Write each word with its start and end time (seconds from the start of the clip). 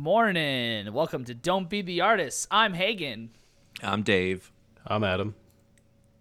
Morning. 0.00 0.90
Welcome 0.94 1.26
to 1.26 1.34
Don't 1.34 1.68
Be 1.68 1.82
the 1.82 2.00
Artist. 2.00 2.48
I'm 2.50 2.72
Hagen. 2.72 3.32
I'm 3.82 4.02
Dave. 4.02 4.50
I'm 4.86 5.04
Adam. 5.04 5.34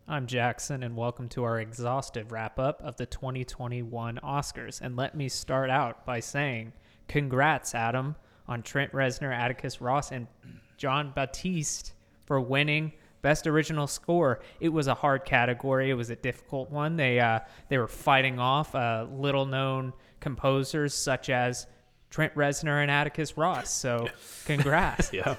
I'm 0.06 0.28
Jackson, 0.28 0.84
and 0.84 0.98
welcome 0.98 1.30
to 1.30 1.46
our 1.46 1.62
exhaustive 1.62 2.34
wrap 2.34 2.60
up 2.60 2.82
of 2.84 2.98
the 2.98 3.06
2021 3.06 4.20
Oscars. 4.22 4.82
And 4.82 4.98
let 4.98 5.16
me 5.16 5.30
start 5.30 5.70
out 5.70 6.06
by 6.06 6.20
saying, 6.20 6.74
congrats, 7.08 7.74
Adam, 7.74 8.18
on 8.50 8.64
Trent 8.64 8.92
Reznor, 8.92 9.34
Atticus 9.34 9.80
Ross, 9.80 10.12
and 10.12 10.28
Jon 10.76 11.14
Batiste 11.16 11.94
for 12.26 12.42
winning 12.42 12.92
Best 13.22 13.48
Original 13.48 13.88
Score. 13.88 14.42
It 14.60 14.70
was 14.70 14.88
a 14.88 14.94
hard 14.94 15.24
category. 15.24 15.90
It 15.90 15.94
was 15.94 16.10
a 16.10 16.18
difficult 16.18 16.70
one. 16.70 16.98
They 16.98 17.22
uh, 17.22 17.40
they 17.70 17.78
were 17.78 17.88
fighting 17.88 18.40
off 18.40 18.76
uh, 18.76 19.08
little 19.10 19.46
known 19.46 19.94
composers 20.20 20.94
such 20.94 21.30
as 21.30 21.66
Trent 22.10 22.34
Reznor 22.36 22.82
and 22.82 22.90
Atticus 22.90 23.38
Ross. 23.38 23.72
So, 23.72 24.08
congrats. 24.46 25.14
Yeah. 25.14 25.36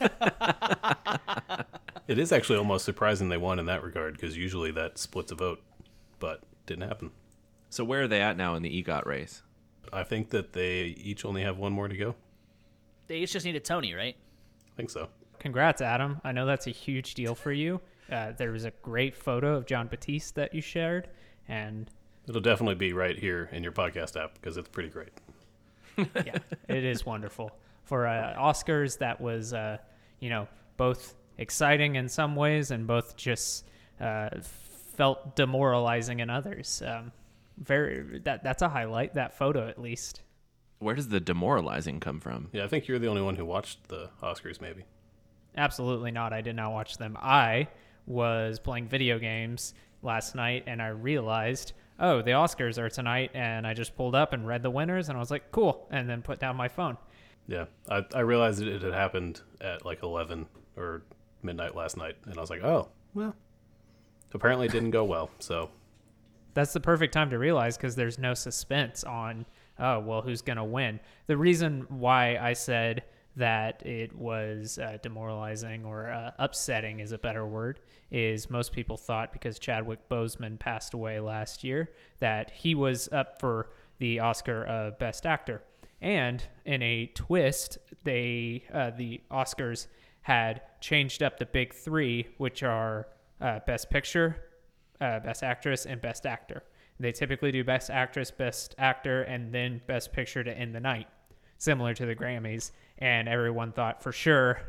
it 2.08 2.18
is 2.18 2.32
actually 2.32 2.58
almost 2.58 2.84
surprising 2.84 3.28
they 3.28 3.36
won 3.36 3.58
in 3.58 3.66
that 3.66 3.82
regard 3.82 4.14
because 4.14 4.36
usually 4.36 4.70
that 4.72 4.98
splits 4.98 5.32
a 5.32 5.34
vote, 5.34 5.60
but 6.18 6.42
didn't 6.66 6.88
happen. 6.88 7.10
So 7.70 7.84
where 7.84 8.02
are 8.02 8.08
they 8.08 8.20
at 8.20 8.36
now 8.36 8.54
in 8.54 8.62
the 8.62 8.82
EGOT 8.82 9.06
race? 9.06 9.42
I 9.92 10.04
think 10.04 10.30
that 10.30 10.52
they 10.52 10.94
each 10.98 11.24
only 11.24 11.42
have 11.42 11.58
one 11.58 11.72
more 11.72 11.88
to 11.88 11.96
go. 11.96 12.14
They 13.06 13.16
each 13.18 13.32
just 13.32 13.44
need 13.44 13.56
a 13.56 13.60
Tony, 13.60 13.94
right? 13.94 14.16
I 14.16 14.76
think 14.76 14.90
so. 14.90 15.08
Congrats, 15.40 15.80
Adam. 15.80 16.20
I 16.22 16.32
know 16.32 16.46
that's 16.46 16.66
a 16.66 16.70
huge 16.70 17.14
deal 17.14 17.34
for 17.34 17.50
you. 17.50 17.80
Uh, 18.10 18.32
there 18.36 18.50
was 18.52 18.64
a 18.64 18.72
great 18.82 19.16
photo 19.16 19.54
of 19.56 19.66
Jon 19.66 19.88
Batiste 19.88 20.34
that 20.34 20.54
you 20.54 20.60
shared, 20.60 21.08
and 21.48 21.90
It'll 22.28 22.40
definitely 22.40 22.74
be 22.74 22.92
right 22.92 23.18
here 23.18 23.48
in 23.52 23.62
your 23.62 23.72
podcast 23.72 24.20
app 24.20 24.34
because 24.34 24.56
it's 24.56 24.68
pretty 24.68 24.88
great. 24.88 25.10
yeah, 26.14 26.38
it 26.68 26.84
is 26.84 27.04
wonderful. 27.04 27.50
For 27.84 28.06
uh, 28.06 28.34
Oscars, 28.38 28.98
that 28.98 29.20
was, 29.20 29.52
uh, 29.52 29.78
you 30.20 30.30
know, 30.30 30.46
both 30.76 31.14
exciting 31.38 31.96
in 31.96 32.08
some 32.08 32.36
ways 32.36 32.70
and 32.70 32.86
both 32.86 33.16
just 33.16 33.66
uh, 34.00 34.30
felt 34.96 35.34
demoralizing 35.34 36.20
in 36.20 36.30
others. 36.30 36.82
Um, 36.86 37.12
very 37.58 38.20
that 38.24 38.42
that's 38.42 38.62
a 38.62 38.68
highlight. 38.68 39.14
That 39.14 39.36
photo, 39.36 39.68
at 39.68 39.80
least. 39.80 40.22
Where 40.78 40.94
does 40.94 41.08
the 41.08 41.20
demoralizing 41.20 42.00
come 42.00 42.20
from? 42.20 42.48
Yeah, 42.52 42.64
I 42.64 42.68
think 42.68 42.88
you're 42.88 42.98
the 42.98 43.08
only 43.08 43.20
one 43.20 43.36
who 43.36 43.44
watched 43.44 43.88
the 43.88 44.08
Oscars, 44.22 44.60
maybe. 44.60 44.84
Absolutely 45.56 46.10
not. 46.10 46.32
I 46.32 46.40
did 46.40 46.56
not 46.56 46.72
watch 46.72 46.96
them. 46.96 47.18
I 47.20 47.68
was 48.06 48.58
playing 48.58 48.88
video 48.88 49.18
games 49.18 49.74
last 50.02 50.34
night 50.34 50.64
and 50.66 50.80
I 50.80 50.88
realized, 50.88 51.74
oh, 52.00 52.22
the 52.22 52.32
Oscars 52.32 52.78
are 52.78 52.88
tonight. 52.88 53.30
And 53.34 53.66
I 53.66 53.74
just 53.74 53.94
pulled 53.96 54.14
up 54.14 54.32
and 54.32 54.46
read 54.46 54.62
the 54.62 54.70
winners 54.70 55.08
and 55.08 55.16
I 55.16 55.20
was 55.20 55.30
like, 55.30 55.52
cool. 55.52 55.86
And 55.90 56.08
then 56.08 56.22
put 56.22 56.40
down 56.40 56.56
my 56.56 56.68
phone. 56.68 56.96
Yeah, 57.46 57.64
I, 57.88 58.04
I 58.14 58.20
realized 58.20 58.62
it 58.62 58.82
had 58.82 58.92
happened 58.92 59.40
at 59.60 59.84
like 59.84 60.02
11 60.02 60.46
or 60.76 61.02
midnight 61.42 61.74
last 61.74 61.96
night, 61.96 62.16
and 62.26 62.36
I 62.36 62.40
was 62.40 62.50
like, 62.50 62.62
oh, 62.62 62.88
well, 63.14 63.34
apparently 64.32 64.66
it 64.66 64.72
didn't 64.72 64.92
go 64.92 65.04
well. 65.04 65.30
So 65.40 65.70
That's 66.54 66.72
the 66.72 66.80
perfect 66.80 67.12
time 67.12 67.30
to 67.30 67.38
realize 67.38 67.76
because 67.76 67.96
there's 67.96 68.18
no 68.18 68.34
suspense 68.34 69.02
on, 69.04 69.46
oh, 69.78 69.98
well, 70.00 70.22
who's 70.22 70.42
going 70.42 70.58
to 70.58 70.64
win. 70.64 71.00
The 71.26 71.36
reason 71.36 71.86
why 71.88 72.36
I 72.36 72.52
said 72.52 73.02
that 73.36 73.84
it 73.86 74.14
was 74.14 74.78
uh, 74.78 74.98
demoralizing 75.02 75.84
or 75.84 76.10
uh, 76.10 76.32
upsetting 76.38 77.00
is 77.00 77.12
a 77.12 77.18
better 77.18 77.46
word 77.46 77.80
is 78.10 78.50
most 78.50 78.72
people 78.72 78.96
thought 78.96 79.32
because 79.32 79.58
Chadwick 79.58 80.08
Boseman 80.08 80.58
passed 80.58 80.94
away 80.94 81.20
last 81.20 81.62
year 81.62 81.90
that 82.18 82.50
he 82.50 82.74
was 82.74 83.08
up 83.12 83.38
for 83.38 83.70
the 83.98 84.18
Oscar 84.18 84.64
of 84.64 84.98
Best 84.98 85.26
Actor. 85.26 85.62
And 86.00 86.42
in 86.64 86.82
a 86.82 87.06
twist, 87.14 87.78
they 88.04 88.64
uh, 88.72 88.90
the 88.90 89.20
Oscars 89.30 89.86
had 90.22 90.62
changed 90.80 91.22
up 91.22 91.38
the 91.38 91.46
big 91.46 91.74
three, 91.74 92.26
which 92.38 92.62
are 92.62 93.08
uh, 93.40 93.60
Best 93.66 93.90
Picture, 93.90 94.36
uh, 95.00 95.20
Best 95.20 95.42
Actress, 95.42 95.86
and 95.86 96.00
Best 96.00 96.26
Actor. 96.26 96.62
They 96.98 97.12
typically 97.12 97.52
do 97.52 97.64
Best 97.64 97.90
Actress, 97.90 98.30
Best 98.30 98.74
Actor, 98.78 99.22
and 99.22 99.52
then 99.52 99.80
Best 99.86 100.12
Picture 100.12 100.44
to 100.44 100.52
end 100.52 100.74
the 100.74 100.80
night, 100.80 101.08
similar 101.58 101.94
to 101.94 102.06
the 102.06 102.14
Grammys. 102.14 102.72
And 103.00 103.28
everyone 103.28 103.72
thought 103.72 104.02
for 104.02 104.12
sure. 104.12 104.60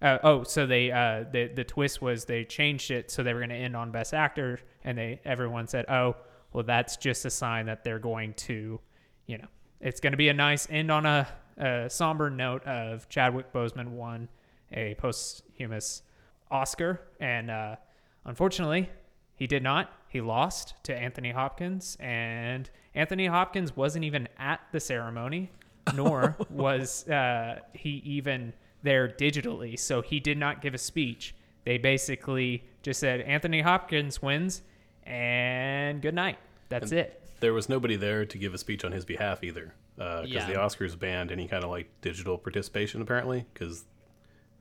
Uh, 0.00 0.18
oh, 0.22 0.42
so 0.42 0.66
they 0.66 0.90
uh, 0.90 1.24
the 1.32 1.48
the 1.48 1.64
twist 1.64 2.02
was 2.02 2.24
they 2.24 2.44
changed 2.44 2.90
it 2.90 3.10
so 3.10 3.22
they 3.22 3.32
were 3.32 3.40
going 3.40 3.50
to 3.50 3.56
end 3.56 3.74
on 3.76 3.90
Best 3.90 4.12
Actor, 4.12 4.60
and 4.84 4.98
they 4.98 5.20
everyone 5.24 5.66
said, 5.66 5.86
oh, 5.88 6.16
well, 6.52 6.64
that's 6.64 6.96
just 6.96 7.24
a 7.24 7.30
sign 7.30 7.66
that 7.66 7.84
they're 7.84 7.98
going 7.98 8.34
to, 8.34 8.80
you 9.26 9.38
know, 9.38 9.46
it's 9.80 10.00
going 10.00 10.12
to 10.12 10.16
be 10.16 10.28
a 10.28 10.34
nice 10.34 10.68
end 10.70 10.90
on 10.90 11.06
a, 11.06 11.26
a 11.58 11.90
somber 11.90 12.30
note 12.30 12.64
of 12.64 13.08
Chadwick 13.08 13.52
Boseman 13.52 13.88
won 13.88 14.28
a 14.72 14.94
posthumous 14.94 16.02
Oscar, 16.50 17.00
and 17.20 17.50
uh, 17.50 17.76
unfortunately, 18.24 18.88
he 19.36 19.46
did 19.46 19.62
not. 19.62 19.92
He 20.08 20.20
lost 20.20 20.74
to 20.84 20.94
Anthony 20.94 21.32
Hopkins, 21.32 21.96
and 21.98 22.70
Anthony 22.94 23.26
Hopkins 23.26 23.76
wasn't 23.76 24.04
even 24.04 24.28
at 24.38 24.60
the 24.70 24.80
ceremony, 24.80 25.50
nor 25.94 26.36
was 26.50 27.06
uh, 27.08 27.60
he 27.72 28.02
even 28.04 28.52
there 28.82 29.08
digitally. 29.08 29.78
So 29.78 30.00
he 30.02 30.20
did 30.20 30.38
not 30.38 30.62
give 30.62 30.74
a 30.74 30.78
speech. 30.78 31.34
They 31.64 31.78
basically 31.78 32.64
just 32.82 33.00
said 33.00 33.20
Anthony 33.22 33.60
Hopkins 33.62 34.20
wins, 34.20 34.62
and 35.04 36.00
good 36.02 36.14
night. 36.14 36.38
That's 36.68 36.90
And 36.90 37.00
it. 37.00 37.22
there 37.40 37.52
was 37.54 37.68
nobody 37.68 37.96
there 37.96 38.24
to 38.26 38.38
give 38.38 38.54
a 38.54 38.58
speech 38.58 38.84
on 38.84 38.92
his 38.92 39.04
behalf 39.04 39.42
either, 39.44 39.74
because 39.96 40.28
Yeah. 40.30 40.46
the 40.46 40.54
Oscars 40.54 40.98
banned 40.98 41.30
any 41.32 41.46
kind 41.48 41.64
of 41.64 41.70
like 41.70 41.88
digital 42.00 42.36
participation 42.38 43.00
apparently, 43.00 43.46
because 43.52 43.84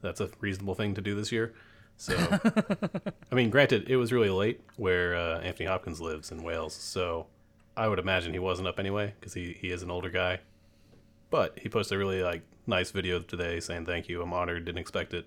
that's 0.02 0.22
a 0.22 0.30
reasonable 0.40 0.76
thing 0.76 0.94
to 0.96 1.02
do 1.02 1.16
this 1.16 1.32
year. 1.32 1.54
So, 1.98 2.16
I 3.32 3.36
mean, 3.36 3.50
granted, 3.50 3.90
it 3.90 3.98
was 3.98 4.12
really 4.12 4.30
late 4.30 4.62
where 4.78 5.16
uh, 5.16 5.40
Anthony 5.42 5.68
Hopkins 5.68 6.02
lives 6.02 6.32
in 6.32 6.42
Wales, 6.44 6.74
so 6.74 7.28
I 7.78 7.88
would 7.88 8.00
imagine 8.00 8.34
he 8.34 8.40
wasn't 8.40 8.68
up 8.68 8.80
anyway 8.80 9.14
because 9.20 9.34
he 9.34 9.54
he 9.60 9.70
is 9.72 9.84
an 9.84 9.92
older 9.92 10.10
guy. 10.10 10.40
But 11.34 11.58
he 11.58 11.68
posted 11.68 11.96
a 11.96 11.98
really 11.98 12.22
like 12.22 12.44
nice 12.68 12.92
video 12.92 13.20
today 13.20 13.60
saying 13.60 13.88
thank 13.88 14.08
you, 14.08 14.22
I'm 14.22 14.32
honored, 14.34 14.66
didn't 14.66 14.78
expect 14.78 15.16
it, 15.16 15.26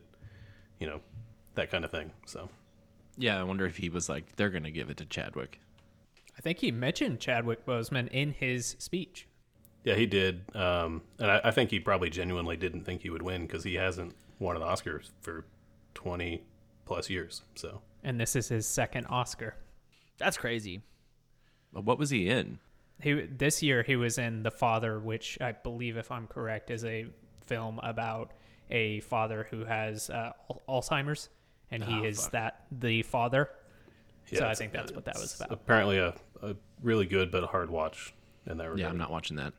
you 0.78 0.87
know, 0.87 1.00
that 1.56 1.69
kind 1.69 1.84
of 1.84 1.91
thing. 1.91 2.12
So 2.27 2.49
Yeah, 3.19 3.41
I 3.41 3.43
wonder 3.43 3.67
if 3.67 3.78
he 3.78 3.89
was 3.89 4.09
like, 4.09 4.37
they're 4.37 4.50
gonna 4.50 4.71
give 4.71 4.89
it 4.89 4.99
to 4.99 5.05
Chadwick. 5.05 5.61
I 6.39 6.41
think 6.41 6.61
he 6.61 6.71
mentioned 6.71 7.19
Chadwick 7.19 7.66
Boseman 7.66 8.06
in 8.12 8.31
his 8.31 8.77
speech. 8.78 9.27
yeah, 9.83 9.97
he 9.97 10.06
did, 10.06 10.43
um, 10.55 11.03
and 11.19 11.28
I, 11.28 11.41
I 11.43 11.50
think 11.50 11.71
he 11.71 11.81
probably 11.81 12.09
genuinely 12.09 12.56
didn't 12.56 12.84
think 12.84 13.03
he 13.03 13.11
would 13.11 13.22
win 13.22 13.45
because 13.45 13.65
he 13.65 13.75
hasn't 13.75 14.15
won 14.39 14.55
an 14.55 14.62
Oscar 14.62 15.03
for 15.22 15.45
twenty 15.95 16.45
plus 16.84 17.11
years. 17.11 17.43
So 17.56 17.83
And 18.05 18.21
this 18.21 18.37
is 18.37 18.47
his 18.47 18.65
second 18.65 19.06
Oscar. 19.06 19.56
That's 20.19 20.37
crazy. 20.37 20.83
What 21.72 21.99
was 21.99 22.11
he 22.11 22.28
in? 22.28 22.61
He 23.03 23.12
this 23.12 23.62
year 23.62 23.83
he 23.83 23.97
was 23.97 24.19
in 24.19 24.43
The 24.43 24.51
Father, 24.51 24.99
which 24.99 25.39
I 25.41 25.53
believe, 25.53 25.97
if 25.97 26.11
I'm 26.11 26.27
correct, 26.27 26.71
is 26.71 26.84
a 26.84 27.07
film 27.47 27.79
about 27.83 28.33
a 28.71 29.01
father 29.01 29.47
who 29.51 29.65
has 29.65 30.11
uh, 30.11 30.33
Alzheimer's, 30.69 31.29
and 31.71 31.84
he 31.84 32.01
Oh, 32.01 32.05
is 32.05 32.23
fuck. 32.23 32.33
that 32.33 32.65
the 32.73 33.03
father. 33.03 33.51
So 34.33 34.45
I 34.47 34.55
think 34.55 34.73
that's 34.73 34.91
what 34.93 35.05
that 35.05 35.15
was 35.17 35.37
about. 35.37 35.53
Apparently, 35.53 35.99
a, 35.99 36.15
a 36.43 36.57
really 36.83 37.07
good 37.07 37.31
but 37.31 37.45
a 37.45 37.47
hard 37.47 37.71
watch 37.71 38.12
in 38.47 38.57
that 38.59 38.65
regard. 38.65 38.81
Yeah, 38.81 38.89
I'm 38.89 38.99
not 38.99 39.11
watching 39.11 39.37
that. 39.37 39.53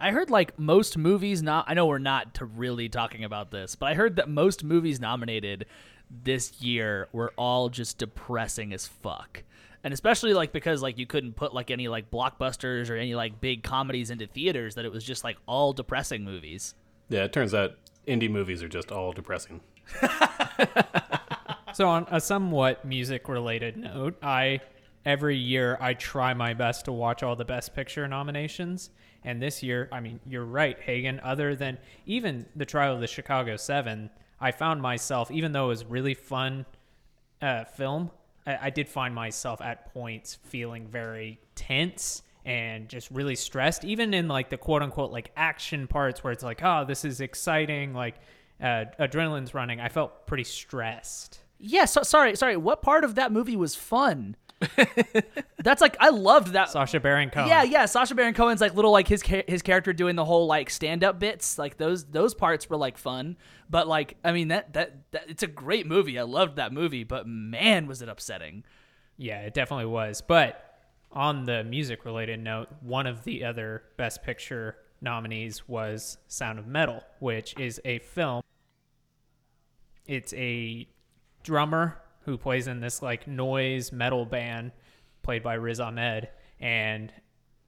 I 0.00 0.10
heard 0.10 0.30
like 0.30 0.58
most 0.58 0.98
movies 0.98 1.42
not 1.44 1.66
I 1.68 1.74
know 1.74 1.86
we're 1.86 1.98
not 1.98 2.34
to 2.34 2.44
really 2.44 2.88
talking 2.88 3.22
about 3.24 3.50
this, 3.52 3.76
but 3.76 3.86
I 3.86 3.94
heard 3.94 4.16
that 4.16 4.28
most 4.28 4.64
movies 4.64 4.98
nominated 5.00 5.66
this 6.10 6.60
year 6.60 7.08
were 7.12 7.32
all 7.36 7.68
just 7.68 7.98
depressing 7.98 8.72
as 8.72 8.86
fuck. 8.88 9.44
And 9.84 9.92
especially 9.92 10.32
like 10.34 10.52
because 10.52 10.82
like 10.82 10.98
you 10.98 11.06
couldn't 11.06 11.34
put 11.34 11.52
like 11.52 11.70
any 11.70 11.88
like 11.88 12.10
blockbusters 12.10 12.88
or 12.90 12.96
any 12.96 13.14
like 13.14 13.40
big 13.40 13.62
comedies 13.62 14.10
into 14.10 14.26
theaters 14.26 14.76
that 14.76 14.84
it 14.84 14.92
was 14.92 15.04
just 15.04 15.24
like 15.24 15.36
all 15.46 15.72
depressing 15.72 16.24
movies. 16.24 16.74
Yeah, 17.08 17.24
it 17.24 17.32
turns 17.32 17.52
out 17.52 17.72
indie 18.06 18.30
movies 18.30 18.62
are 18.62 18.68
just 18.68 18.92
all 18.92 19.12
depressing. 19.12 19.60
So 21.72 21.88
on 21.88 22.06
a 22.10 22.20
somewhat 22.20 22.84
music 22.84 23.28
related 23.28 23.78
note, 23.78 24.22
I 24.22 24.60
every 25.06 25.36
year 25.36 25.78
I 25.80 25.94
try 25.94 26.34
my 26.34 26.52
best 26.52 26.84
to 26.84 26.92
watch 26.92 27.22
all 27.22 27.34
the 27.34 27.46
best 27.46 27.74
picture 27.74 28.06
nominations. 28.06 28.90
And 29.24 29.40
this 29.40 29.62
year, 29.62 29.88
I 29.90 30.00
mean, 30.00 30.20
you're 30.26 30.44
right, 30.44 30.78
Hagen, 30.80 31.20
other 31.20 31.54
than 31.56 31.78
even 32.04 32.46
the 32.54 32.66
trial 32.66 32.94
of 32.94 33.00
the 33.00 33.06
Chicago 33.06 33.56
7, 33.56 34.10
I 34.40 34.50
found 34.50 34.82
myself 34.82 35.30
even 35.30 35.52
though 35.52 35.66
it 35.66 35.68
was 35.68 35.84
really 35.84 36.14
fun 36.14 36.66
uh, 37.40 37.64
film, 37.64 38.10
I, 38.46 38.58
I 38.62 38.70
did 38.70 38.88
find 38.88 39.14
myself 39.14 39.60
at 39.60 39.92
points 39.92 40.38
feeling 40.44 40.86
very 40.88 41.40
tense 41.54 42.22
and 42.44 42.88
just 42.88 43.10
really 43.10 43.36
stressed 43.36 43.84
even 43.84 44.12
in 44.14 44.26
like 44.26 44.50
the 44.50 44.56
quote 44.56 44.82
unquote 44.82 45.12
like 45.12 45.30
action 45.36 45.86
parts 45.86 46.24
where 46.24 46.32
it's 46.32 46.42
like 46.42 46.60
oh 46.62 46.84
this 46.84 47.04
is 47.04 47.20
exciting 47.20 47.94
like 47.94 48.16
uh, 48.60 48.84
adrenaline's 48.98 49.54
running 49.54 49.80
i 49.80 49.88
felt 49.88 50.26
pretty 50.26 50.44
stressed 50.44 51.38
Yeah, 51.64 51.84
so, 51.84 52.02
sorry, 52.02 52.34
sorry. 52.34 52.56
What 52.56 52.82
part 52.82 53.04
of 53.04 53.14
that 53.14 53.30
movie 53.30 53.54
was 53.56 53.76
fun? 53.76 54.34
That's 55.58 55.80
like 55.80 55.96
I 56.00 56.10
loved 56.10 56.52
that. 56.52 56.70
Sacha 56.70 57.00
Baron 57.00 57.30
Cohen. 57.30 57.48
Yeah, 57.48 57.62
yeah. 57.62 57.86
Sacha 57.86 58.14
Baron 58.14 58.34
Cohen's 58.34 58.60
like 58.60 58.74
little 58.74 58.90
like 58.90 59.08
his 59.08 59.22
his 59.22 59.62
character 59.62 59.92
doing 59.92 60.16
the 60.16 60.24
whole 60.24 60.46
like 60.46 60.70
stand 60.70 61.04
up 61.04 61.18
bits. 61.18 61.58
Like 61.58 61.76
those 61.78 62.04
those 62.04 62.34
parts 62.34 62.68
were 62.68 62.76
like 62.76 62.98
fun. 62.98 63.36
But 63.70 63.88
like 63.88 64.16
I 64.24 64.32
mean 64.32 64.48
that, 64.48 64.72
that 64.74 65.10
that 65.12 65.24
it's 65.28 65.42
a 65.42 65.46
great 65.46 65.86
movie. 65.86 66.18
I 66.18 66.22
loved 66.22 66.56
that 66.56 66.72
movie. 66.72 67.04
But 67.04 67.26
man, 67.26 67.86
was 67.86 68.02
it 68.02 68.08
upsetting. 68.08 68.64
Yeah, 69.16 69.40
it 69.42 69.54
definitely 69.54 69.86
was. 69.86 70.20
But 70.20 70.72
on 71.12 71.44
the 71.44 71.62
music 71.64 72.04
related 72.04 72.40
note, 72.40 72.68
one 72.80 73.06
of 73.06 73.24
the 73.24 73.44
other 73.44 73.84
Best 73.96 74.22
Picture 74.22 74.76
nominees 75.00 75.68
was 75.68 76.18
Sound 76.28 76.58
of 76.58 76.66
Metal, 76.66 77.02
which 77.18 77.58
is 77.58 77.80
a 77.84 77.98
film. 78.00 78.42
It's 80.06 80.32
a 80.34 80.88
drummer 81.42 82.01
who 82.24 82.36
plays 82.36 82.66
in 82.66 82.80
this 82.80 83.02
like 83.02 83.26
noise 83.26 83.92
metal 83.92 84.24
band 84.24 84.72
played 85.22 85.42
by 85.42 85.54
Riz 85.54 85.80
Ahmed 85.80 86.28
and 86.60 87.12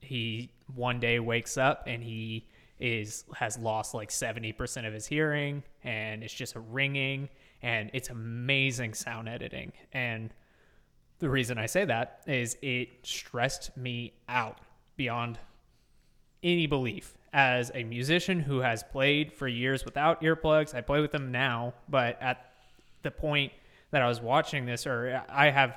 he 0.01 0.51
one 0.75 1.01
day 1.01 1.19
wakes 1.19 1.57
up 1.57 1.85
and 1.87 2.03
he 2.03 2.47
is 2.79 3.25
has 3.35 3.57
lost 3.59 3.95
like 3.95 4.11
70% 4.11 4.87
of 4.87 4.93
his 4.93 5.07
hearing 5.07 5.63
and 5.83 6.23
it's 6.23 6.35
just 6.35 6.57
a 6.57 6.61
ringing 6.61 7.29
and 7.63 7.91
it's 7.93 8.11
amazing 8.11 8.95
sound 8.95 9.29
editing 9.29 9.73
and 9.93 10.35
the 11.21 11.31
reason 11.31 11.59
I 11.59 11.67
say 11.67 11.85
that 11.85 12.21
is 12.27 12.57
it 12.61 12.89
stressed 13.03 13.77
me 13.77 14.15
out 14.29 14.59
beyond 14.97 15.39
any 16.43 16.67
belief. 16.67 17.17
As 17.33 17.73
a 17.75 17.83
musician 17.83 18.41
who 18.41 18.59
has 18.59 18.85
played 18.85 19.33
for 19.33 19.49
years 19.49 19.85
without 19.85 20.23
earplugs, 20.23 20.75
I 20.75 20.83
play 20.83 21.01
with 21.01 21.11
them 21.11 21.33
now, 21.33 21.75
but 21.89 22.21
at 22.21 22.53
the 23.03 23.11
point 23.11 23.53
that 23.95 24.03
I 24.03 24.09
was 24.09 24.21
watching 24.21 24.67
this, 24.67 24.87
or 24.87 25.23
I 25.29 25.51
have 25.51 25.77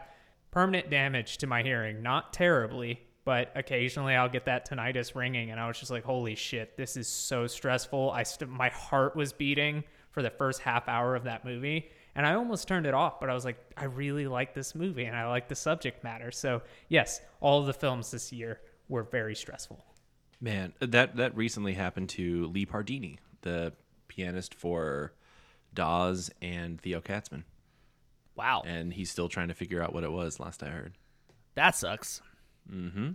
permanent 0.52 0.90
damage 0.90 1.38
to 1.40 1.48
my 1.48 1.64
hearing, 1.64 2.02
not 2.02 2.34
terribly, 2.34 3.00
but 3.26 3.52
occasionally 3.56 4.16
I'll 4.16 4.30
get 4.30 4.46
that 4.46 4.70
tinnitus 4.70 5.16
ringing, 5.16 5.52
and 5.52 5.60
I 5.60 5.68
was 5.68 5.80
just 5.80 5.92
like, 5.92 6.04
"Holy 6.04 6.36
shit, 6.36 6.78
this 6.78 6.98
is 6.98 7.08
so 7.08 7.48
stressful." 7.48 8.12
I 8.12 8.24
st- 8.24 8.50
my 8.50 8.70
heart 8.70 9.16
was 9.16 9.34
beating 9.34 9.84
for 10.12 10.22
the 10.22 10.30
first 10.30 10.62
half 10.62 10.88
hour 10.88 11.16
of 11.16 11.26
that 11.26 11.46
movie, 11.46 11.90
and 12.18 12.26
I 12.26 12.34
almost 12.34 12.68
turned 12.68 12.88
it 12.88 12.96
off, 12.96 13.20
but 13.20 13.30
I 13.30 13.36
was 13.36 13.46
like, 13.46 13.64
I 13.78 13.86
really 13.86 14.26
like 14.28 14.56
this 14.56 14.74
movie 14.74 15.06
and 15.06 15.16
I 15.16 15.28
like 15.28 15.48
the 15.48 15.56
subject 15.56 16.04
matter. 16.04 16.32
So, 16.32 16.64
yes, 16.90 17.22
all 17.42 17.60
of 17.60 17.68
the 17.68 17.74
films 17.74 18.10
this 18.10 18.34
year 18.34 18.60
were 18.90 19.04
very 19.04 19.36
stressful. 19.36 19.86
Man, 20.42 20.74
uh, 20.82 20.88
that 20.90 21.18
that 21.18 21.38
recently 21.38 21.74
happened 21.74 22.10
to 22.10 22.48
Lee 22.48 22.66
Pardini, 22.66 23.20
the 23.42 23.74
pianist 24.08 24.56
for 24.56 25.14
Dawes 25.76 26.32
and 26.42 26.82
Theo 26.82 27.02
Katzman, 27.02 27.44
Wow, 28.38 28.64
and 28.66 28.94
he's 28.94 29.10
still 29.10 29.30
trying 29.30 29.48
to 29.48 29.54
figure 29.54 29.82
out 29.82 29.94
what 29.94 30.04
it 30.04 30.12
was. 30.12 30.40
Last 30.40 30.64
I 30.64 30.68
heard. 30.68 30.94
that 31.56 31.76
sucks. 31.76 32.22
Mm 32.72 32.94
hmm. 32.94 33.10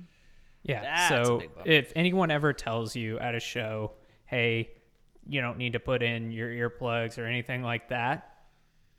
Yeah. 0.63 0.83
That's 0.83 1.09
so, 1.09 1.43
if 1.65 1.93
anyone 1.97 2.31
ever 2.31 2.53
tells 2.53 2.95
you 2.95 3.19
at 3.19 3.35
a 3.35 3.41
show, 3.41 3.93
hey, 4.27 4.71
you 5.27 5.41
don't 5.41 5.59
need 5.59 5.73
to 5.75 5.81
put 5.81 6.03
in 6.03 6.31
your 6.31 6.49
earplugs 6.49 7.19
or 7.19 7.27
anything 7.27 7.63
like 7.63 7.89
that, 7.89 8.45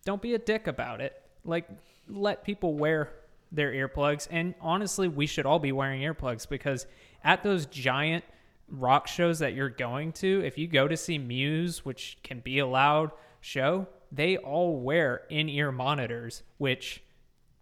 don't 0.06 0.22
be 0.22 0.34
a 0.34 0.40
dick 0.40 0.68
about 0.68 1.02
it. 1.02 1.22
Like, 1.46 1.68
let 2.10 2.44
people 2.44 2.76
wear 2.76 3.12
their 3.52 3.72
earplugs. 3.72 4.28
And 4.30 4.56
honestly, 4.60 5.08
we 5.08 5.26
should 5.26 5.46
all 5.46 5.60
be 5.60 5.72
wearing 5.72 6.02
earplugs 6.02 6.48
because 6.48 6.86
at 7.24 7.44
those 7.44 7.66
giant 7.66 8.26
rock 8.69 9.08
shows 9.08 9.40
that 9.40 9.54
you're 9.54 9.69
going 9.69 10.12
to, 10.14 10.42
if 10.46 10.58
you 10.58 10.68
go 10.68 10.88
to 10.88 10.98
see 10.98 11.18
Muse, 11.18 11.86
which 11.86 12.18
can 12.24 12.40
be 12.40 12.60
a 12.60 12.68
loud 12.68 13.12
show, 13.42 13.88
they 14.13 14.38
all 14.38 14.80
wear 14.80 15.24
in 15.30 15.50
ear 15.50 15.71
monitors, 15.71 16.44
which 16.57 17.04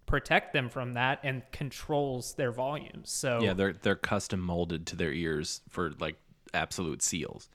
protect 0.06 0.52
them 0.52 0.68
from 0.68 0.94
that 0.94 1.20
and 1.24 1.42
controls 1.52 2.34
their 2.34 2.52
volumes. 2.52 3.10
So 3.10 3.40
Yeah, 3.42 3.54
they're 3.54 3.74
they're 3.74 3.96
custom 3.96 4.42
molded 4.42 4.86
to 4.88 4.96
their 4.98 5.14
ears 5.14 5.62
for 5.70 5.94
like 6.00 6.18
absolute 6.54 7.02
seals. 7.02 7.50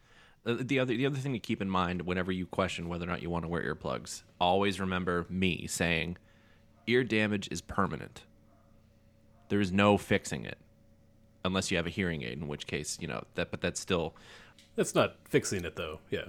Uh, 0.47 0.55
The 0.61 0.79
other 0.79 0.97
the 0.97 1.05
other 1.05 1.19
thing 1.19 1.35
to 1.35 1.39
keep 1.39 1.61
in 1.61 1.69
mind 1.69 2.03
whenever 2.03 2.33
you 2.33 2.47
question 2.47 2.89
whether 2.89 3.05
or 3.05 3.09
not 3.09 3.21
you 3.23 3.29
want 3.29 3.45
to 3.45 3.49
wear 3.49 3.63
earplugs, 3.63 4.23
always 4.41 4.81
remember 4.81 5.27
me 5.29 5.67
saying, 5.67 6.17
ear 6.87 7.05
damage 7.05 7.49
is 7.51 7.61
permanent. 7.61 8.23
There 9.49 9.61
is 9.61 9.71
no 9.71 9.99
fixing 9.99 10.45
it, 10.47 10.59
unless 11.45 11.71
you 11.71 11.77
have 11.77 11.87
a 11.87 11.91
hearing 11.91 12.23
aid, 12.23 12.39
in 12.39 12.49
which 12.49 12.67
case 12.67 12.97
you 13.01 13.07
know 13.07 13.25
that. 13.35 13.51
But 13.51 13.61
that's 13.61 13.79
still, 13.81 14.15
That's 14.77 14.95
not 14.95 15.17
fixing 15.29 15.65
it 15.67 15.77
though. 15.77 16.01
Yeah, 16.11 16.29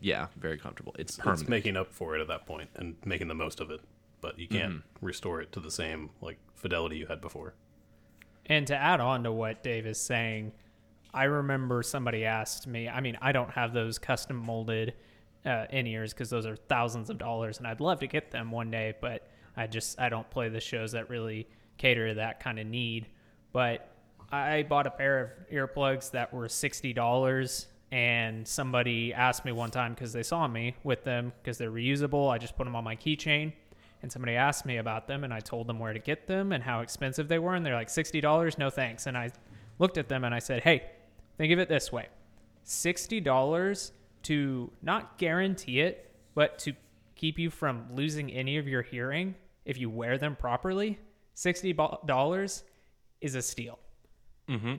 yeah, 0.00 0.26
very 0.36 0.58
comfortable. 0.58 0.94
It's 0.98 1.16
permanent. 1.16 1.42
it's 1.42 1.48
making 1.48 1.76
up 1.76 1.92
for 1.92 2.16
it 2.16 2.20
at 2.20 2.28
that 2.28 2.46
point 2.46 2.70
and 2.76 2.96
making 3.04 3.28
the 3.28 3.34
most 3.34 3.60
of 3.60 3.70
it. 3.70 3.80
But 4.20 4.38
you 4.38 4.48
can't 4.48 4.82
restore 5.00 5.40
it 5.40 5.52
to 5.52 5.60
the 5.60 5.70
same 5.70 6.10
like 6.20 6.38
fidelity 6.54 6.96
you 6.96 7.06
had 7.06 7.20
before. 7.20 7.54
And 8.46 8.66
to 8.66 8.76
add 8.76 9.00
on 9.00 9.24
to 9.24 9.32
what 9.32 9.62
Dave 9.62 9.86
is 9.86 10.00
saying, 10.00 10.52
I 11.14 11.24
remember 11.24 11.82
somebody 11.82 12.24
asked 12.24 12.66
me. 12.66 12.88
I 12.88 13.00
mean, 13.00 13.16
I 13.20 13.32
don't 13.32 13.50
have 13.50 13.72
those 13.72 13.98
custom 13.98 14.36
molded 14.36 14.94
uh, 15.46 15.66
in 15.70 15.86
ears 15.86 16.12
because 16.12 16.30
those 16.30 16.46
are 16.46 16.56
thousands 16.56 17.10
of 17.10 17.18
dollars, 17.18 17.58
and 17.58 17.66
I'd 17.66 17.80
love 17.80 18.00
to 18.00 18.06
get 18.06 18.30
them 18.30 18.50
one 18.50 18.70
day, 18.70 18.94
but 19.00 19.28
I 19.56 19.66
just 19.66 20.00
I 20.00 20.08
don't 20.08 20.28
play 20.30 20.48
the 20.48 20.60
shows 20.60 20.92
that 20.92 21.08
really 21.10 21.48
cater 21.76 22.08
to 22.08 22.14
that 22.14 22.40
kind 22.40 22.58
of 22.58 22.66
need. 22.66 23.06
But 23.52 23.90
I 24.30 24.64
bought 24.64 24.86
a 24.86 24.90
pair 24.90 25.20
of 25.20 25.50
earplugs 25.50 26.10
that 26.10 26.32
were 26.32 26.48
sixty 26.48 26.92
dollars, 26.92 27.66
and 27.90 28.46
somebody 28.46 29.14
asked 29.14 29.44
me 29.44 29.52
one 29.52 29.70
time 29.70 29.94
because 29.94 30.12
they 30.12 30.22
saw 30.22 30.46
me 30.46 30.76
with 30.84 31.04
them 31.04 31.32
because 31.42 31.56
they're 31.56 31.70
reusable. 31.70 32.30
I 32.30 32.38
just 32.38 32.56
put 32.56 32.64
them 32.64 32.76
on 32.76 32.84
my 32.84 32.96
keychain. 32.96 33.52
And 34.02 34.12
somebody 34.12 34.36
asked 34.36 34.64
me 34.64 34.76
about 34.76 35.08
them 35.08 35.24
and 35.24 35.34
I 35.34 35.40
told 35.40 35.66
them 35.66 35.80
where 35.80 35.92
to 35.92 35.98
get 35.98 36.28
them 36.28 36.52
and 36.52 36.62
how 36.62 36.80
expensive 36.80 37.26
they 37.26 37.40
were 37.40 37.54
and 37.54 37.66
they're 37.66 37.74
like 37.74 37.88
$60 37.88 38.58
no 38.58 38.70
thanks. 38.70 39.06
And 39.06 39.18
I 39.18 39.30
looked 39.78 39.98
at 39.98 40.08
them 40.08 40.24
and 40.24 40.34
I 40.34 40.38
said 40.38 40.62
hey 40.62 40.84
think 41.36 41.52
of 41.52 41.58
it 41.58 41.68
this 41.68 41.90
way. 41.90 42.06
$60 42.64 43.90
to 44.24 44.70
not 44.82 45.18
guarantee 45.18 45.80
it 45.80 46.12
but 46.34 46.58
to 46.60 46.74
keep 47.16 47.38
you 47.38 47.50
from 47.50 47.86
losing 47.92 48.30
any 48.30 48.58
of 48.58 48.68
your 48.68 48.82
hearing 48.82 49.34
if 49.64 49.78
you 49.78 49.90
wear 49.90 50.18
them 50.18 50.36
properly 50.36 50.98
$60 51.34 52.62
is 53.20 53.34
a 53.34 53.42
steal 53.42 53.78
mm-hmm. 54.48 54.74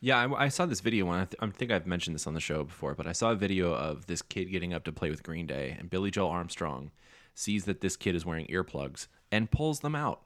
Yeah, 0.00 0.18
I, 0.18 0.44
I 0.44 0.48
saw 0.48 0.66
this 0.66 0.80
video 0.80 1.04
one. 1.04 1.18
I, 1.20 1.24
th- 1.24 1.36
I 1.40 1.46
think 1.48 1.70
I've 1.70 1.86
mentioned 1.86 2.14
this 2.14 2.26
on 2.26 2.34
the 2.34 2.40
show 2.40 2.64
before, 2.64 2.94
but 2.94 3.06
I 3.06 3.12
saw 3.12 3.32
a 3.32 3.36
video 3.36 3.74
of 3.74 4.06
this 4.06 4.22
kid 4.22 4.46
getting 4.46 4.72
up 4.72 4.84
to 4.84 4.92
play 4.92 5.10
with 5.10 5.22
Green 5.22 5.46
Day, 5.46 5.76
and 5.78 5.90
Billie 5.90 6.10
Joe 6.10 6.28
Armstrong 6.28 6.90
sees 7.34 7.66
that 7.66 7.80
this 7.80 7.96
kid 7.96 8.14
is 8.14 8.24
wearing 8.24 8.46
earplugs 8.46 9.08
and 9.30 9.50
pulls 9.50 9.80
them 9.80 9.94
out 9.94 10.22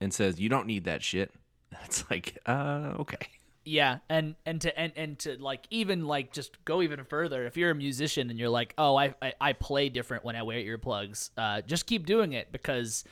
and 0.00 0.14
says, 0.14 0.40
"You 0.40 0.48
don't 0.48 0.66
need 0.66 0.84
that 0.84 1.02
shit." 1.02 1.32
It's 1.84 2.04
like, 2.10 2.36
uh, 2.46 2.94
okay. 2.98 3.28
Yeah, 3.64 3.98
and 4.08 4.34
and 4.44 4.60
to 4.62 4.76
and, 4.76 4.92
and 4.96 5.18
to 5.20 5.36
like 5.40 5.66
even 5.70 6.06
like 6.06 6.32
just 6.32 6.64
go 6.64 6.82
even 6.82 7.04
further. 7.04 7.46
If 7.46 7.56
you're 7.56 7.70
a 7.70 7.74
musician 7.74 8.30
and 8.30 8.38
you're 8.38 8.48
like, 8.48 8.74
oh, 8.78 8.96
I 8.96 9.14
I, 9.22 9.34
I 9.40 9.52
play 9.52 9.88
different 9.88 10.24
when 10.24 10.34
I 10.34 10.42
wear 10.42 10.58
earplugs. 10.58 11.30
Uh, 11.36 11.60
just 11.60 11.86
keep 11.86 12.06
doing 12.06 12.32
it 12.32 12.50
because 12.50 13.04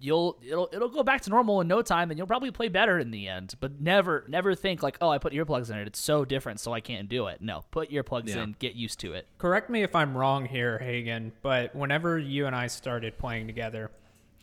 you'll 0.00 0.38
it'll 0.46 0.68
it'll 0.72 0.88
go 0.88 1.02
back 1.02 1.20
to 1.22 1.30
normal 1.30 1.60
in 1.60 1.68
no 1.68 1.82
time, 1.82 2.10
and 2.10 2.18
you'll 2.18 2.26
probably 2.26 2.50
play 2.50 2.68
better 2.68 2.98
in 2.98 3.10
the 3.10 3.28
end. 3.28 3.54
But 3.60 3.80
never 3.80 4.24
never 4.28 4.54
think 4.54 4.82
like, 4.82 4.98
oh, 5.00 5.08
I 5.08 5.18
put 5.18 5.32
earplugs 5.32 5.70
in 5.70 5.78
it. 5.78 5.86
It's 5.86 6.00
so 6.00 6.24
different, 6.24 6.60
so 6.60 6.72
I 6.72 6.80
can't 6.80 7.08
do 7.08 7.26
it. 7.28 7.40
No, 7.40 7.64
put 7.70 7.90
earplugs 7.90 8.28
Yeah. 8.28 8.42
in. 8.42 8.56
Get 8.58 8.74
used 8.74 9.00
to 9.00 9.12
it. 9.12 9.26
correct 9.38 9.70
me 9.70 9.82
if 9.82 9.94
I'm 9.94 10.16
wrong 10.16 10.46
here, 10.46 10.78
Hagen, 10.78 11.32
but 11.42 11.74
whenever 11.74 12.18
you 12.18 12.46
and 12.46 12.54
I 12.56 12.66
started 12.68 13.18
playing 13.18 13.46
together, 13.46 13.90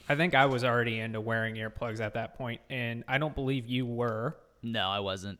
I 0.09 0.15
think 0.15 0.35
I 0.35 0.45
was 0.45 0.63
already 0.63 0.99
into 0.99 1.19
wearing 1.21 1.55
earplugs 1.55 1.99
at 1.99 2.13
that 2.15 2.35
point, 2.37 2.61
and 2.69 3.03
I 3.07 3.17
don't 3.17 3.35
believe 3.35 3.67
you 3.67 3.85
were. 3.85 4.37
No, 4.61 4.87
I 4.87 4.99
wasn't. 4.99 5.39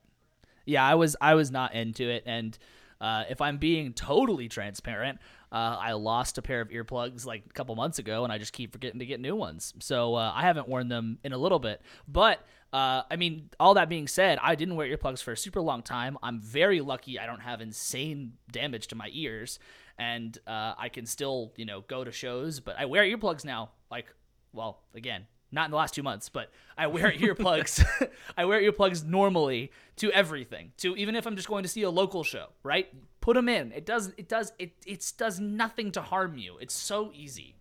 Yeah, 0.66 0.84
I 0.86 0.96
was 0.96 1.16
I 1.22 1.36
was 1.36 1.52
not 1.52 1.74
into 1.74 2.10
it 2.10 2.24
and 2.26 2.58
uh, 3.02 3.26
if 3.30 3.42
I'm 3.42 3.58
being 3.58 3.92
totally 3.92 4.48
transparent, 4.48 5.20
uh, 5.54 5.78
I 5.80 5.94
lost 5.94 6.40
a 6.40 6.42
pair 6.42 6.62
of 6.62 6.70
earplugs 6.70 7.28
like 7.28 7.44
a 7.48 7.54
couple 7.54 7.76
months 7.76 8.00
ago, 8.00 8.24
and 8.24 8.34
I 8.34 8.40
just 8.40 8.54
keep 8.54 8.72
forgetting 8.72 9.00
to 9.00 9.06
get 9.06 9.20
new 9.20 9.36
ones. 9.36 9.74
So 9.80 10.16
uh, 10.16 10.32
I 10.34 10.42
haven't 10.42 10.68
worn 10.68 10.88
them 10.88 11.20
in 11.24 11.32
a 11.32 11.38
little 11.38 11.60
bit. 11.60 11.80
But 12.08 12.40
uh, 12.74 13.04
I 13.12 13.18
mean, 13.18 13.52
all 13.60 13.76
that 13.76 13.88
being 13.88 14.08
said, 14.08 14.40
I 14.42 14.56
didn't 14.56 14.76
wear 14.76 14.88
earplugs 14.88 15.22
for 15.22 15.32
a 15.32 15.38
super 15.38 15.62
long 15.62 15.84
time. 15.84 16.18
I'm 16.24 16.42
very 16.42 16.82
lucky 16.82 17.20
I 17.20 17.28
don't 17.28 17.42
have 17.42 17.62
insane 17.62 18.34
damage 18.52 18.88
to 18.88 18.96
my 18.96 19.10
ears, 19.14 19.60
and 20.00 20.36
uh, 20.48 20.74
I 20.76 20.90
can 20.90 21.06
still, 21.06 21.54
you 21.56 21.66
know, 21.66 21.82
go 21.82 22.04
to 22.04 22.12
shows. 22.12 22.60
But 22.60 22.80
I 22.80 22.86
wear 22.86 23.04
earplugs 23.04 23.46
now. 23.46 23.70
Like, 23.92 24.08
well, 24.54 24.80
again, 24.96 25.28
not 25.52 25.66
in 25.66 25.72
the 25.72 25.78
last 25.78 25.94
two 25.94 26.02
months, 26.02 26.30
but 26.30 26.50
I 26.76 26.88
wear 26.88 27.12
earplugs. 27.18 27.86
I 28.38 28.46
wear 28.46 28.60
earplugs 28.60 29.06
normally 29.06 29.72
to 29.98 30.12
everything. 30.12 30.72
To 30.78 30.96
even 30.96 31.16
if 31.16 31.28
I'm 31.28 31.36
just 31.36 31.48
going 31.48 31.62
to 31.62 31.70
see 31.70 31.84
a 31.84 31.92
local 31.92 32.24
show, 32.24 32.48
right? 32.64 32.92
Put 33.24 33.36
them 33.36 33.48
in. 33.48 33.72
It 33.72 33.86
does. 33.86 34.12
It 34.18 34.28
does. 34.28 34.52
It 34.60 34.74
it 34.86 35.14
does 35.18 35.40
nothing 35.40 35.94
to 35.94 36.02
harm 36.02 36.38
you. 36.38 36.58
It's 36.58 36.74
so 36.74 37.10
easy. 37.16 37.56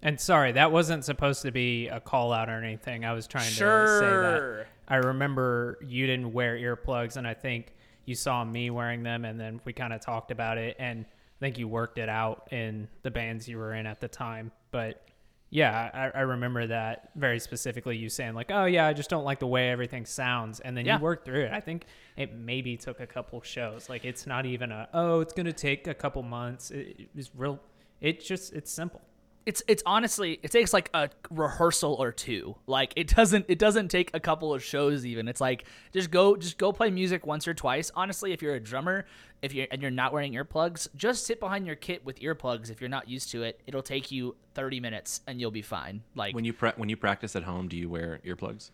And 0.00 0.18
sorry, 0.18 0.52
that 0.52 0.72
wasn't 0.72 1.04
supposed 1.04 1.42
to 1.42 1.50
be 1.50 1.88
a 1.88 2.00
call 2.00 2.32
out 2.32 2.48
or 2.48 2.62
anything. 2.64 3.04
I 3.04 3.12
was 3.12 3.26
trying 3.26 3.44
to 3.44 3.50
say 3.50 3.56
Sure. 3.58 4.56
that. 4.60 4.66
I 4.88 4.96
remember 4.96 5.76
you 5.82 6.06
didn't 6.06 6.32
wear 6.32 6.56
earplugs, 6.56 7.18
and 7.18 7.28
I 7.28 7.34
think 7.34 7.74
you 8.06 8.14
saw 8.14 8.42
me 8.42 8.70
wearing 8.70 9.02
them, 9.02 9.26
and 9.26 9.38
then 9.38 9.60
we 9.66 9.74
kind 9.74 9.92
of 9.92 10.00
talked 10.00 10.30
about 10.30 10.56
it, 10.56 10.76
and 10.78 11.04
I 11.04 11.38
think 11.40 11.58
you 11.58 11.68
worked 11.68 11.98
it 11.98 12.08
out 12.08 12.50
in 12.50 12.88
the 13.02 13.10
bands 13.10 13.46
you 13.46 13.58
were 13.58 13.74
in 13.74 13.84
at 13.84 14.00
the 14.00 14.08
time. 14.08 14.50
But 14.70 15.04
Yeah, 15.48 15.90
I, 15.94 16.18
I 16.18 16.20
remember 16.22 16.66
that 16.66 17.10
very 17.14 17.38
specifically. 17.38 17.96
You 17.96 18.08
saying 18.08 18.34
like, 18.34 18.50
"Oh 18.50 18.64
yeah, 18.64 18.86
I 18.86 18.92
just 18.92 19.08
don't 19.08 19.24
like 19.24 19.38
the 19.38 19.46
way 19.46 19.70
everything 19.70 20.04
sounds," 20.04 20.58
and 20.60 20.76
then 20.76 20.84
Yeah. 20.84 20.96
you 20.96 21.02
work 21.02 21.24
through 21.24 21.42
it. 21.44 21.52
I 21.52 21.60
think 21.60 21.84
it 22.16 22.34
maybe 22.34 22.76
took 22.76 22.98
a 23.00 23.06
couple 23.06 23.40
shows. 23.42 23.88
Like 23.88 24.04
it's 24.04 24.26
not 24.26 24.44
even 24.44 24.72
a 24.72 24.88
oh, 24.92 25.20
it's 25.20 25.32
gonna 25.32 25.52
take 25.52 25.86
a 25.86 25.94
couple 25.94 26.22
months. 26.24 26.70
It, 26.72 26.96
it 26.98 27.08
was 27.14 27.30
real. 27.34 27.60
It 28.00 28.20
just 28.24 28.52
it's 28.54 28.72
simple. 28.72 29.00
It's 29.46 29.62
it's 29.68 29.82
honestly 29.86 30.38
it 30.42 30.50
takes 30.50 30.72
like 30.72 30.90
a 30.92 31.08
rehearsal 31.30 31.94
or 31.94 32.10
two 32.12 32.56
like 32.66 32.92
it 32.96 33.06
doesn't 33.14 33.46
it 33.48 33.58
doesn't 33.58 33.88
take 33.88 34.10
a 34.12 34.20
couple 34.20 34.52
of 34.52 34.62
shows 34.62 35.06
even 35.06 35.28
it's 35.28 35.40
like 35.40 35.64
just 35.92 36.10
go 36.10 36.36
just 36.36 36.58
go 36.58 36.72
play 36.72 36.90
music 36.90 37.24
once 37.24 37.46
or 37.46 37.54
twice 37.54 37.90
honestly 37.94 38.32
if 38.32 38.42
you're 38.42 38.54
a 38.54 38.60
drummer 38.60 39.06
if 39.42 39.54
you're 39.54 39.66
and 39.70 39.80
you're 39.80 39.90
not 39.90 40.12
wearing 40.12 40.32
earplugs 40.34 40.88
just 40.96 41.24
sit 41.26 41.38
behind 41.40 41.66
your 41.66 41.76
kit 41.76 42.04
with 42.04 42.18
earplugs 42.20 42.70
if 42.70 42.80
you're 42.80 42.90
not 42.90 43.08
used 43.08 43.30
to 43.30 43.42
it 43.44 43.60
it'll 43.66 43.82
take 43.82 44.10
you 44.10 44.34
30 44.54 44.80
minutes 44.80 45.20
and 45.26 45.40
you'll 45.40 45.50
be 45.50 45.62
fine 45.62 46.02
like 46.16 46.34
When 46.34 46.44
you 46.44 46.52
pra- 46.52 46.74
when 46.76 46.88
you 46.88 46.96
practice 46.96 47.36
at 47.36 47.44
home, 47.44 47.68
do 47.68 47.76
you 47.76 47.88
wear 47.88 48.20
earplugs? 48.26 48.70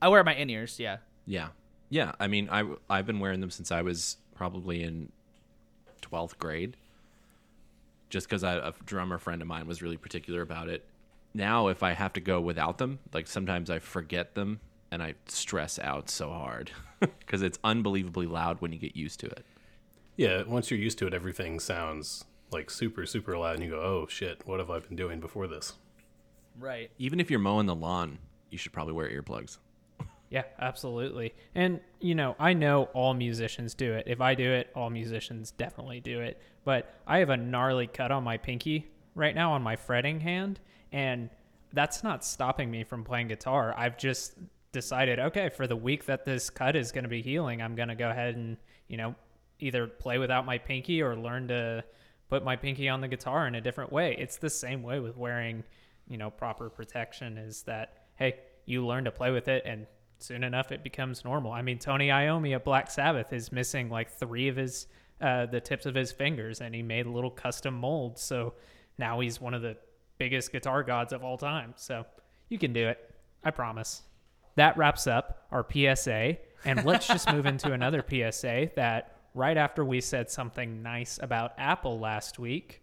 i 0.00 0.08
wear 0.08 0.24
my 0.24 0.34
in-ears 0.34 0.80
yeah 0.80 0.98
Yeah, 1.26 1.48
yeah. 1.90 2.12
I 2.18 2.26
mean, 2.28 2.48
I 2.50 2.64
I've 2.88 3.06
been 3.06 3.20
wearing 3.20 3.40
them 3.40 3.50
since 3.50 3.70
I 3.70 3.82
was 3.82 4.16
probably 4.34 4.82
in 4.82 5.12
twelfth 6.00 6.38
grade. 6.38 6.76
Just 8.14 8.28
because 8.28 8.44
a 8.44 8.72
drummer 8.86 9.18
friend 9.18 9.42
of 9.42 9.48
mine 9.48 9.66
was 9.66 9.82
really 9.82 9.96
particular 9.96 10.40
about 10.40 10.68
it. 10.68 10.84
Now, 11.34 11.66
if 11.66 11.82
I 11.82 11.94
have 11.94 12.12
to 12.12 12.20
go 12.20 12.40
without 12.40 12.78
them, 12.78 13.00
like 13.12 13.26
sometimes 13.26 13.70
I 13.70 13.80
forget 13.80 14.36
them 14.36 14.60
and 14.92 15.02
I 15.02 15.14
stress 15.26 15.80
out 15.80 16.08
so 16.08 16.30
hard 16.30 16.70
because 17.00 17.42
it's 17.42 17.58
unbelievably 17.64 18.26
loud 18.26 18.60
when 18.60 18.72
you 18.72 18.78
get 18.78 18.94
used 18.94 19.18
to 19.18 19.26
it. 19.26 19.44
Yeah, 20.16 20.44
once 20.44 20.70
you're 20.70 20.78
used 20.78 20.96
to 20.98 21.08
it, 21.08 21.12
everything 21.12 21.58
sounds 21.58 22.24
like 22.52 22.70
super, 22.70 23.04
super 23.04 23.36
loud, 23.36 23.56
and 23.56 23.64
you 23.64 23.70
go, 23.70 23.80
"Oh 23.80 24.06
shit, 24.08 24.46
what 24.46 24.60
have 24.60 24.70
I 24.70 24.78
been 24.78 24.94
doing 24.94 25.18
before 25.18 25.48
this?" 25.48 25.72
right 26.56 26.92
Even 26.98 27.18
if 27.18 27.32
you're 27.32 27.40
mowing 27.40 27.66
the 27.66 27.74
lawn, 27.74 28.18
you 28.48 28.58
should 28.58 28.72
probably 28.72 28.92
wear 28.92 29.10
earplugs. 29.10 29.58
Yeah, 30.30 30.44
absolutely. 30.60 31.34
And 31.56 31.80
you 32.00 32.14
know, 32.14 32.36
I 32.38 32.54
know 32.54 32.84
all 32.94 33.12
musicians 33.12 33.74
do 33.74 33.92
it. 33.94 34.04
If 34.06 34.20
I 34.20 34.36
do 34.36 34.52
it, 34.52 34.70
all 34.76 34.88
musicians 34.88 35.50
definitely 35.50 35.98
do 35.98 36.20
it. 36.20 36.40
But 36.64 36.94
I 37.06 37.18
have 37.18 37.30
a 37.30 37.36
gnarly 37.36 37.86
cut 37.86 38.10
on 38.10 38.24
my 38.24 38.38
pinky 38.38 38.86
right 39.14 39.34
now 39.34 39.52
on 39.52 39.62
my 39.62 39.76
fretting 39.76 40.20
hand, 40.20 40.60
and 40.92 41.30
that's 41.72 42.02
not 42.02 42.24
stopping 42.24 42.70
me 42.70 42.84
from 42.84 43.04
playing 43.04 43.28
guitar. 43.28 43.74
I've 43.76 43.98
just 43.98 44.34
decided, 44.72 45.18
okay, 45.18 45.50
for 45.50 45.66
the 45.66 45.76
week 45.76 46.06
that 46.06 46.24
this 46.24 46.50
cut 46.50 46.76
is 46.76 46.92
going 46.92 47.04
to 47.04 47.10
be 47.10 47.22
healing, 47.22 47.62
I'm 47.62 47.74
going 47.74 47.88
to 47.88 47.94
go 47.94 48.10
ahead 48.10 48.36
and, 48.36 48.56
you 48.88 48.96
know, 48.96 49.14
either 49.60 49.86
play 49.86 50.18
without 50.18 50.46
my 50.46 50.58
pinky 50.58 51.02
or 51.02 51.16
learn 51.16 51.48
to 51.48 51.84
put 52.28 52.44
my 52.44 52.56
pinky 52.56 52.88
on 52.88 53.00
the 53.00 53.08
guitar 53.08 53.46
in 53.46 53.54
a 53.54 53.60
different 53.60 53.92
way. 53.92 54.16
It's 54.18 54.36
the 54.36 54.50
same 54.50 54.82
way 54.82 54.98
with 55.00 55.16
wearing, 55.16 55.62
you 56.08 56.16
know, 56.16 56.30
proper 56.30 56.70
protection 56.70 57.38
is 57.38 57.62
that 57.62 58.04
hey, 58.16 58.36
you 58.66 58.86
learn 58.86 59.04
to 59.04 59.10
play 59.10 59.30
with 59.30 59.48
it 59.48 59.62
and 59.66 59.86
soon 60.18 60.44
enough 60.44 60.72
it 60.72 60.82
becomes 60.82 61.24
normal. 61.24 61.52
I 61.52 61.62
mean, 61.62 61.78
Tony 61.78 62.08
Iommi 62.08 62.56
of 62.56 62.64
Black 62.64 62.90
Sabbath 62.90 63.32
is 63.32 63.52
missing 63.52 63.90
like 63.90 64.10
3 64.10 64.48
of 64.48 64.56
his 64.56 64.86
uh 65.20 65.46
the 65.46 65.60
tips 65.60 65.86
of 65.86 65.94
his 65.94 66.12
fingers 66.12 66.60
and 66.60 66.74
he 66.74 66.82
made 66.82 67.06
a 67.06 67.10
little 67.10 67.30
custom 67.30 67.74
mold. 67.74 68.18
So 68.18 68.54
now 68.98 69.20
he's 69.20 69.40
one 69.40 69.54
of 69.54 69.62
the 69.62 69.76
biggest 70.18 70.52
guitar 70.52 70.82
gods 70.82 71.12
of 71.12 71.24
all 71.24 71.36
time. 71.36 71.74
So 71.76 72.04
you 72.48 72.58
can 72.58 72.72
do 72.72 72.88
it. 72.88 73.14
I 73.44 73.50
promise. 73.50 74.02
That 74.56 74.76
wraps 74.76 75.06
up 75.06 75.46
our 75.50 75.66
PSA. 75.68 76.38
And 76.64 76.84
let's 76.84 77.06
just 77.06 77.30
move 77.30 77.46
into 77.46 77.72
another 77.72 78.02
PSA 78.08 78.70
that 78.76 79.18
right 79.34 79.56
after 79.56 79.84
we 79.84 80.00
said 80.00 80.30
something 80.30 80.82
nice 80.82 81.18
about 81.20 81.52
Apple 81.58 81.98
last 81.98 82.38
week, 82.38 82.82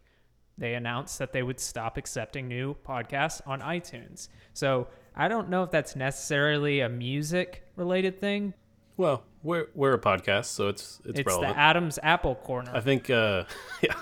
they 0.58 0.76
announced 0.76 1.18
that 1.20 1.32
they 1.34 1.42
would 1.42 1.60
stop 1.60 1.98
accepting 1.98 2.48
new 2.48 2.76
podcasts 2.86 3.42
on 3.48 3.62
iTunes. 3.62 4.28
So 4.54 4.88
I 5.16 5.28
don't 5.28 5.50
know 5.50 5.64
if 5.64 5.72
that's 5.72 5.96
necessarily 5.96 6.82
a 6.82 6.90
music 6.90 7.64
related 7.76 8.20
thing. 8.20 8.54
Well, 8.98 9.24
we're 9.44 9.68
we're 9.74 9.94
a 9.94 10.00
podcast, 10.00 10.46
so 10.46 10.68
it's 10.68 11.02
it's, 11.06 11.20
It's 11.20 11.28
relevant. 11.28 11.56
the 11.56 11.60
Adam's 11.60 12.00
Apple 12.04 12.36
corner. 12.36 12.72
I 12.74 12.82
think, 12.82 13.10
uh, 13.10 13.46
yeah, 13.82 13.96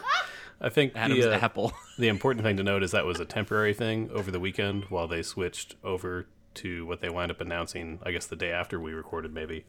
I 0.60 0.70
think 0.70 0.94
Adam's 0.96 1.24
the, 1.24 1.36
uh, 1.36 1.40
apple. 1.40 1.74
the 1.98 2.08
important 2.08 2.44
thing 2.44 2.58
to 2.58 2.64
note 2.64 2.84
is 2.84 2.92
that 2.92 3.06
was 3.06 3.20
a 3.20 3.26
temporary 3.26 3.74
thing 3.74 4.10
over 4.12 4.32
the 4.32 4.40
weekend 4.40 4.86
while 4.86 5.08
they 5.08 5.22
switched 5.22 5.76
over 5.84 6.28
to 6.56 6.86
what 6.86 7.00
they 7.00 7.10
wind 7.10 7.32
up 7.32 7.40
announcing, 7.40 8.00
I 8.04 8.12
guess 8.12 8.26
the 8.26 8.36
day 8.36 8.52
after 8.52 8.80
we 8.80 8.92
recorded, 8.92 9.34
maybe, 9.34 9.66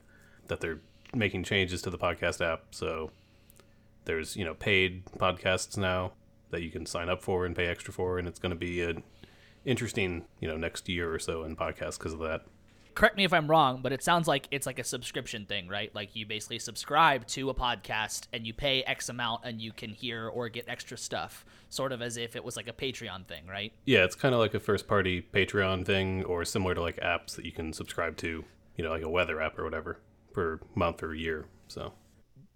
that 0.49 0.61
they're 0.61 0.81
making 1.15 1.45
changes 1.45 1.83
to 1.83 1.91
the 1.91 1.99
podcast 1.99 2.45
app. 2.45 2.65
So 2.73 3.11
there's, 4.07 4.37
you 4.37 4.45
know, 4.45 4.55
paid 4.55 5.05
podcasts 5.19 5.77
now 5.77 6.13
that 6.51 6.63
you 6.63 6.71
can 6.71 6.87
sign 6.87 7.09
up 7.09 7.23
for 7.23 7.47
and 7.47 7.55
pay 7.55 7.67
extra 7.67 7.93
for, 7.93 8.19
and 8.19 8.27
it's 8.27 8.41
going 8.41 8.51
to 8.51 8.57
be 8.57 8.83
an 8.83 9.05
interesting, 9.65 10.25
you 10.41 10.49
know, 10.49 10.57
next 10.57 10.89
year 10.89 11.13
or 11.13 11.19
so 11.19 11.45
in 11.45 11.55
podcasts 11.55 11.99
because 11.99 12.13
of 12.13 12.19
that. 12.21 12.43
Correct 13.01 13.17
me 13.17 13.25
if 13.25 13.33
I'm 13.33 13.49
wrong, 13.49 13.81
but 13.81 13.95
it 13.95 14.03
sounds 14.03 14.29
like 14.29 14.47
it's 14.51 14.67
like 14.67 14.79
a 14.79 14.85
subscription 14.85 15.47
thing, 15.47 15.69
right? 15.69 15.93
Like 15.95 16.15
you 16.15 16.27
basically 16.27 16.59
subscribe 16.59 17.27
to 17.29 17.49
a 17.49 17.55
podcast 17.55 18.27
and 18.35 18.47
you 18.47 18.53
pay 18.53 18.83
X 18.83 19.09
amount 19.09 19.41
and 19.43 19.59
you 19.59 19.73
can 19.73 19.89
hear 19.89 20.29
or 20.29 20.51
get 20.51 20.67
extra 20.69 20.99
stuff, 20.99 21.47
sort 21.71 21.93
of 21.93 22.03
as 22.03 22.19
if 22.19 22.37
it 22.37 22.45
was 22.45 22.59
like 22.59 22.69
a 22.69 22.75
Patreon 22.75 23.27
thing, 23.27 23.47
right? 23.47 23.73
Yeah, 23.87 24.05
it's 24.05 24.15
kind 24.15 24.35
of 24.35 24.41
like 24.41 24.53
a 24.53 24.61
first 24.61 24.87
party 24.87 25.23
Patreon 25.23 25.87
thing 25.87 26.25
or 26.25 26.45
similar 26.45 26.75
to 26.75 26.83
like 26.83 27.01
apps 27.01 27.37
that 27.37 27.47
you 27.47 27.53
can 27.53 27.73
subscribe 27.73 28.19
to, 28.19 28.45
you 28.77 28.85
know, 28.85 28.91
like 28.91 29.03
a 29.03 29.09
weather 29.09 29.41
app 29.41 29.59
or 29.59 29.65
whatever 29.65 29.99
per 30.35 30.61
month 30.75 31.03
or 31.03 31.15
year. 31.15 31.47
So, 31.69 31.95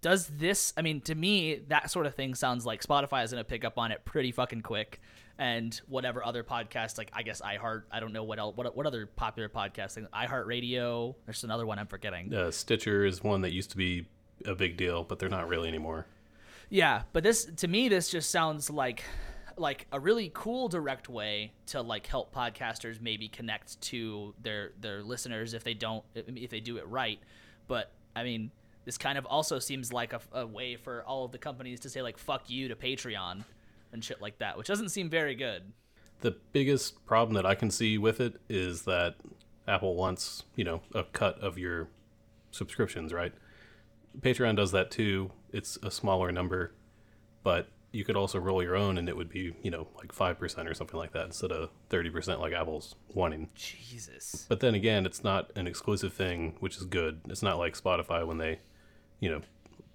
Does 0.01 0.27
this, 0.27 0.73
I 0.77 0.83
mean, 0.83 1.01
to 1.01 1.15
me, 1.15 1.55
that 1.69 1.89
sort 1.89 2.05
of 2.05 2.13
thing 2.13 2.35
sounds 2.35 2.67
like 2.67 2.83
Spotify 2.83 3.23
is 3.23 3.31
going 3.31 3.43
to 3.43 3.49
pick 3.49 3.65
up 3.65 3.79
on 3.79 3.91
it 3.91 4.05
pretty 4.05 4.31
fucking 4.31 4.61
quick. 4.61 5.01
And 5.37 5.79
whatever 5.87 6.25
other 6.25 6.43
podcasts, 6.43 6.97
like 6.97 7.11
I 7.13 7.23
guess 7.23 7.41
iHeart, 7.41 7.83
I 7.91 7.99
don't 7.99 8.13
know 8.13 8.23
what 8.23 8.39
else, 8.39 8.55
what, 8.55 8.75
what 8.75 8.85
other 8.85 9.05
popular 9.05 9.49
podcasting, 9.49 10.07
iHeart 10.11 10.45
Radio, 10.45 11.15
there's 11.25 11.43
another 11.43 11.65
one 11.65 11.77
I'm 11.77 11.87
forgetting. 11.87 12.33
uh, 12.33 12.51
Stitcher 12.51 13.05
is 13.05 13.21
one 13.23 13.41
that 13.41 13.51
used 13.51 13.71
to 13.71 13.77
be 13.77 14.07
a 14.45 14.55
big 14.55 14.77
deal, 14.77 15.03
but 15.03 15.19
they're 15.19 15.27
not 15.29 15.49
really 15.49 15.67
anymore. 15.67 16.05
Yeah, 16.69 17.03
but 17.13 17.23
this 17.23 17.45
to 17.45 17.67
me 17.67 17.89
this 17.89 18.09
just 18.09 18.31
sounds 18.31 18.69
like 18.69 19.03
like 19.57 19.87
a 19.91 19.99
really 19.99 20.31
cool 20.33 20.67
direct 20.67 21.07
way 21.09 21.51
to 21.67 21.81
like 21.81 22.07
help 22.07 22.33
podcasters 22.33 22.99
maybe 23.01 23.27
connect 23.27 23.79
to 23.81 24.33
their 24.41 24.71
their 24.81 25.03
listeners 25.03 25.53
if 25.53 25.63
they 25.63 25.73
don't 25.73 26.03
if 26.15 26.49
they 26.49 26.59
do 26.59 26.77
it 26.77 26.87
right. 26.87 27.19
But 27.67 27.91
I 28.15 28.23
mean, 28.23 28.51
this 28.85 28.97
kind 28.97 29.17
of 29.17 29.25
also 29.25 29.59
seems 29.59 29.93
like 29.93 30.13
a, 30.13 30.21
a 30.31 30.45
way 30.45 30.75
for 30.75 31.03
all 31.03 31.25
of 31.25 31.31
the 31.31 31.37
companies 31.37 31.81
to 31.81 31.89
say 31.89 32.01
like 32.01 32.17
fuck 32.17 32.49
you 32.49 32.67
to 32.69 32.75
Patreon 32.75 33.43
and 33.95 34.03
shit 34.03 34.21
like 34.21 34.37
that, 34.37 34.57
which 34.57 34.67
doesn't 34.67 34.89
seem 34.89 35.09
very 35.09 35.33
good. 35.33 35.73
The 36.21 36.35
biggest 36.51 37.03
problem 37.05 37.33
that 37.35 37.45
I 37.45 37.55
can 37.55 37.71
see 37.71 37.97
with 37.97 38.21
it 38.21 38.35
is 38.47 38.83
that 38.83 39.15
Apple 39.67 39.95
wants, 39.95 40.43
you 40.55 40.63
know, 40.63 40.81
a 40.93 41.03
cut 41.03 41.39
of 41.39 41.57
your 41.57 41.87
subscriptions, 42.51 43.11
right? 43.11 43.33
Patreon 44.19 44.55
does 44.55 44.71
that 44.71 44.91
too. 44.91 45.31
It's 45.51 45.77
a 45.81 45.89
smaller 45.89 46.31
number, 46.31 46.73
but 47.43 47.69
you 47.91 48.03
could 48.03 48.15
also 48.15 48.39
roll 48.39 48.61
your 48.61 48.75
own 48.75 48.97
and 48.97 49.07
it 49.07 49.15
would 49.15 49.29
be, 49.29 49.55
you 49.63 49.71
know, 49.71 49.87
like 49.97 50.13
5% 50.13 50.69
or 50.69 50.73
something 50.73 50.97
like 50.97 51.13
that 51.13 51.25
instead 51.25 51.51
of 51.51 51.69
30% 51.89 52.39
like 52.39 52.53
Apple's 52.53 52.95
wanting. 53.13 53.49
Jesus. 53.55 54.45
But 54.49 54.59
then 54.59 54.75
again, 54.75 55.05
it's 55.05 55.23
not 55.23 55.51
an 55.55 55.65
exclusive 55.65 56.13
thing, 56.13 56.55
which 56.59 56.77
is 56.77 56.83
good. 56.83 57.21
It's 57.29 57.41
not 57.41 57.57
like 57.57 57.77
Spotify 57.77 58.25
when 58.27 58.37
they, 58.37 58.59
you 59.19 59.29
know, 59.29 59.41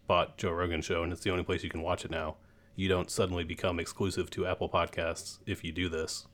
bought 0.07 0.39
Joe 0.39 0.53
Rogan 0.53 0.81
show 0.81 1.03
and 1.03 1.13
it's 1.13 1.23
the 1.23 1.31
only 1.31 1.45
place 1.45 1.63
you 1.63 1.71
can 1.71 1.83
watch 1.83 2.05
it 2.05 2.11
now. 2.11 2.37
You 2.81 2.89
don't 2.89 3.11
suddenly 3.11 3.45
become 3.45 3.79
exclusive 3.79 4.31
to 4.31 4.47
Apple 4.47 4.71
Podcasts 4.71 5.41
if 5.45 5.63
you 5.63 5.71
do 5.71 5.91
this. 5.91 6.27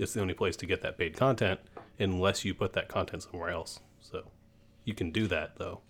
It's 0.00 0.14
the 0.14 0.20
only 0.20 0.34
place 0.34 0.56
to 0.56 0.66
get 0.66 0.82
that 0.82 0.98
paid 0.98 1.16
content 1.16 1.60
unless 1.96 2.44
you 2.44 2.54
put 2.54 2.72
that 2.72 2.88
content 2.88 3.22
somewhere 3.22 3.50
else. 3.50 3.78
So 4.00 4.24
you 4.84 4.94
can 4.94 5.12
do 5.12 5.28
that 5.28 5.58
though, 5.58 5.80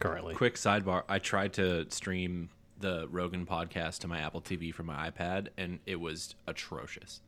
currently. 0.00 0.34
Quick 0.34 0.56
sidebar: 0.56 1.04
I 1.08 1.20
tried 1.20 1.52
to 1.52 1.88
stream 1.88 2.48
the 2.80 3.06
Rogan 3.12 3.46
podcast 3.46 4.00
to 4.00 4.08
my 4.08 4.18
Apple 4.18 4.40
TV 4.40 4.74
from 4.74 4.86
my 4.86 5.08
iPad, 5.08 5.50
and 5.56 5.78
it 5.86 6.00
was 6.00 6.34
atrocious. 6.48 7.20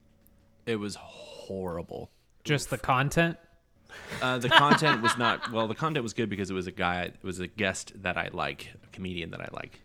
It 0.67 0.81
was 0.81 0.97
horrible. 0.97 2.11
Just 2.43 2.71
the 2.71 2.79
content. 2.79 3.37
Uh, 4.21 4.39
the 4.39 4.49
content 4.49 5.01
was 5.01 5.17
not 5.17 5.49
well. 5.53 5.69
The 5.69 5.77
content 5.77 6.03
was 6.03 6.13
good 6.13 6.29
because 6.29 6.51
it 6.51 6.55
was 6.55 6.67
a 6.67 6.73
guy, 6.73 7.03
it 7.03 7.23
was 7.23 7.39
a 7.39 7.47
guest 7.47 7.93
that 8.03 8.17
I 8.17 8.31
like, 8.33 8.73
a 8.83 8.89
comedian 8.89 9.31
that 9.31 9.41
I 9.41 9.49
like, 9.53 9.81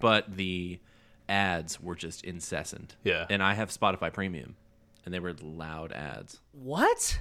but 0.00 0.36
the 0.36 0.80
ads 1.28 1.80
were 1.80 1.94
just 1.94 2.24
incessant. 2.24 2.96
Yeah. 3.04 3.26
and 3.30 3.42
I 3.42 3.54
have 3.54 3.70
Spotify 3.70 4.12
Premium, 4.12 4.56
and 5.04 5.12
they 5.14 5.20
were 5.20 5.34
loud 5.40 5.92
ads. 5.92 6.40
What? 6.52 7.20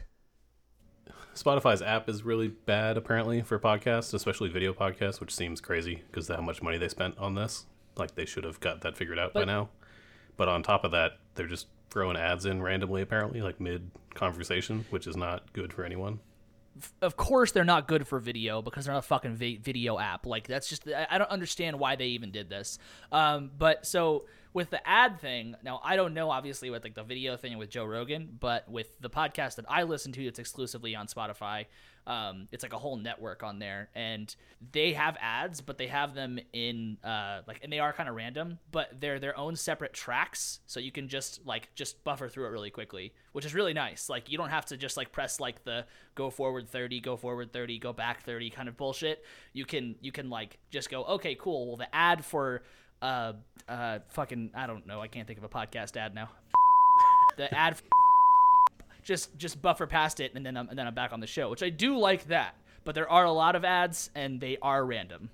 Spotify's 1.36 1.81
app 1.81 2.07
is 2.10 2.24
really 2.24 2.48
bad 2.48 2.95
apparently 2.95 3.41
for 3.41 3.57
podcasts, 3.60 4.13
especially 4.13 4.50
video 4.50 4.72
podcasts, 4.74 5.19
which 5.19 5.33
seems 5.33 5.60
crazy 5.60 6.03
because 6.12 6.29
of 6.29 6.36
how 6.36 6.41
much 6.43 6.62
money 6.62 6.77
they 6.77 6.88
spent 6.88 7.17
on 7.17 7.33
this. 7.36 7.65
Like 7.95 8.15
they 8.15 8.25
should 8.25 8.43
have 8.43 8.60
got 8.60 8.81
that 8.81 8.98
figured 8.98 9.19
out 9.19 9.33
by 9.33 9.43
now. 9.43 9.69
But 10.38 10.48
on 10.48 10.63
top 10.63 10.83
of 10.83 10.91
that, 10.91 11.13
they're 11.36 11.48
just 11.48 11.67
throwing 11.89 12.17
ads 12.17 12.45
in 12.45 12.62
randomly 12.62 13.01
apparently, 13.01 13.41
like 13.41 13.60
mid 13.60 13.89
conversation, 14.13 14.86
which 14.89 15.07
is 15.07 15.15
not 15.15 15.51
good 15.53 15.74
for 15.74 15.83
anyone. 15.83 16.19
Of 17.01 17.15
course 17.15 17.51
they're 17.51 17.63
not 17.63 17.88
good 17.88 18.08
for 18.08 18.20
video 18.20 18.62
because 18.62 18.86
they're 18.86 18.94
not 18.94 19.03
a 19.03 19.08
fucking 19.08 19.36
vi- 19.36 19.58
video 19.58 20.00
app. 20.00 20.25
Like 20.25 20.48
that's 20.48 20.68
just 20.68 20.88
I 20.88 21.08
I 21.10 21.18
don't 21.18 21.30
understand 21.30 21.80
why 21.80 21.96
they 21.96 22.08
even 22.08 22.32
did 22.32 22.50
this. 22.50 22.80
Um, 23.12 23.51
but 23.58 23.86
so 23.86 24.25
with 24.53 24.70
the 24.70 24.88
ad 24.88 25.20
thing, 25.20 25.56
now 25.63 25.82
I 25.84 25.96
don't 25.96 26.13
know 26.13 26.30
obviously 26.30 26.70
with 26.70 26.84
like 26.84 26.96
the 26.96 27.03
video 27.03 27.38
thing 27.38 27.58
with 27.58 27.70
Joe 27.70 27.86
Rogan, 27.86 28.38
but 28.39 28.70
with 28.70 29.00
the 29.00 29.10
podcast 29.10 29.56
that 29.56 29.65
I 29.68 29.84
listen 29.84 30.12
to, 30.13 30.25
it's 30.25 30.39
exclusively 30.39 30.96
on 30.96 31.08
Spotify. 31.08 31.65
Um, 32.05 32.48
it's 32.51 32.63
like 32.63 32.74
a 32.74 32.77
whole 32.77 32.98
network 32.98 33.43
on 33.43 33.60
there, 33.60 33.89
and 33.95 34.33
they 34.72 34.93
have 34.93 35.15
ads, 35.22 35.62
but 35.62 35.77
they 35.77 35.88
have 35.88 36.13
them 36.13 36.38
in 36.51 36.98
uh, 37.03 37.41
like, 37.48 37.62
and 37.63 37.72
they 37.72 37.79
are 37.79 37.93
kind 37.93 38.10
of 38.10 38.15
random, 38.15 38.60
but 38.72 39.00
they're 39.00 39.19
their 39.19 39.38
own 39.38 39.55
separate 39.55 39.93
tracks, 39.93 40.60
so 40.65 40.79
you 40.79 40.91
can 40.91 41.07
just 41.07 41.45
like 41.45 41.74
just 41.75 42.03
buffer 42.03 42.27
through 42.27 42.45
it 42.48 42.50
really 42.50 42.69
quickly, 42.69 43.13
which 43.31 43.45
is 43.45 43.53
really 43.55 43.74
nice. 43.74 44.10
Like 44.10 44.29
you 44.29 44.38
don't 44.38 44.50
have 44.50 44.65
to 44.67 44.77
just 44.77 44.98
like 44.98 45.12
press 45.12 45.39
like 45.39 45.63
the 45.63 45.86
go 46.15 46.29
forward 46.29 46.67
thirty, 46.67 47.00
go 47.00 47.15
forward 47.15 47.53
thirty, 47.53 47.79
go 47.79 47.93
back 47.93 48.24
thirty 48.24 48.50
kind 48.50 48.67
of 48.67 48.75
bullshit. 48.75 49.24
You 49.53 49.65
can 49.65 49.95
you 50.01 50.12
can 50.12 50.29
like 50.29 50.57
just 50.72 50.89
go 50.89 51.03
okay, 51.05 51.36
cool. 51.36 51.67
Well, 51.67 51.77
the 51.77 51.93
ad 51.95 52.25
for 52.25 52.63
uh 53.01 53.33
uh 53.69 54.00
fucking 54.10 54.51
I 54.53 54.67
don't 54.67 54.86
know, 54.86 55.01
I 55.01 55.07
can't 55.07 55.27
think 55.27 55.39
of 55.39 55.45
a 55.45 55.50
podcast 55.50 55.95
ad 55.95 56.13
now. 56.13 56.29
the 57.38 57.53
ad 57.53 57.77
just 59.03 59.38
just 59.38 59.62
buffer 59.62 59.88
past 59.88 60.19
it 60.19 60.33
and 60.36 60.45
then 60.45 60.57
I'm, 60.57 60.69
and 60.69 60.77
then 60.77 60.88
I'm 60.88 60.93
back 60.93 61.13
on 61.13 61.19
the 61.19 61.27
show, 61.27 61.50
which 61.50 61.63
I 61.63 61.69
do 61.69 61.98
like 61.98 62.25
that. 62.25 62.55
But 62.83 62.95
there 62.95 63.10
are 63.10 63.25
a 63.25 63.31
lot 63.31 63.55
of 63.55 63.63
ads 63.63 64.10
and 64.15 64.41
they 64.41 64.57
are 64.62 64.86
random. 64.86 65.29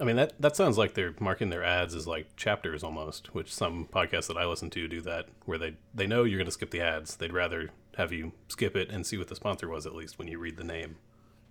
I 0.00 0.04
mean 0.04 0.16
that 0.16 0.32
that 0.40 0.56
sounds 0.56 0.78
like 0.78 0.94
they're 0.94 1.14
marking 1.20 1.50
their 1.50 1.62
ads 1.62 1.94
as 1.94 2.06
like 2.06 2.34
chapters 2.36 2.82
almost, 2.82 3.34
which 3.34 3.54
some 3.54 3.86
podcasts 3.86 4.26
that 4.28 4.36
I 4.36 4.46
listen 4.46 4.70
to 4.70 4.88
do 4.88 5.00
that, 5.02 5.28
where 5.44 5.58
they 5.58 5.74
they 5.94 6.06
know 6.06 6.24
you're 6.24 6.38
going 6.38 6.46
to 6.46 6.52
skip 6.52 6.70
the 6.70 6.80
ads. 6.80 7.16
They'd 7.16 7.32
rather 7.32 7.70
have 7.96 8.12
you 8.12 8.32
skip 8.48 8.74
it 8.76 8.90
and 8.90 9.06
see 9.06 9.18
what 9.18 9.28
the 9.28 9.36
sponsor 9.36 9.68
was 9.68 9.86
at 9.86 9.94
least 9.94 10.18
when 10.18 10.28
you 10.28 10.38
read 10.38 10.56
the 10.56 10.64
name. 10.64 10.96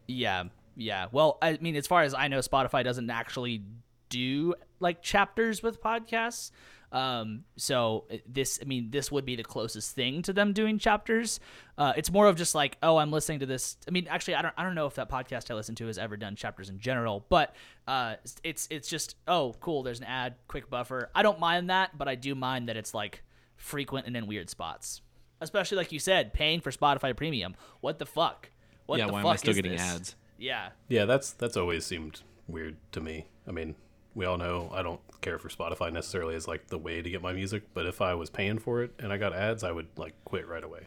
Yeah, 0.08 0.46
yeah. 0.75 1.08
Well, 1.12 1.38
I 1.41 1.58
mean, 1.62 1.75
as 1.75 1.88
far 1.88 2.01
as 2.03 2.13
I 2.13 2.27
know, 2.27 2.39
Spotify 2.39 2.84
doesn't 2.84 3.10
actually 3.10 3.63
do 4.12 4.53
like 4.80 5.01
chapters 5.01 5.63
with 5.63 5.82
podcasts. 5.82 6.51
Um, 6.91 7.46
so 7.56 8.06
this, 8.27 8.60
I 8.62 8.65
mean, 8.65 8.91
this 8.91 9.10
would 9.12 9.24
be 9.24 9.38
the 9.38 9.44
closest 9.44 9.96
thing 9.96 10.22
to 10.24 10.34
them 10.34 10.51
doing 10.51 10.77
chapters. 10.77 11.39
Uh, 11.77 11.94
it's 11.96 12.12
more 12.12 12.27
of 12.27 12.36
just 12.36 12.53
like, 12.53 12.77
oh, 12.84 12.98
I'm 12.98 13.12
listening 13.12 13.39
to 13.39 13.46
this. 13.46 13.77
I 13.88 13.91
mean, 13.91 14.08
actually, 14.10 14.36
I 14.36 14.41
don't, 14.41 14.53
I 14.58 14.63
don't 14.63 14.75
know 14.75 14.88
if 14.88 14.96
that 14.96 15.10
podcast 15.10 15.50
I 15.50 15.53
listen 15.53 15.74
to 15.75 15.88
has 15.88 15.98
ever 15.98 16.18
done 16.18 16.36
chapters 16.36 16.70
in 16.70 16.80
general, 16.80 17.25
but 17.30 17.56
uh, 17.88 18.15
it's, 18.44 18.68
it's 18.70 18.89
just, 18.89 19.15
oh, 19.25 19.56
cool. 19.62 19.84
There's 19.84 20.00
an 20.00 20.06
ad, 20.06 20.36
quick 20.50 20.70
buffer. 20.70 21.10
I 21.15 21.24
don't 21.24 21.39
mind 21.39 21.70
that, 21.70 21.98
but 21.98 22.10
I 22.10 22.15
do 22.15 22.36
mind 22.36 22.68
that 22.68 22.75
it's 22.75 22.94
like 22.94 23.24
frequent 23.56 24.06
and 24.06 24.18
in 24.18 24.27
weird 24.27 24.50
spots. 24.50 25.01
Especially 25.39 25.77
like 25.77 25.94
you 25.94 26.00
said, 26.00 26.34
paying 26.34 26.60
for 26.60 26.72
Spotify 26.72 27.15
Premium. 27.15 27.56
What 27.80 28.00
the 28.00 28.06
fuck? 28.06 28.51
What 28.86 29.00
yeah, 29.00 29.08
the 29.08 29.13
why 29.13 29.22
fuck 29.22 29.30
am 29.30 29.34
I 29.34 29.36
still 29.38 29.53
getting 29.53 29.72
this? 29.72 29.82
ads? 29.82 30.15
Yeah. 30.38 30.70
Yeah, 30.89 31.06
that's 31.06 31.32
that's 31.32 31.56
always 31.56 31.86
seemed 31.86 32.22
weird 32.48 32.75
to 32.91 33.00
me. 33.00 33.27
I 33.48 33.51
mean, 33.51 33.75
we 34.15 34.25
all 34.25 34.38
know 34.38 34.70
I 34.74 34.82
don't 34.82 35.00
care 35.22 35.39
for 35.39 35.50
Spotify 35.50 35.91
necessarily 35.91 36.36
as 36.36 36.48
like 36.48 36.68
the 36.68 36.77
way 36.77 37.01
to 37.01 37.10
get 37.10 37.22
my 37.22 37.34
music, 37.34 37.63
but 37.74 37.86
if 37.86 38.01
I 38.01 38.13
was 38.15 38.30
paying 38.30 38.60
for 38.60 38.84
it 38.84 38.91
and 39.00 39.12
I 39.13 39.18
got 39.18 39.34
ads, 39.34 39.63
I 39.63 39.72
would 39.72 39.88
like 39.98 40.13
quit 40.25 40.48
right 40.48 40.63
away. 40.63 40.82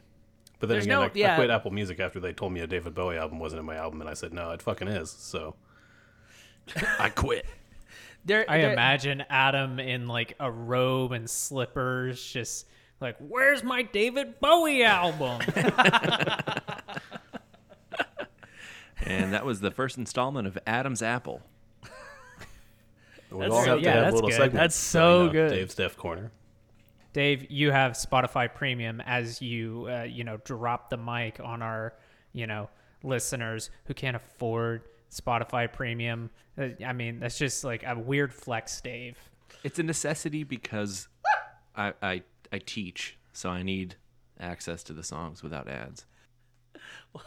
But 0.61 0.69
then 0.69 0.77
There's 0.77 0.85
again, 0.87 0.99
no- 0.99 1.29
I, 1.29 1.33
I 1.33 1.37
quit 1.37 1.51
Apple 1.51 1.71
Music 1.71 2.01
after 2.01 2.21
they 2.21 2.33
told 2.33 2.53
me 2.53 2.61
a 2.61 2.67
David 2.67 2.95
Bowie 2.95 3.17
album 3.19 3.39
wasn't 3.39 3.61
in 3.61 3.67
my 3.67 3.77
album, 3.77 4.01
and 4.01 4.09
I 4.09 4.15
said 4.15 4.33
no, 4.33 4.51
it 4.51 4.63
fucking 4.63 4.89
is. 4.89 5.11
So 5.11 5.55
I 6.99 7.09
quit. 7.11 7.47
There, 8.25 8.45
I 8.49 8.59
there- 8.61 8.73
imagine 8.73 9.25
Adam 9.29 9.79
in 9.79 10.07
like 10.07 10.35
a 10.41 10.51
robe 10.51 11.13
and 11.13 11.29
slippers, 11.29 12.25
just 12.25 12.67
like, 13.01 13.17
"Where's 13.19 13.63
my 13.63 13.83
David 13.83 14.41
Bowie 14.41 14.85
album?" 14.85 15.41
And 19.07 19.35
that 19.35 19.45
was 19.45 19.61
the 19.61 19.71
first 19.71 19.99
installment 19.99 20.47
of 20.47 20.59
Adam's 20.67 21.03
Apple. 21.03 21.43
We 23.35 23.41
That's 23.43 23.55
all 23.55 23.65
so- 23.65 23.71
have 23.71 23.79
to 23.79 23.85
yeah, 23.85 23.93
have 23.95 24.03
that's 24.05 24.15
little 24.15 24.31
good. 24.31 24.37
segments. 24.37 24.57
That's 24.57 24.77
so, 24.77 24.99
so 25.01 25.19
you 25.21 25.27
know, 25.27 25.33
good. 25.33 25.49
Dave's 25.51 25.75
Deaf 25.75 25.97
Corner. 25.97 26.33
Dave, 27.13 27.51
you 27.51 27.71
have 27.71 27.93
Spotify 27.93 28.53
Premium 28.53 29.01
as 29.03 29.41
you, 29.41 29.87
uh, 29.89 30.03
you 30.03 30.25
know, 30.25 30.39
drop 30.39 30.91
the 30.91 30.97
mic 30.97 31.39
on 31.43 31.63
our, 31.63 31.95
you 32.33 32.47
know, 32.47 32.69
listeners 33.05 33.71
who 33.85 33.95
can't 33.95 34.17
afford 34.17 34.83
Spotify 35.13 35.73
Premium. 35.73 36.31
Uh, 36.59 36.69
I 36.85 36.93
mean, 36.93 37.21
that's 37.21 37.39
just 37.39 37.63
like 37.63 37.85
a 37.87 37.97
weird 37.97 38.35
flex, 38.35 38.81
Dave. 38.81 39.17
It's 39.63 39.79
a 39.79 39.85
necessity 39.85 40.43
because 40.43 41.07
I, 41.77 41.93
I 42.03 42.23
I 42.53 42.59
teach, 42.59 43.17
so 43.33 43.49
I 43.49 43.63
need 43.63 43.95
access 44.41 44.83
to 44.85 44.93
the 44.93 45.03
songs 45.05 45.43
without 45.43 45.69
ads. 45.69 46.07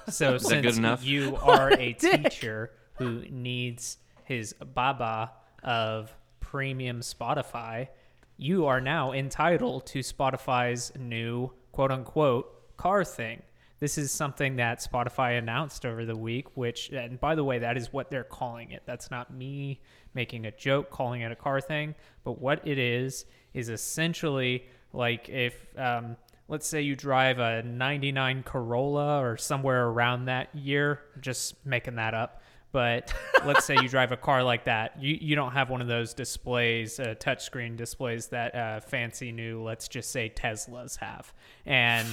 So 0.10 0.34
that 0.34 0.42
since 0.42 0.62
good 0.66 0.78
enough? 0.78 1.06
you 1.06 1.38
are 1.38 1.72
a 1.80 1.94
Dick. 1.94 2.24
teacher 2.24 2.72
who 2.98 3.24
needs 3.30 3.98
his 4.26 4.54
baba 4.74 5.32
of 5.68 6.16
premium 6.40 7.02
Spotify, 7.02 7.90
you 8.38 8.66
are 8.68 8.80
now 8.80 9.12
entitled 9.12 9.86
to 9.88 10.00
Spotify's 10.00 10.94
new 10.98 11.52
quote 11.74 11.92
unquote 11.92 12.78
car 12.78 13.04
thing. 13.04 13.42
This 13.80 13.98
is 13.98 14.12
something 14.12 14.56
that 14.56 14.80
Spotify 14.80 15.38
announced 15.38 15.86
over 15.86 16.06
the 16.06 16.16
week, 16.16 16.56
which, 16.56 16.90
and 16.90 17.20
by 17.20 17.36
the 17.36 17.44
way, 17.44 17.60
that 17.60 17.78
is 17.78 17.94
what 17.94 18.10
they're 18.10 18.24
calling 18.24 18.72
it. 18.72 18.82
That's 18.86 19.12
not 19.12 19.32
me 19.32 19.82
making 20.16 20.46
a 20.46 20.52
joke 20.52 20.90
calling 20.90 21.22
it 21.22 21.32
a 21.32 21.36
car 21.36 21.62
thing, 21.62 21.94
but 22.24 22.42
what 22.42 22.66
it 22.66 22.80
is, 22.80 23.26
is 23.54 23.70
essentially 23.70 24.66
like 24.94 25.30
if, 25.30 25.54
um, 25.78 26.16
let's 26.48 26.66
say 26.66 26.82
you 26.82 26.96
drive 26.96 27.40
a 27.40 27.62
99 27.62 28.44
Corolla 28.44 29.22
or 29.22 29.38
somewhere 29.38 29.88
around 29.88 30.26
that 30.26 30.56
year, 30.56 31.02
just 31.20 31.64
making 31.66 31.96
that 31.96 32.14
up. 32.14 32.42
But 32.72 33.14
let's 33.46 33.66
say 33.66 33.76
you 33.82 33.88
drive 33.88 34.12
a 34.12 34.18
car 34.18 34.44
like 34.44 34.66
that, 34.66 35.02
you, 35.02 35.18
you 35.20 35.36
don't 35.36 35.54
have 35.54 35.70
one 35.70 35.82
of 35.82 35.88
those 35.88 36.14
displays, 36.14 37.00
uh, 37.00 37.16
touchscreen 37.18 37.78
displays 37.78 38.28
that 38.28 38.54
uh, 38.54 38.80
fancy 38.82 39.32
new, 39.32 39.64
let's 39.64 39.88
just 39.88 40.12
say 40.12 40.30
Teslas 40.36 40.98
have. 40.98 41.34
And 41.66 42.06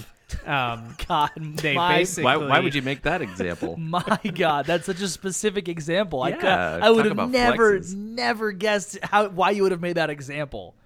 um, 0.46 0.96
God, 1.08 1.30
they 1.36 1.74
my, 1.74 1.96
basically 1.98 2.24
Why, 2.24 2.36
why 2.36 2.60
would 2.60 2.74
you 2.74 2.82
make 2.82 3.02
that 3.02 3.20
example? 3.28 3.76
my 3.76 4.20
God, 4.34 4.66
that's 4.66 4.86
such 4.86 5.00
a 5.00 5.08
specific 5.08 5.68
example. 5.68 6.22
I 6.22 6.32
could, 6.32 6.44
Yeah, 6.44 6.78
I 6.80 6.90
would 6.90 7.06
have 7.06 7.30
never, 7.30 7.80
flexes. 7.80 7.94
never 7.94 8.52
guessed 8.52 8.98
how 9.02 9.28
why 9.28 9.50
you 9.50 9.64
would 9.64 9.72
have 9.72 9.82
made 9.82 9.96
that 9.96 10.08
example. 10.08 10.76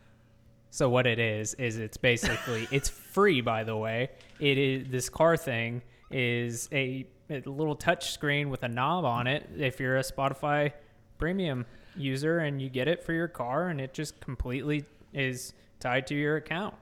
So 0.70 0.88
what 0.88 1.06
it 1.06 1.18
is 1.18 1.54
is 1.54 1.78
it's 1.78 1.96
basically 1.96 2.68
it's 2.70 2.88
free 2.88 3.42
by 3.42 3.64
the 3.64 3.76
way. 3.76 4.10
It 4.40 4.58
is 4.58 4.88
this 4.88 5.08
car 5.08 5.36
thing 5.36 5.82
is 6.10 6.68
a, 6.72 7.06
a 7.30 7.42
little 7.46 7.76
touch 7.76 8.12
screen 8.12 8.50
with 8.50 8.62
a 8.62 8.68
knob 8.68 9.04
on 9.04 9.26
it 9.26 9.48
if 9.56 9.80
you're 9.80 9.96
a 9.96 10.02
Spotify 10.02 10.72
premium 11.18 11.66
user 11.96 12.38
and 12.38 12.62
you 12.62 12.68
get 12.68 12.88
it 12.88 13.02
for 13.02 13.12
your 13.12 13.28
car 13.28 13.68
and 13.68 13.80
it 13.80 13.92
just 13.92 14.20
completely 14.20 14.84
is 15.12 15.52
tied 15.80 16.06
to 16.06 16.14
your 16.14 16.36
account. 16.36 16.74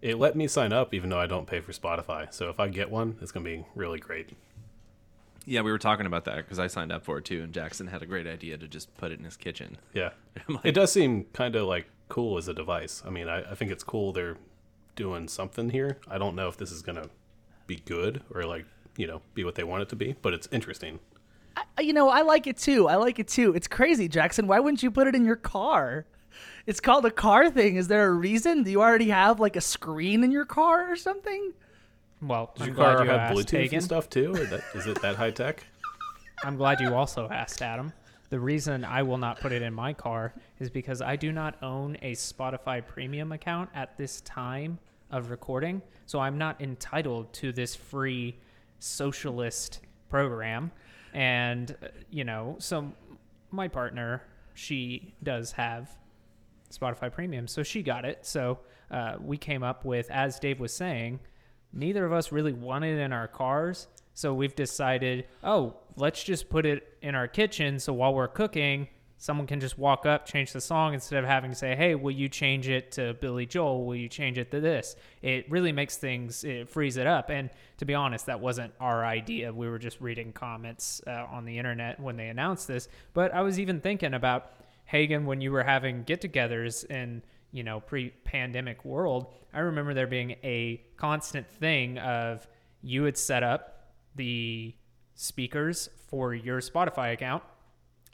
It 0.00 0.18
let 0.18 0.36
me 0.36 0.46
sign 0.46 0.72
up 0.72 0.94
even 0.94 1.10
though 1.10 1.18
I 1.18 1.26
don't 1.26 1.46
pay 1.46 1.60
for 1.60 1.72
Spotify. 1.72 2.32
So 2.32 2.48
if 2.48 2.60
I 2.60 2.68
get 2.68 2.90
one, 2.90 3.16
it's 3.20 3.32
gonna 3.32 3.44
be 3.44 3.64
really 3.74 3.98
great. 3.98 4.30
Yeah, 5.44 5.62
we 5.62 5.70
were 5.70 5.78
talking 5.78 6.06
about 6.06 6.26
that 6.26 6.36
because 6.36 6.58
I 6.58 6.66
signed 6.66 6.92
up 6.92 7.04
for 7.04 7.18
it 7.18 7.24
too, 7.24 7.42
and 7.42 7.54
Jackson 7.54 7.86
had 7.86 8.02
a 8.02 8.06
great 8.06 8.26
idea 8.26 8.58
to 8.58 8.68
just 8.68 8.94
put 8.98 9.12
it 9.12 9.18
in 9.18 9.24
his 9.24 9.36
kitchen. 9.36 9.78
Yeah, 9.94 10.10
like, 10.48 10.64
it 10.64 10.72
does 10.72 10.92
seem 10.92 11.24
kind 11.32 11.56
of 11.56 11.66
like 11.66 11.86
cool 12.08 12.36
as 12.36 12.48
a 12.48 12.54
device. 12.54 13.02
I 13.06 13.10
mean, 13.10 13.28
I, 13.28 13.50
I 13.50 13.54
think 13.54 13.70
it's 13.70 13.82
cool 13.82 14.12
they're 14.12 14.36
doing 14.94 15.26
something 15.26 15.70
here. 15.70 15.98
I 16.06 16.18
don't 16.18 16.36
know 16.36 16.48
if 16.48 16.58
this 16.58 16.70
is 16.70 16.82
gonna 16.82 17.08
be 17.66 17.76
good 17.76 18.22
or 18.34 18.44
like 18.44 18.66
you 18.98 19.06
know 19.06 19.22
be 19.32 19.44
what 19.44 19.54
they 19.54 19.64
want 19.64 19.82
it 19.82 19.88
to 19.88 19.96
be, 19.96 20.14
but 20.20 20.34
it's 20.34 20.46
interesting. 20.52 20.98
I, 21.56 21.80
you 21.80 21.94
know, 21.94 22.10
I 22.10 22.20
like 22.22 22.46
it 22.46 22.58
too. 22.58 22.88
I 22.88 22.96
like 22.96 23.18
it 23.18 23.28
too. 23.28 23.54
It's 23.54 23.66
crazy, 23.66 24.08
Jackson. 24.08 24.46
Why 24.46 24.60
wouldn't 24.60 24.82
you 24.82 24.90
put 24.90 25.06
it 25.06 25.14
in 25.14 25.24
your 25.24 25.36
car? 25.36 26.04
It's 26.66 26.80
called 26.80 27.06
a 27.06 27.10
car 27.10 27.50
thing. 27.50 27.76
Is 27.76 27.88
there 27.88 28.06
a 28.08 28.12
reason? 28.12 28.62
Do 28.62 28.70
you 28.70 28.82
already 28.82 29.08
have 29.08 29.40
like 29.40 29.56
a 29.56 29.60
screen 29.60 30.22
in 30.22 30.30
your 30.30 30.44
car 30.44 30.92
or 30.92 30.96
something? 30.96 31.52
Well, 32.20 32.52
Does 32.54 32.68
I'm 32.68 32.74
your 32.74 32.76
car 32.76 33.04
you 33.04 33.10
have 33.10 33.36
Bluetooth 33.36 33.50
Hagen. 33.50 33.76
and 33.76 33.84
stuff 33.84 34.10
too? 34.10 34.32
Or 34.32 34.44
that, 34.44 34.60
is 34.74 34.86
it 34.86 35.00
that 35.02 35.16
high 35.16 35.30
tech? 35.30 35.64
I'm 36.44 36.56
glad 36.56 36.80
you 36.80 36.94
also 36.94 37.28
asked, 37.28 37.62
Adam. 37.62 37.92
The 38.30 38.38
reason 38.38 38.84
I 38.84 39.02
will 39.02 39.16
not 39.18 39.40
put 39.40 39.52
it 39.52 39.62
in 39.62 39.72
my 39.72 39.92
car 39.92 40.34
is 40.60 40.68
because 40.68 41.00
I 41.00 41.16
do 41.16 41.32
not 41.32 41.60
own 41.62 41.96
a 42.02 42.12
Spotify 42.12 42.86
premium 42.86 43.32
account 43.32 43.70
at 43.74 43.96
this 43.96 44.20
time 44.20 44.78
of 45.10 45.30
recording. 45.30 45.80
So 46.06 46.20
I'm 46.20 46.36
not 46.36 46.60
entitled 46.60 47.32
to 47.34 47.52
this 47.52 47.74
free 47.74 48.36
socialist 48.78 49.80
program. 50.08 50.70
And, 51.14 51.76
uh, 51.82 51.88
you 52.10 52.24
know, 52.24 52.56
so 52.58 52.92
my 53.50 53.68
partner, 53.68 54.22
she 54.54 55.14
does 55.22 55.52
have 55.52 55.96
Spotify 56.70 57.12
Premium, 57.12 57.46
so 57.48 57.62
she 57.62 57.82
got 57.82 58.04
it. 58.04 58.26
So 58.26 58.58
uh, 58.90 59.16
we 59.20 59.36
came 59.36 59.62
up 59.62 59.84
with, 59.84 60.10
as 60.10 60.38
Dave 60.38 60.60
was 60.60 60.72
saying, 60.72 61.20
neither 61.72 62.04
of 62.04 62.12
us 62.12 62.32
really 62.32 62.52
wanted 62.52 62.98
in 62.98 63.12
our 63.12 63.28
cars. 63.28 63.88
So 64.14 64.34
we've 64.34 64.54
decided, 64.54 65.26
oh, 65.44 65.76
let's 65.96 66.22
just 66.24 66.48
put 66.48 66.66
it 66.66 66.96
in 67.02 67.14
our 67.14 67.28
kitchen. 67.28 67.78
So 67.78 67.92
while 67.92 68.14
we're 68.14 68.28
cooking, 68.28 68.88
someone 69.18 69.46
can 69.46 69.58
just 69.60 69.76
walk 69.76 70.06
up, 70.06 70.24
change 70.24 70.52
the 70.52 70.60
song 70.60 70.94
instead 70.94 71.22
of 71.22 71.28
having 71.28 71.50
to 71.50 71.56
say, 71.56 71.74
hey, 71.74 71.96
will 71.96 72.12
you 72.12 72.28
change 72.28 72.68
it 72.68 72.92
to 72.92 73.14
Billy 73.14 73.46
Joel? 73.46 73.84
Will 73.84 73.96
you 73.96 74.08
change 74.08 74.38
it 74.38 74.50
to 74.52 74.60
this? 74.60 74.94
It 75.22 75.50
really 75.50 75.72
makes 75.72 75.96
things, 75.96 76.44
it 76.44 76.70
frees 76.70 76.96
it 76.96 77.06
up. 77.06 77.28
And 77.28 77.50
to 77.78 77.84
be 77.84 77.94
honest, 77.94 78.26
that 78.26 78.40
wasn't 78.40 78.72
our 78.80 79.04
idea. 79.04 79.52
We 79.52 79.68
were 79.68 79.78
just 79.78 80.00
reading 80.00 80.32
comments 80.32 81.02
uh, 81.06 81.26
on 81.30 81.44
the 81.44 81.58
internet 81.58 81.98
when 81.98 82.16
they 82.16 82.28
announced 82.28 82.68
this. 82.68 82.88
But 83.12 83.34
I 83.34 83.42
was 83.42 83.58
even 83.58 83.80
thinking 83.80 84.14
about 84.14 84.52
Hagen 84.84 85.26
when 85.26 85.40
you 85.40 85.50
were 85.50 85.64
having 85.64 86.04
get-togethers 86.04 86.86
and 86.88 87.22
you 87.50 87.64
know, 87.64 87.80
pre-pandemic 87.80 88.84
world, 88.84 89.32
I 89.54 89.60
remember 89.60 89.94
there 89.94 90.06
being 90.06 90.32
a 90.44 90.82
constant 90.96 91.48
thing 91.48 91.98
of 91.98 92.46
you 92.82 93.02
would 93.02 93.16
set 93.16 93.42
up 93.42 93.92
the 94.16 94.74
speakers 95.14 95.88
for 96.08 96.34
your 96.34 96.60
Spotify 96.60 97.12
account 97.12 97.42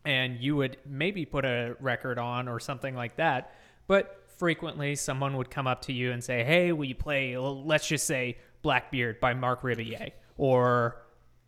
and 0.05 0.38
you 0.40 0.57
would 0.57 0.77
maybe 0.87 1.25
put 1.25 1.45
a 1.45 1.77
record 1.81 2.19
on 2.19 2.49
or 2.49 2.61
something 2.61 2.95
like 2.95 3.17
that. 3.17 3.55
But 3.87 4.23
frequently, 4.38 4.95
someone 4.97 5.37
would 5.37 5.51
come 5.51 5.67
up 5.67 5.83
to 5.83 5.93
you 5.93 6.12
and 6.12 6.23
say, 6.23 6.45
Hey, 6.45 6.73
will 6.73 6.85
you 6.85 6.95
play, 6.95 7.37
let's 7.37 7.87
just 7.87 8.07
say, 8.07 8.38
Blackbeard 8.62 9.21
by 9.21 9.35
Mark 9.35 9.62
Rebillet 9.62 10.12
or 10.37 10.97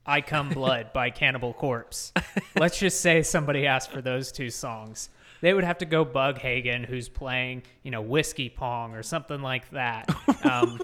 I 0.07 0.21
Cum 0.21 0.51
Blood 0.51 0.93
by 0.93 1.11
Cannibal 1.11 1.53
Corpse. 1.53 2.13
Let's 2.57 2.79
just 2.79 3.01
say 3.01 3.23
somebody 3.23 3.67
asked 3.67 3.91
for 3.91 4.01
those 4.01 4.31
two 4.31 4.51
songs. 4.51 5.09
They 5.41 5.53
would 5.53 5.65
have 5.65 5.79
to 5.79 5.85
go 5.85 6.05
bug 6.05 6.39
Hagen, 6.39 6.85
who's 6.85 7.09
playing, 7.09 7.65
you 7.83 7.91
know, 7.91 8.01
Whiskey 8.01 8.49
Pong 8.49 8.95
or 8.95 9.03
something 9.03 9.43
like 9.43 9.69
that. 9.71 10.09
Um, 10.45 10.81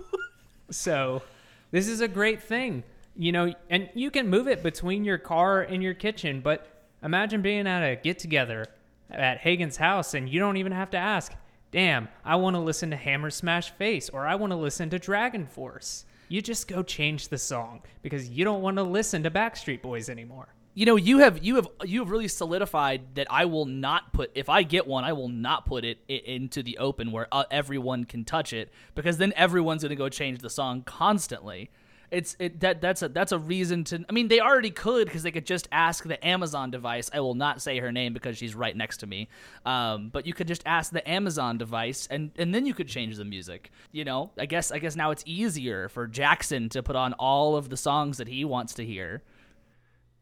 so 0.70 1.22
this 1.70 1.86
is 1.86 2.00
a 2.00 2.08
great 2.08 2.42
thing, 2.42 2.82
you 3.14 3.30
know, 3.30 3.54
and 3.70 3.88
you 3.94 4.10
can 4.10 4.28
move 4.28 4.48
it 4.48 4.60
between 4.60 5.04
your 5.04 5.18
car 5.18 5.62
and 5.62 5.84
your 5.84 5.94
kitchen. 5.94 6.40
But 6.40 6.66
imagine 7.02 7.42
being 7.42 7.66
at 7.66 7.82
a 7.82 7.96
get 7.96 8.18
together 8.18 8.66
at 9.10 9.38
Hagen's 9.38 9.76
house 9.76 10.14
and 10.14 10.28
you 10.28 10.40
don't 10.40 10.56
even 10.56 10.72
have 10.72 10.90
to 10.90 10.96
ask, 10.96 11.32
damn, 11.70 12.08
I 12.24 12.36
want 12.36 12.54
to 12.54 12.60
listen 12.60 12.90
to 12.90 12.96
Hammer 12.96 13.30
Smash 13.30 13.70
Face 13.70 14.08
or 14.08 14.26
I 14.26 14.34
want 14.36 14.52
to 14.52 14.56
listen 14.56 14.90
to 14.90 14.98
Dragon 14.98 15.46
Force. 15.46 16.04
You 16.28 16.40
just 16.40 16.68
go 16.68 16.82
change 16.82 17.28
the 17.28 17.38
song 17.38 17.82
because 18.00 18.28
you 18.28 18.44
don't 18.44 18.62
want 18.62 18.78
to 18.78 18.82
listen 18.82 19.22
to 19.24 19.30
Backstreet 19.30 19.82
Boys 19.82 20.08
anymore. 20.08 20.48
You 20.74 20.86
know, 20.86 20.96
you 20.96 21.18
have 21.18 21.44
you 21.44 21.56
have 21.56 21.68
you 21.84 22.00
have 22.00 22.10
really 22.10 22.28
solidified 22.28 23.16
that 23.16 23.26
I 23.28 23.44
will 23.44 23.66
not 23.66 24.14
put 24.14 24.30
if 24.34 24.48
I 24.48 24.62
get 24.62 24.86
one, 24.86 25.04
I 25.04 25.12
will 25.12 25.28
not 25.28 25.66
put 25.66 25.84
it 25.84 25.98
into 26.08 26.62
the 26.62 26.78
open 26.78 27.12
where 27.12 27.28
uh, 27.30 27.44
everyone 27.50 28.04
can 28.04 28.24
touch 28.24 28.54
it 28.54 28.72
because 28.94 29.18
then 29.18 29.34
everyone's 29.36 29.82
going 29.82 29.90
to 29.90 29.96
go 29.96 30.08
change 30.08 30.38
the 30.38 30.48
song 30.48 30.82
constantly. 30.82 31.70
It's 32.12 32.36
it 32.38 32.60
that 32.60 32.82
that's 32.82 33.00
a 33.00 33.08
that's 33.08 33.32
a 33.32 33.38
reason 33.38 33.84
to. 33.84 34.04
I 34.06 34.12
mean, 34.12 34.28
they 34.28 34.38
already 34.38 34.70
could 34.70 35.06
because 35.06 35.22
they 35.22 35.30
could 35.30 35.46
just 35.46 35.66
ask 35.72 36.04
the 36.04 36.24
Amazon 36.24 36.70
device. 36.70 37.10
I 37.12 37.20
will 37.20 37.34
not 37.34 37.62
say 37.62 37.78
her 37.78 37.90
name 37.90 38.12
because 38.12 38.36
she's 38.36 38.54
right 38.54 38.76
next 38.76 38.98
to 38.98 39.06
me. 39.06 39.28
Um, 39.64 40.10
but 40.10 40.26
you 40.26 40.34
could 40.34 40.46
just 40.46 40.62
ask 40.66 40.92
the 40.92 41.08
Amazon 41.08 41.56
device, 41.56 42.06
and 42.10 42.30
and 42.36 42.54
then 42.54 42.66
you 42.66 42.74
could 42.74 42.86
change 42.86 43.16
the 43.16 43.24
music. 43.24 43.70
You 43.92 44.04
know, 44.04 44.30
I 44.38 44.44
guess 44.44 44.70
I 44.70 44.78
guess 44.78 44.94
now 44.94 45.10
it's 45.10 45.24
easier 45.24 45.88
for 45.88 46.06
Jackson 46.06 46.68
to 46.68 46.82
put 46.82 46.96
on 46.96 47.14
all 47.14 47.56
of 47.56 47.70
the 47.70 47.78
songs 47.78 48.18
that 48.18 48.28
he 48.28 48.44
wants 48.44 48.74
to 48.74 48.84
hear. 48.84 49.22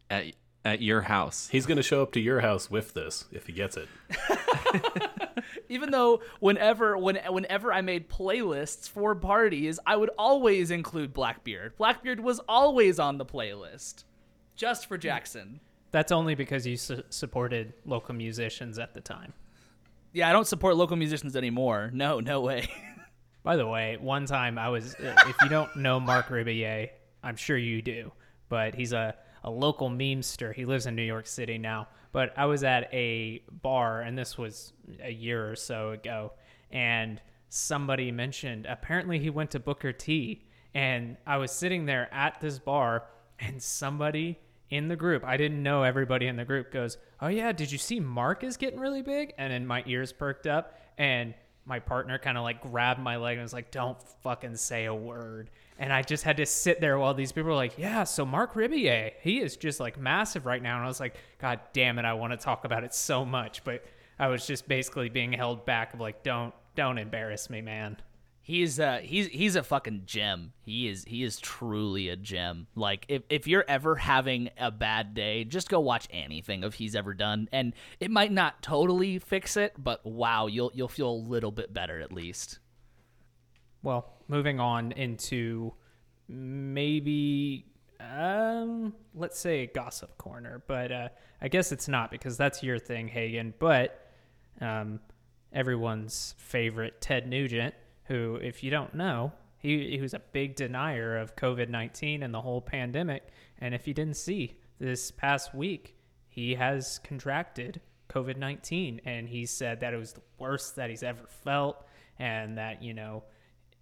At 0.09 0.35
at 0.65 0.83
your 0.83 1.03
house. 1.03 1.49
He's 1.49 1.67
going 1.67 1.77
to 1.77 1.83
show 1.83 2.03
up 2.03 2.13
to 2.13 2.21
your 2.21 2.41
house 2.41 2.71
with 2.71 2.95
this 2.95 3.25
if 3.33 3.47
he 3.47 3.53
gets 3.53 3.77
it. 3.77 3.89
Even 5.71 5.93
though 5.93 6.21
whenever 6.41 6.99
when 6.99 7.17
whenever 7.29 7.73
I 7.73 7.81
made 7.81 8.11
playlists 8.11 8.89
for 8.89 9.15
parties, 9.15 9.79
I 9.87 9.97
would 9.97 10.11
always 10.19 10.71
include 10.71 11.15
Blackbeard. 11.15 11.77
Blackbeard 11.77 12.21
was 12.21 12.41
always 12.49 12.99
on 12.99 13.19
the 13.19 13.25
playlist, 13.25 14.05
just 14.57 14.87
for 14.87 14.99
Jackson. 14.99 15.61
That's 15.93 16.13
only 16.13 16.35
because 16.35 16.67
you 16.67 16.77
su- 16.77 17.05
supported 17.09 17.73
local 17.85 18.15
musicians 18.15 18.79
at 18.79 18.95
the 18.95 19.01
time. 19.01 19.33
Yeah, 20.13 20.29
I 20.29 20.33
don't 20.33 20.47
support 20.47 20.77
local 20.77 20.97
musicians 20.97 21.37
anymore. 21.37 21.91
No, 21.95 22.19
no 22.19 22.41
way. 22.41 22.69
By 23.43 23.57
the 23.57 23.67
way, 23.67 23.97
one 23.97 24.27
time 24.27 24.59
I 24.59 24.69
was, 24.69 24.95
uh, 24.97 25.15
if 25.27 25.37
you 25.43 25.49
don't 25.49 25.75
know 25.77 25.99
Mark 25.99 26.29
Rebillet, 26.29 26.91
I'm 27.23 27.37
sure 27.37 27.57
you 27.57 27.81
do, 27.81 28.13
but 28.49 28.75
he's 28.75 28.93
a, 28.93 29.15
a 29.45 29.51
local 29.51 29.89
memester. 29.89 30.53
He 30.53 30.65
lives 30.65 30.87
in 30.87 30.95
New 30.95 31.03
York 31.03 31.27
City 31.27 31.59
now. 31.59 31.89
But 32.13 32.33
I 32.37 32.47
was 32.47 32.65
at 32.65 32.93
a 32.93 33.43
bar, 33.51 34.01
and 34.01 34.19
this 34.19 34.37
was 34.37 34.73
a 35.03 35.13
year 35.13 35.51
or 35.51 35.57
so 35.57 35.91
ago, 35.91 36.33
and 36.71 37.21
somebody 37.49 38.11
mentioned 38.11 38.67
apparently 38.67 39.19
he 39.19 39.31
went 39.31 39.51
to 39.53 39.61
Booker 39.61 39.93
T. 39.93 40.47
And 40.75 41.17
I 41.27 41.37
was 41.39 41.51
sitting 41.51 41.87
there 41.87 42.13
at 42.13 42.41
this 42.41 42.59
bar, 42.59 43.05
and 43.39 43.63
somebody 43.63 44.39
in 44.71 44.89
the 44.89 44.97
group, 44.97 45.25
I 45.25 45.37
didn't 45.37 45.63
know 45.63 45.83
everybody 45.83 46.29
in 46.29 46.37
the 46.37 46.45
group, 46.45 46.73
goes, 46.73 46.97
Oh, 47.21 47.29
yeah, 47.29 47.51
did 47.53 47.73
you 47.73 47.79
see 47.79 47.99
Mark 47.99 48.45
is 48.45 48.57
getting 48.57 48.79
really 48.79 49.03
big? 49.03 49.35
And 49.37 49.53
then 49.53 49.67
my 49.67 49.83
ears 49.87 50.13
perked 50.13 50.47
up, 50.47 50.79
and 50.97 51.35
my 51.71 51.79
partner 51.79 52.19
kind 52.19 52.37
of 52.37 52.43
like 52.43 52.61
grabbed 52.61 53.01
my 53.01 53.17
leg 53.17 53.35
and 53.35 53.43
was 53.43 53.53
like, 53.53 53.71
"Don't 53.71 53.97
fucking 54.23 54.57
say 54.57 54.87
a 54.87 54.95
word." 54.95 55.51
And 55.81 55.95
I 55.95 56.03
just 56.03 56.25
had 56.25 56.37
to 56.37 56.47
sit 56.47 56.83
there 56.83 56.99
while 56.99 57.15
these 57.15 57.33
people 57.33 57.49
were 57.49 57.57
like, 57.57 57.79
"Yeah, 57.79 58.05
so 58.05 58.27
Mark 58.27 58.53
Rebillet, 58.53 59.15
he 59.23 59.41
is 59.41 59.57
just 59.57 59.81
like 59.81 59.99
massive 59.99 60.45
right 60.45 60.63
now." 60.63 60.77
And 60.77 60.85
I 60.85 60.89
was 60.89 61.01
like, 61.01 61.17
"God 61.39 61.59
damn 61.73 61.99
it, 61.99 62.05
I 62.05 62.13
want 62.13 62.35
to 62.35 62.37
talk 62.37 62.67
about 62.67 62.85
it 62.85 62.95
so 62.95 63.25
much," 63.25 63.65
but 63.65 63.83
I 64.19 64.29
was 64.29 64.47
just 64.47 64.69
basically 64.69 65.09
being 65.09 65.33
held 65.33 65.65
back 65.65 65.95
of 65.95 66.01
like, 66.01 66.23
"Don't, 66.23 66.55
don't 66.77 66.99
embarrass 66.99 67.49
me, 67.49 67.63
man." 67.63 67.97
He's 68.43 68.81
uh 68.81 68.99
he's 69.03 69.29
he's 69.29 69.55
a 69.57 69.63
fucking 69.63 70.03
gem. 70.07 70.53
He 70.61 70.89
is 70.89 71.05
he 71.05 71.23
is 71.23 71.39
truly 71.39 72.09
a 72.09 72.17
gem. 72.17 72.67
Like 72.75 73.07
if 73.09 73.23
if 73.31 73.47
you're 73.47 73.65
ever 73.69 73.95
having 73.97 74.51
a 74.59 74.71
bad 74.71 75.15
day, 75.15 75.45
just 75.45 75.69
go 75.69 75.79
watch 75.81 76.09
anything 76.11 76.65
of 76.65 76.75
he's 76.75 76.97
ever 76.97 77.15
done 77.15 77.49
and 77.53 77.75
it 78.01 78.11
might 78.11 78.33
not 78.33 78.61
totally 78.63 79.19
fix 79.19 79.57
it, 79.57 79.75
but 79.79 80.05
wow, 80.05 80.47
you'll 80.47 80.73
you'll 80.75 80.89
feel 80.89 81.11
a 81.11 81.13
little 81.13 81.53
bit 81.53 81.73
better 81.73 82.01
at 82.01 82.13
least. 82.13 82.59
Well, 83.83 84.13
moving 84.31 84.61
on 84.61 84.93
into 84.93 85.73
maybe 86.29 87.67
um 87.99 88.95
let's 89.15 89.39
say 89.39 89.67
gossip 89.67 90.17
corner, 90.17 90.63
but 90.67 90.93
uh 90.93 91.09
I 91.43 91.49
guess 91.49 91.73
it's 91.73 91.89
not 91.89 92.11
because 92.11 92.37
that's 92.37 92.63
your 92.63 92.79
thing, 92.79 93.09
Hagen, 93.09 93.53
but 93.59 94.07
um 94.61 95.01
everyone's 95.53 96.35
favorite 96.39 97.01
Ted 97.01 97.29
Nugent, 97.29 97.75
who 98.05 98.37
if 98.37 98.63
you 98.63 98.71
don't 98.71 98.95
know, 98.95 99.33
he 99.59 99.91
he 99.91 100.01
was 100.01 100.15
a 100.15 100.21
big 100.33 100.55
denier 100.55 101.17
of 101.17 101.35
COVID-19 101.37 102.23
and 102.23 102.33
the 102.33 102.41
whole 102.41 102.61
pandemic, 102.61 103.25
and 103.59 103.75
if 103.75 103.89
you 103.89 103.95
didn't 103.95 104.17
see 104.17 104.57
this 104.79 105.11
past 105.11 105.55
week, 105.55 105.97
he 106.29 106.55
has 106.55 107.01
contracted 107.01 107.81
COVID-19 108.09 109.01
and 109.05 109.29
he 109.29 109.45
said 109.47 109.81
that 109.81 109.93
it 109.93 109.97
was 109.97 110.13
the 110.13 110.23
worst 110.39 110.77
that 110.77 110.89
he's 110.89 111.03
ever 111.03 111.27
felt 111.27 111.87
and 112.19 112.59
that, 112.59 112.83
you 112.83 112.95
know, 112.95 113.25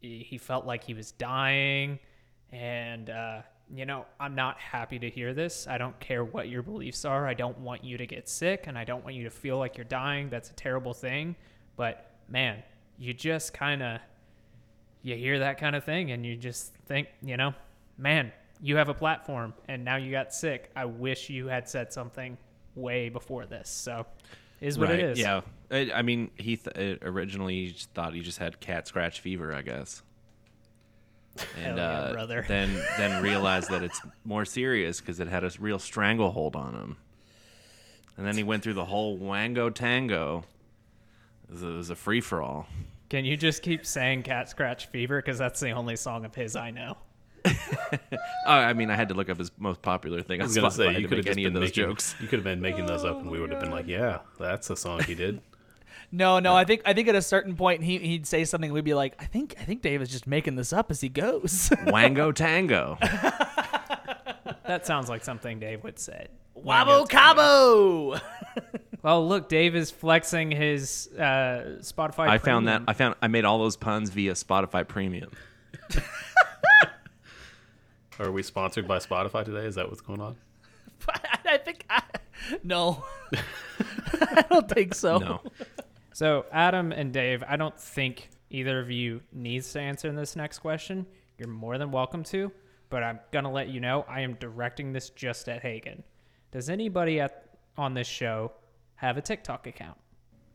he 0.00 0.38
felt 0.38 0.66
like 0.66 0.84
he 0.84 0.94
was 0.94 1.12
dying. 1.12 1.98
And 2.52 3.10
uh, 3.10 3.42
you 3.74 3.84
know 3.84 4.06
i'm 4.18 4.34
not 4.34 4.58
happy 4.58 4.98
to 4.98 5.10
hear 5.10 5.34
this. 5.34 5.66
I 5.66 5.78
don't 5.78 5.98
care 6.00 6.24
what 6.24 6.48
your 6.48 6.62
beliefs 6.62 7.04
are. 7.04 7.26
I 7.26 7.34
don't 7.34 7.58
want 7.58 7.84
you 7.84 7.98
to 7.98 8.06
get 8.06 8.28
sick 8.28 8.64
and 8.66 8.78
i 8.78 8.84
don't 8.84 9.04
want 9.04 9.16
you 9.16 9.24
to 9.24 9.30
feel 9.30 9.58
like 9.58 9.76
you're 9.76 9.84
dying. 9.84 10.30
That's 10.30 10.50
a 10.50 10.54
terrible 10.54 10.94
thing. 10.94 11.36
But 11.76 12.12
man 12.28 12.62
you 12.98 13.14
just 13.14 13.54
kind 13.54 13.82
of 13.82 14.00
you 15.02 15.14
hear 15.14 15.38
that 15.38 15.58
kind 15.58 15.76
of 15.76 15.84
thing 15.84 16.10
and 16.10 16.26
you 16.26 16.36
just 16.36 16.74
think 16.86 17.08
you 17.22 17.36
know 17.36 17.54
man 17.96 18.32
you 18.60 18.76
have 18.76 18.88
a 18.88 18.94
platform 18.94 19.54
and 19.68 19.84
now 19.84 19.96
you 19.96 20.10
got 20.10 20.34
sick. 20.34 20.70
I 20.74 20.84
wish 20.84 21.30
you 21.30 21.46
had 21.46 21.68
said 21.68 21.92
something 21.92 22.36
way 22.74 23.08
before 23.08 23.46
this. 23.46 23.68
So 23.70 24.04
is 24.60 24.78
what 24.78 24.90
it 24.90 25.00
is. 25.00 25.18
Yeah. 25.18 25.42
I, 25.70 25.90
I 25.94 26.02
mean, 26.02 26.30
he 26.36 26.56
th- 26.56 26.98
uh, 27.02 27.04
originally 27.06 27.68
just 27.72 27.90
thought 27.92 28.14
he 28.14 28.20
just 28.20 28.38
had 28.38 28.58
cat 28.60 28.86
scratch 28.88 29.20
fever, 29.20 29.52
I 29.54 29.62
guess. 29.62 30.02
And 31.56 31.66
Hell 31.66 31.76
yeah, 31.76 31.98
uh, 32.00 32.12
brother. 32.12 32.44
then 32.48 32.74
then 32.96 33.22
realized 33.30 33.70
that 33.70 33.82
it's 33.84 34.00
more 34.24 34.44
serious 34.44 35.00
because 35.00 35.20
it 35.20 35.28
had 35.28 35.44
a 35.44 35.50
real 35.60 35.78
stranglehold 35.78 36.56
on 36.56 36.74
him. 36.74 36.96
And 38.16 38.26
then 38.26 38.36
he 38.36 38.42
went 38.42 38.64
through 38.64 38.74
the 38.74 38.84
whole 38.86 39.16
Wango 39.16 39.70
Tango. 39.70 40.44
It 41.48 41.52
was 41.52 41.62
a, 41.62 41.68
it 41.68 41.76
was 41.76 41.90
a 41.90 41.94
free 41.94 42.20
for 42.20 42.42
all. 42.42 42.66
can 43.08 43.24
you 43.24 43.36
just 43.36 43.62
keep 43.62 43.86
saying 43.86 44.24
cat 44.24 44.48
scratch 44.48 44.86
fever 44.86 45.18
because 45.22 45.38
that's 45.38 45.60
the 45.60 45.70
only 45.70 45.94
song 45.96 46.24
of 46.24 46.34
his 46.34 46.56
i 46.56 46.70
know 46.70 46.96
Oh, 47.44 48.52
I 48.52 48.72
mean, 48.72 48.90
I 48.90 48.96
had 48.96 49.08
to 49.10 49.14
look 49.14 49.28
up 49.30 49.38
his 49.38 49.50
most 49.58 49.80
popular 49.82 50.22
thing. 50.22 50.40
I 50.40 50.44
was 50.44 50.54
gonna 50.56 50.70
say 50.70 50.98
you 50.98 51.06
could 51.08 51.18
have 51.18 51.26
any 51.28 51.44
been 51.44 51.54
of 51.54 51.60
those 51.60 51.68
making, 51.70 51.84
jokes. 51.84 52.14
You 52.20 52.26
could 52.26 52.38
have 52.38 52.44
been 52.44 52.60
making 52.60 52.86
those 52.86 53.04
up, 53.04 53.20
and 53.20 53.30
we 53.30 53.38
would 53.40 53.50
have 53.50 53.60
been 53.60 53.70
like, 53.70 53.86
"Yeah, 53.86 54.18
that's 54.38 54.70
a 54.70 54.76
song 54.76 55.02
he 55.04 55.14
did." 55.14 55.40
No, 56.10 56.38
no, 56.38 56.54
I 56.54 56.64
think 56.64 56.82
I 56.86 56.94
think 56.94 57.08
at 57.08 57.14
a 57.14 57.22
certain 57.22 57.54
point 57.54 57.82
he 57.82 57.98
he'd 57.98 58.26
say 58.26 58.44
something 58.44 58.72
we'd 58.72 58.84
be 58.84 58.94
like, 58.94 59.14
I 59.20 59.26
think 59.26 59.54
I 59.60 59.64
think 59.64 59.82
Dave 59.82 60.00
is 60.00 60.08
just 60.08 60.26
making 60.26 60.56
this 60.56 60.72
up 60.72 60.90
as 60.90 61.00
he 61.00 61.08
goes. 61.08 61.70
Wango 61.86 62.32
Tango. 62.32 62.96
that 64.66 64.86
sounds 64.86 65.08
like 65.08 65.22
something 65.24 65.58
dave 65.60 65.82
would 65.84 65.98
say 65.98 66.28
Wabo 66.56 67.08
Cabo. 67.08 68.18
well 69.02 69.26
look 69.26 69.48
dave 69.48 69.76
is 69.76 69.90
flexing 69.90 70.50
his 70.50 71.08
uh, 71.18 71.76
spotify 71.80 72.28
I 72.28 72.38
found 72.38 72.68
that. 72.68 72.78
Premium. 72.78 72.84
I 72.88 72.92
found. 72.94 73.14
I 73.22 73.28
made 73.28 73.44
all 73.44 73.58
those 73.58 73.76
puns 73.76 74.08
via 74.10 74.32
Spotify 74.32 74.86
Premium. 74.88 75.30
Are 78.18 78.32
we 78.32 78.42
sponsored 78.42 78.88
by 78.88 78.98
Spotify 78.98 79.44
today? 79.44 79.66
Is 79.66 79.76
that 79.76 79.88
what's 79.88 80.00
going 80.00 80.20
on? 80.20 80.36
I 81.44 81.58
think 81.58 81.84
I, 81.88 82.02
no. 82.64 83.04
I 83.32 84.44
don't 84.50 84.68
think 84.68 84.94
so. 84.94 85.18
No. 85.18 85.40
So, 86.18 86.46
Adam 86.50 86.90
and 86.90 87.12
Dave, 87.12 87.44
I 87.46 87.54
don't 87.54 87.78
think 87.78 88.30
either 88.50 88.80
of 88.80 88.90
you 88.90 89.20
needs 89.32 89.72
to 89.74 89.80
answer 89.80 90.10
this 90.10 90.34
next 90.34 90.58
question. 90.58 91.06
You're 91.38 91.46
more 91.46 91.78
than 91.78 91.92
welcome 91.92 92.24
to, 92.24 92.50
but 92.90 93.04
I'm 93.04 93.20
gonna 93.30 93.52
let 93.52 93.68
you 93.68 93.78
know 93.78 94.04
I 94.08 94.22
am 94.22 94.34
directing 94.34 94.92
this 94.92 95.10
just 95.10 95.48
at 95.48 95.62
Hagen. 95.62 96.02
Does 96.50 96.70
anybody 96.70 97.20
at 97.20 97.56
on 97.76 97.94
this 97.94 98.08
show 98.08 98.50
have 98.96 99.16
a 99.16 99.20
TikTok 99.20 99.68
account? 99.68 99.96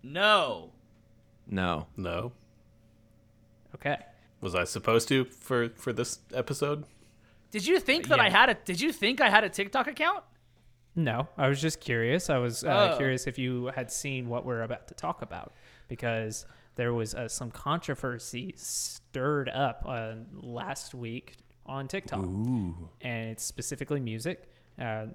No. 0.03 0.71
No. 1.47 1.87
No. 1.95 2.33
Okay. 3.73 3.95
Was 4.41 4.55
I 4.55 4.65
supposed 4.65 5.07
to 5.07 5.23
for 5.23 5.69
for 5.69 5.93
this 5.93 6.19
episode? 6.33 6.83
Did 7.51 7.65
you 7.65 7.79
think 7.79 8.09
that 8.09 8.17
Yeah. 8.17 8.25
I 8.25 8.29
had 8.29 8.49
a? 8.49 8.55
Did 8.55 8.81
you 8.81 8.91
think 8.91 9.21
I 9.21 9.29
had 9.29 9.45
a 9.45 9.49
TikTok 9.49 9.87
account? 9.87 10.25
No, 10.95 11.27
I 11.37 11.47
was 11.47 11.59
just 11.61 11.79
curious. 11.79 12.29
I 12.29 12.37
was 12.37 12.63
uh, 12.63 12.91
Oh. 12.93 12.97
curious 12.97 13.25
if 13.27 13.37
you 13.39 13.67
had 13.75 13.91
seen 13.91 14.29
what 14.29 14.45
we're 14.45 14.61
about 14.61 14.87
to 14.89 14.93
talk 14.93 15.21
about 15.21 15.53
because 15.87 16.45
there 16.75 16.93
was 16.93 17.15
uh, 17.15 17.27
some 17.27 17.49
controversy 17.51 18.53
stirred 18.57 19.49
up 19.49 19.83
uh, 19.87 20.13
last 20.33 20.93
week 20.93 21.37
on 21.65 21.87
TikTok, 21.87 22.23
and 22.23 23.29
it's 23.29 23.43
specifically 23.43 23.99
music. 23.99 24.49
Uh, 24.79 25.07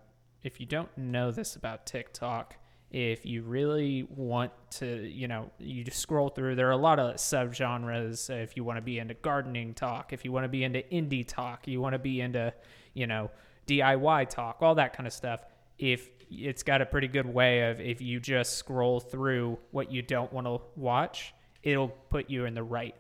if 0.43 0.61
you 0.61 0.67
don't 0.67 0.89
know 0.97 1.31
this 1.31 1.57
about 1.57 1.85
TikTok, 1.87 2.57
if 2.91 3.27
you 3.27 3.43
really 3.43 4.05
want 4.09 4.51
to, 4.71 5.07
you 5.07 5.29
know, 5.29 5.51
you 5.59 5.85
just 5.85 5.99
scroll 5.99 6.29
through. 6.31 6.55
There 6.55 6.69
are 6.69 6.73
a 6.73 6.77
lot 6.77 6.99
of 6.99 7.17
subgenres. 7.17 8.31
If 8.31 8.57
you 8.57 8.65
want 8.65 8.79
to 8.79 8.83
be 8.83 8.99
into 8.99 9.15
gardening 9.15 9.75
talk, 9.75 10.13
if 10.13 10.25
you 10.25 10.33
want 10.33 10.45
to 10.45 10.49
be 10.49 10.65
into 10.65 10.81
indie 10.91 11.27
talk, 11.27 11.69
you 11.69 11.81
want 11.81 11.93
to 11.95 11.99
be 11.99 12.21
into, 12.21 12.53
you 12.95 13.07
know, 13.07 13.31
DIY 13.67 14.31
talk, 14.31 14.59
all 14.63 14.75
that 14.77 14.93
kind 14.95 15.07
of 15.07 15.13
stuff. 15.13 15.41
If 15.79 16.09
it's 16.31 16.63
got 16.63 16.83
a 16.83 16.87
pretty 16.87 17.09
good 17.09 17.27
way 17.27 17.71
of 17.71 17.81
if 17.81 18.01
you 18.01 18.21
just 18.21 18.55
scroll 18.55 19.01
through 19.01 19.59
what 19.71 19.91
you 19.91 20.03
don't 20.03 20.33
want 20.33 20.47
to 20.47 20.61
watch, 20.77 21.35
it'll 21.63 21.89
put 21.89 22.29
you 22.31 22.45
in 22.45 22.55
the 22.55 22.63
right, 22.63 22.95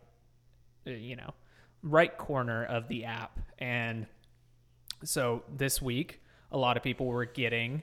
uh, 0.86 0.90
you 0.90 1.16
know, 1.16 1.34
right 1.82 2.16
corner 2.16 2.64
of 2.64 2.88
the 2.88 3.04
app. 3.04 3.38
And 3.58 4.06
so 5.04 5.42
this 5.54 5.82
week, 5.82 6.22
a 6.50 6.58
lot 6.58 6.76
of 6.76 6.82
people 6.82 7.06
were 7.06 7.26
getting 7.26 7.82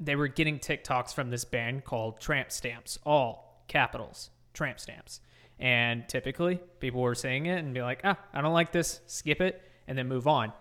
they 0.00 0.16
were 0.16 0.28
getting 0.28 0.58
TikToks 0.58 1.12
from 1.12 1.30
this 1.30 1.44
band 1.44 1.84
called 1.84 2.20
Tramp 2.20 2.52
Stamps, 2.52 2.98
all 3.04 3.64
capitals, 3.66 4.30
Tramp 4.54 4.78
Stamps. 4.78 5.20
And 5.58 6.08
typically, 6.08 6.60
people 6.78 7.00
were 7.00 7.16
saying 7.16 7.46
it 7.46 7.58
and 7.58 7.74
be 7.74 7.82
like, 7.82 8.02
ah, 8.04 8.16
I 8.32 8.40
don't 8.40 8.52
like 8.52 8.70
this, 8.70 9.00
skip 9.06 9.40
it, 9.40 9.60
and 9.88 9.98
then 9.98 10.06
move 10.06 10.28
on. 10.28 10.52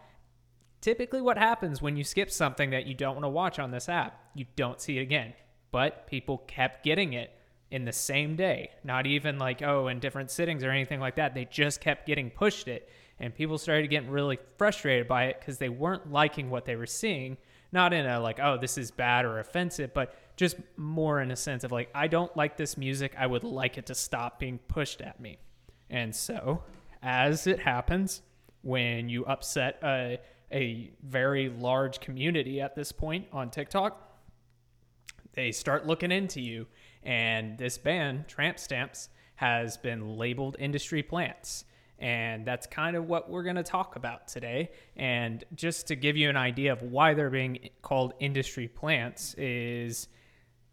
Typically, 0.81 1.21
what 1.21 1.37
happens 1.37 1.81
when 1.81 1.97
you 1.97 2.03
skip 2.03 2.31
something 2.31 2.69
that 2.69 2.85
you 2.85 2.93
don't 2.93 3.15
want 3.15 3.25
to 3.25 3.29
watch 3.29 3.59
on 3.59 3.71
this 3.71 3.89
app, 3.89 4.19
you 4.33 4.45
don't 4.55 4.79
see 4.79 4.97
it 4.97 5.01
again. 5.01 5.33
But 5.71 6.07
people 6.07 6.39
kept 6.47 6.83
getting 6.83 7.13
it 7.13 7.31
in 7.71 7.83
the 7.85 7.91
same 7.91 8.35
day, 8.35 8.71
not 8.83 9.05
even 9.05 9.37
like, 9.37 9.61
oh, 9.61 9.87
in 9.87 9.99
different 9.99 10.31
sittings 10.31 10.63
or 10.63 10.69
anything 10.69 10.99
like 10.99 11.15
that. 11.15 11.33
They 11.33 11.45
just 11.45 11.81
kept 11.81 12.07
getting 12.07 12.29
pushed 12.29 12.67
it. 12.67 12.89
And 13.19 13.33
people 13.33 13.57
started 13.57 13.89
getting 13.89 14.09
really 14.09 14.37
frustrated 14.57 15.07
by 15.07 15.25
it 15.25 15.39
because 15.39 15.57
they 15.57 15.69
weren't 15.69 16.11
liking 16.11 16.49
what 16.49 16.65
they 16.65 16.75
were 16.75 16.85
seeing 16.85 17.37
not 17.71 17.93
in 17.93 18.05
a 18.05 18.19
like 18.19 18.39
oh 18.41 18.57
this 18.57 18.77
is 18.77 18.91
bad 18.91 19.25
or 19.25 19.39
offensive 19.39 19.93
but 19.93 20.15
just 20.35 20.55
more 20.77 21.21
in 21.21 21.31
a 21.31 21.35
sense 21.35 21.63
of 21.63 21.71
like 21.71 21.89
i 21.93 22.07
don't 22.07 22.35
like 22.37 22.57
this 22.57 22.77
music 22.77 23.13
i 23.17 23.25
would 23.25 23.43
like 23.43 23.77
it 23.77 23.85
to 23.85 23.95
stop 23.95 24.39
being 24.39 24.57
pushed 24.67 25.01
at 25.01 25.19
me 25.19 25.37
and 25.89 26.15
so 26.15 26.63
as 27.01 27.47
it 27.47 27.59
happens 27.59 28.21
when 28.61 29.09
you 29.09 29.25
upset 29.25 29.79
a, 29.83 30.19
a 30.51 30.91
very 31.03 31.49
large 31.49 31.99
community 31.99 32.61
at 32.61 32.75
this 32.75 32.91
point 32.91 33.27
on 33.31 33.49
tiktok. 33.49 34.03
They 35.33 35.51
start 35.51 35.85
looking 35.85 36.11
into 36.11 36.41
you 36.41 36.67
and 37.03 37.57
this 37.57 37.77
band 37.77 38.27
tramp 38.27 38.59
stamps 38.59 39.09
has 39.35 39.77
been 39.77 40.17
labeled 40.17 40.55
industry 40.59 41.03
plants. 41.03 41.65
And 41.99 42.45
that's 42.45 42.67
kind 42.67 42.95
of 42.95 43.07
what 43.07 43.29
we're 43.29 43.43
going 43.43 43.55
to 43.55 43.63
talk 43.63 43.95
about 43.95 44.27
today. 44.27 44.69
And 44.95 45.43
just 45.55 45.87
to 45.87 45.95
give 45.95 46.15
you 46.15 46.29
an 46.29 46.37
idea 46.37 46.71
of 46.71 46.81
why 46.83 47.13
they're 47.13 47.29
being 47.29 47.69
called 47.81 48.13
industry 48.19 48.67
plants 48.67 49.33
is 49.35 50.07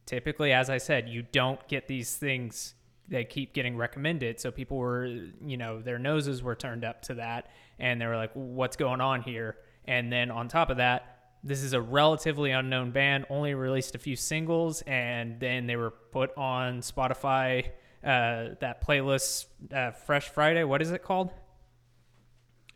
typically 0.06 0.52
as 0.52 0.68
i 0.68 0.76
said 0.76 1.08
you 1.08 1.22
don't 1.32 1.66
get 1.66 1.88
these 1.88 2.14
things 2.14 2.74
they 3.08 3.24
keep 3.24 3.52
getting 3.52 3.76
recommended. 3.76 4.40
So 4.40 4.50
people 4.50 4.76
were 4.78 5.06
you 5.06 5.56
know 5.56 5.80
their 5.80 5.98
noses 5.98 6.42
were 6.42 6.54
turned 6.54 6.84
up 6.84 7.02
to 7.02 7.14
that 7.14 7.50
and 7.78 8.00
they 8.00 8.06
were 8.06 8.16
like 8.16 8.30
what's 8.34 8.76
going 8.76 9.00
on 9.00 9.22
here 9.22 9.56
and 9.86 10.12
then 10.12 10.30
on 10.30 10.48
top 10.48 10.70
of 10.70 10.76
that 10.78 11.10
this 11.46 11.62
is 11.62 11.74
a 11.74 11.80
relatively 11.80 12.50
unknown 12.52 12.90
band 12.90 13.26
only 13.28 13.54
released 13.54 13.94
a 13.94 13.98
few 13.98 14.16
singles 14.16 14.82
and 14.86 15.38
then 15.40 15.66
they 15.66 15.76
were 15.76 15.90
put 15.90 16.34
on 16.38 16.80
spotify 16.80 17.66
uh, 18.02 18.54
that 18.60 18.82
playlist 18.86 19.46
uh, 19.72 19.90
fresh 19.90 20.28
friday 20.30 20.64
what 20.64 20.80
is 20.82 20.90
it 20.90 21.02
called 21.02 21.30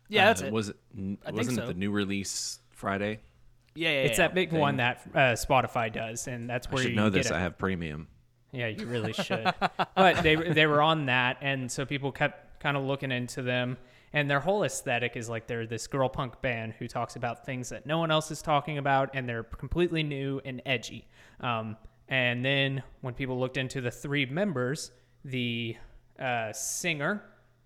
Yeah, 0.08 0.26
that's 0.26 0.42
Uh, 0.42 0.46
it. 0.46 0.52
Was 0.52 0.68
it? 0.70 0.76
n- 0.96 1.18
I 1.22 1.26
think 1.26 1.36
Wasn't 1.38 1.56
so. 1.56 1.62
it 1.64 1.66
the 1.66 1.74
new 1.74 1.90
release 1.90 2.60
Friday? 2.70 3.20
yeah, 3.74 3.90
yeah, 3.90 3.94
it's 4.02 4.18
yeah. 4.18 4.26
that 4.28 4.34
big 4.34 4.52
one 4.52 4.76
that 4.78 5.02
uh, 5.14 5.18
spotify 5.34 5.92
does 5.92 6.26
and 6.26 6.48
that's 6.48 6.66
I 6.66 6.70
where 6.70 6.82
should 6.82 6.90
you 6.92 6.96
know 6.96 7.10
get 7.10 7.18
this. 7.18 7.26
it. 7.30 7.34
I 7.34 7.40
have 7.40 7.58
premium. 7.58 8.08
Yeah, 8.52 8.68
you 8.68 8.86
really 8.86 9.12
should. 9.12 9.52
but 9.94 10.22
they 10.22 10.34
they 10.34 10.66
were 10.66 10.80
on 10.80 11.04
that, 11.06 11.36
and 11.42 11.70
so 11.70 11.84
people 11.84 12.10
kept 12.12 12.60
kind 12.60 12.78
of 12.78 12.82
looking 12.84 13.12
into 13.12 13.42
them. 13.42 13.76
And 14.12 14.30
their 14.30 14.40
whole 14.40 14.64
aesthetic 14.64 15.16
is 15.16 15.28
like 15.28 15.46
they're 15.46 15.66
this 15.66 15.86
girl 15.86 16.08
punk 16.08 16.40
band 16.40 16.74
who 16.78 16.88
talks 16.88 17.16
about 17.16 17.44
things 17.44 17.68
that 17.68 17.86
no 17.86 17.98
one 17.98 18.10
else 18.10 18.30
is 18.30 18.40
talking 18.40 18.78
about, 18.78 19.10
and 19.14 19.28
they're 19.28 19.42
completely 19.42 20.02
new 20.02 20.40
and 20.44 20.62
edgy. 20.64 21.06
Um, 21.40 21.76
and 22.08 22.44
then 22.44 22.82
when 23.02 23.14
people 23.14 23.38
looked 23.38 23.58
into 23.58 23.80
the 23.80 23.90
three 23.90 24.24
members, 24.24 24.92
the 25.24 25.76
uh, 26.18 26.52
singer 26.52 27.22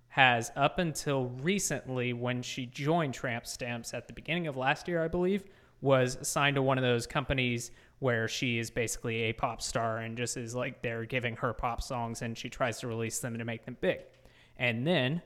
has 0.08 0.50
up 0.56 0.78
until 0.78 1.26
recently, 1.40 2.12
when 2.12 2.42
she 2.42 2.66
joined 2.66 3.14
Tramp 3.14 3.46
Stamps 3.46 3.94
at 3.94 4.08
the 4.08 4.12
beginning 4.12 4.46
of 4.46 4.56
last 4.56 4.88
year, 4.88 5.02
I 5.02 5.08
believe, 5.08 5.44
was 5.80 6.18
signed 6.22 6.56
to 6.56 6.62
one 6.62 6.76
of 6.76 6.82
those 6.82 7.06
companies 7.06 7.70
where 8.00 8.28
she 8.28 8.58
is 8.58 8.70
basically 8.70 9.22
a 9.22 9.32
pop 9.32 9.62
star 9.62 9.98
and 9.98 10.16
just 10.16 10.36
is 10.36 10.54
like 10.54 10.82
they're 10.82 11.04
giving 11.04 11.36
her 11.36 11.52
pop 11.52 11.80
songs 11.80 12.20
and 12.20 12.36
she 12.36 12.50
tries 12.50 12.80
to 12.80 12.88
release 12.88 13.20
them 13.20 13.38
to 13.38 13.44
make 13.44 13.64
them 13.64 13.76
big. 13.80 14.00
And 14.58 14.86
then 14.86 15.22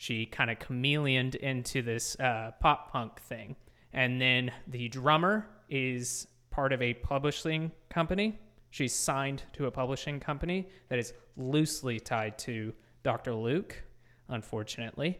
she 0.00 0.24
kind 0.24 0.50
of 0.50 0.58
chameleoned 0.58 1.34
into 1.34 1.82
this 1.82 2.18
uh, 2.20 2.52
pop 2.58 2.90
punk 2.90 3.20
thing. 3.20 3.54
And 3.92 4.18
then 4.18 4.50
the 4.66 4.88
drummer 4.88 5.46
is 5.68 6.26
part 6.50 6.72
of 6.72 6.80
a 6.80 6.94
publishing 6.94 7.70
company. 7.90 8.38
She's 8.70 8.94
signed 8.94 9.42
to 9.52 9.66
a 9.66 9.70
publishing 9.70 10.18
company 10.18 10.70
that 10.88 10.98
is 10.98 11.12
loosely 11.36 12.00
tied 12.00 12.38
to 12.38 12.72
Dr. 13.02 13.34
Luke, 13.34 13.76
unfortunately. 14.28 15.18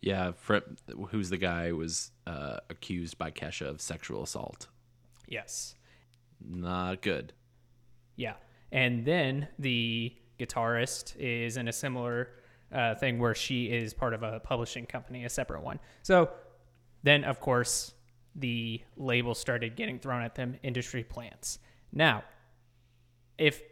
Yeah, 0.00 0.32
Fred, 0.32 0.64
who's 1.10 1.30
the 1.30 1.38
guy 1.38 1.68
who 1.68 1.76
was 1.76 2.10
uh, 2.26 2.56
accused 2.70 3.18
by 3.18 3.30
Kesha 3.30 3.68
of 3.68 3.80
sexual 3.80 4.24
assault. 4.24 4.66
Yes. 5.28 5.76
Not 6.44 7.02
good. 7.02 7.34
Yeah. 8.16 8.34
And 8.72 9.04
then 9.04 9.46
the 9.60 10.16
guitarist 10.40 11.14
is 11.20 11.56
in 11.56 11.68
a 11.68 11.72
similar 11.72 12.30
uh, 12.72 12.94
thing 12.94 13.18
where 13.18 13.34
she 13.34 13.66
is 13.66 13.92
part 13.92 14.14
of 14.14 14.22
a 14.22 14.40
publishing 14.40 14.86
company, 14.86 15.24
a 15.24 15.28
separate 15.28 15.62
one. 15.62 15.78
So 16.02 16.30
then, 17.02 17.24
of 17.24 17.40
course, 17.40 17.94
the 18.34 18.80
label 18.96 19.34
started 19.34 19.76
getting 19.76 19.98
thrown 19.98 20.22
at 20.22 20.34
them 20.34 20.56
industry 20.62 21.04
plants. 21.04 21.58
Now, 21.92 22.24
if 23.38 23.62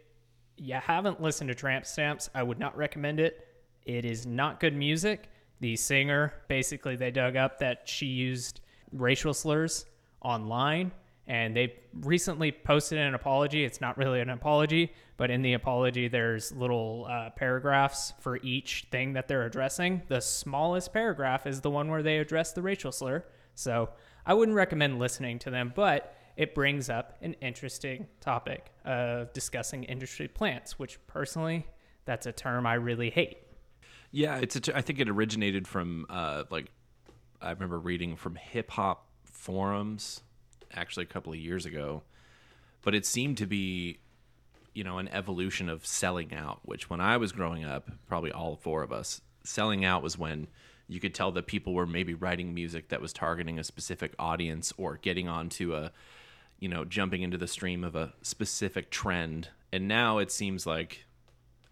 you 0.57 0.75
haven't 0.75 1.21
listened 1.21 1.47
to 1.47 1.55
Tramp 1.55 1.85
Stamps, 1.85 2.29
I 2.35 2.43
would 2.43 2.59
not 2.59 2.77
recommend 2.77 3.19
it. 3.19 3.47
It 3.85 4.05
is 4.05 4.25
not 4.25 4.59
good 4.59 4.75
music. 4.75 5.29
The 5.59 5.75
singer, 5.75 6.33
basically, 6.47 6.95
they 6.95 7.11
dug 7.11 7.35
up 7.35 7.59
that 7.59 7.87
she 7.87 8.05
used 8.05 8.61
racial 8.91 9.33
slurs 9.33 9.85
online, 10.21 10.91
and 11.27 11.55
they 11.55 11.75
recently 12.01 12.51
posted 12.51 12.97
an 12.97 13.13
apology. 13.13 13.63
It's 13.63 13.79
not 13.79 13.97
really 13.97 14.21
an 14.21 14.29
apology, 14.29 14.93
but 15.17 15.29
in 15.29 15.41
the 15.41 15.53
apology, 15.53 16.07
there's 16.07 16.51
little 16.51 17.07
uh, 17.09 17.29
paragraphs 17.31 18.13
for 18.19 18.37
each 18.37 18.87
thing 18.91 19.13
that 19.13 19.27
they're 19.27 19.45
addressing. 19.45 20.01
The 20.07 20.19
smallest 20.19 20.91
paragraph 20.91 21.45
is 21.45 21.61
the 21.61 21.69
one 21.69 21.89
where 21.89 22.03
they 22.03 22.17
address 22.17 22.53
the 22.53 22.61
racial 22.61 22.91
slur. 22.91 23.23
So 23.55 23.89
I 24.25 24.33
wouldn't 24.33 24.55
recommend 24.55 24.99
listening 24.99 25.39
to 25.39 25.51
them, 25.51 25.71
but 25.75 26.15
it 26.37 26.55
brings 26.55 26.89
up 26.89 27.17
an 27.21 27.33
interesting 27.35 28.07
topic 28.19 28.71
of 28.83 29.31
discussing 29.33 29.83
industry 29.83 30.27
plants, 30.27 30.79
which 30.79 30.99
personally, 31.07 31.67
that's 32.05 32.25
a 32.25 32.31
term 32.31 32.65
I 32.65 32.75
really 32.75 33.09
hate. 33.09 33.37
Yeah, 34.11 34.37
it's. 34.37 34.55
A 34.55 34.59
t- 34.59 34.71
I 34.73 34.81
think 34.81 34.99
it 34.99 35.07
originated 35.07 35.67
from 35.67 36.05
uh, 36.09 36.43
like 36.49 36.71
I 37.41 37.51
remember 37.51 37.79
reading 37.79 38.15
from 38.15 38.35
hip 38.35 38.71
hop 38.71 39.07
forums 39.23 40.21
actually 40.73 41.03
a 41.03 41.07
couple 41.07 41.33
of 41.33 41.39
years 41.39 41.65
ago, 41.65 42.03
but 42.81 42.95
it 42.95 43.05
seemed 43.05 43.37
to 43.37 43.45
be 43.45 43.99
you 44.73 44.83
know 44.83 44.97
an 44.97 45.07
evolution 45.09 45.69
of 45.69 45.85
selling 45.85 46.33
out. 46.33 46.59
Which 46.63 46.89
when 46.89 47.01
I 47.01 47.17
was 47.17 47.31
growing 47.31 47.63
up, 47.63 47.89
probably 48.07 48.31
all 48.31 48.55
four 48.55 48.83
of 48.83 48.91
us, 48.91 49.21
selling 49.43 49.85
out 49.85 50.03
was 50.03 50.17
when 50.17 50.47
you 50.87 50.99
could 50.99 51.13
tell 51.13 51.31
that 51.31 51.47
people 51.47 51.73
were 51.73 51.87
maybe 51.87 52.13
writing 52.13 52.53
music 52.53 52.89
that 52.89 53.01
was 53.01 53.13
targeting 53.13 53.57
a 53.57 53.63
specific 53.63 54.13
audience 54.19 54.73
or 54.77 54.97
getting 54.97 55.27
onto 55.27 55.73
a 55.73 55.91
you 56.59 56.67
know 56.67 56.85
jumping 56.85 57.21
into 57.21 57.37
the 57.37 57.47
stream 57.47 57.83
of 57.83 57.95
a 57.95 58.13
specific 58.21 58.89
trend. 58.89 59.49
And 59.73 59.87
now 59.87 60.17
it 60.17 60.31
seems 60.31 60.65
like 60.65 61.05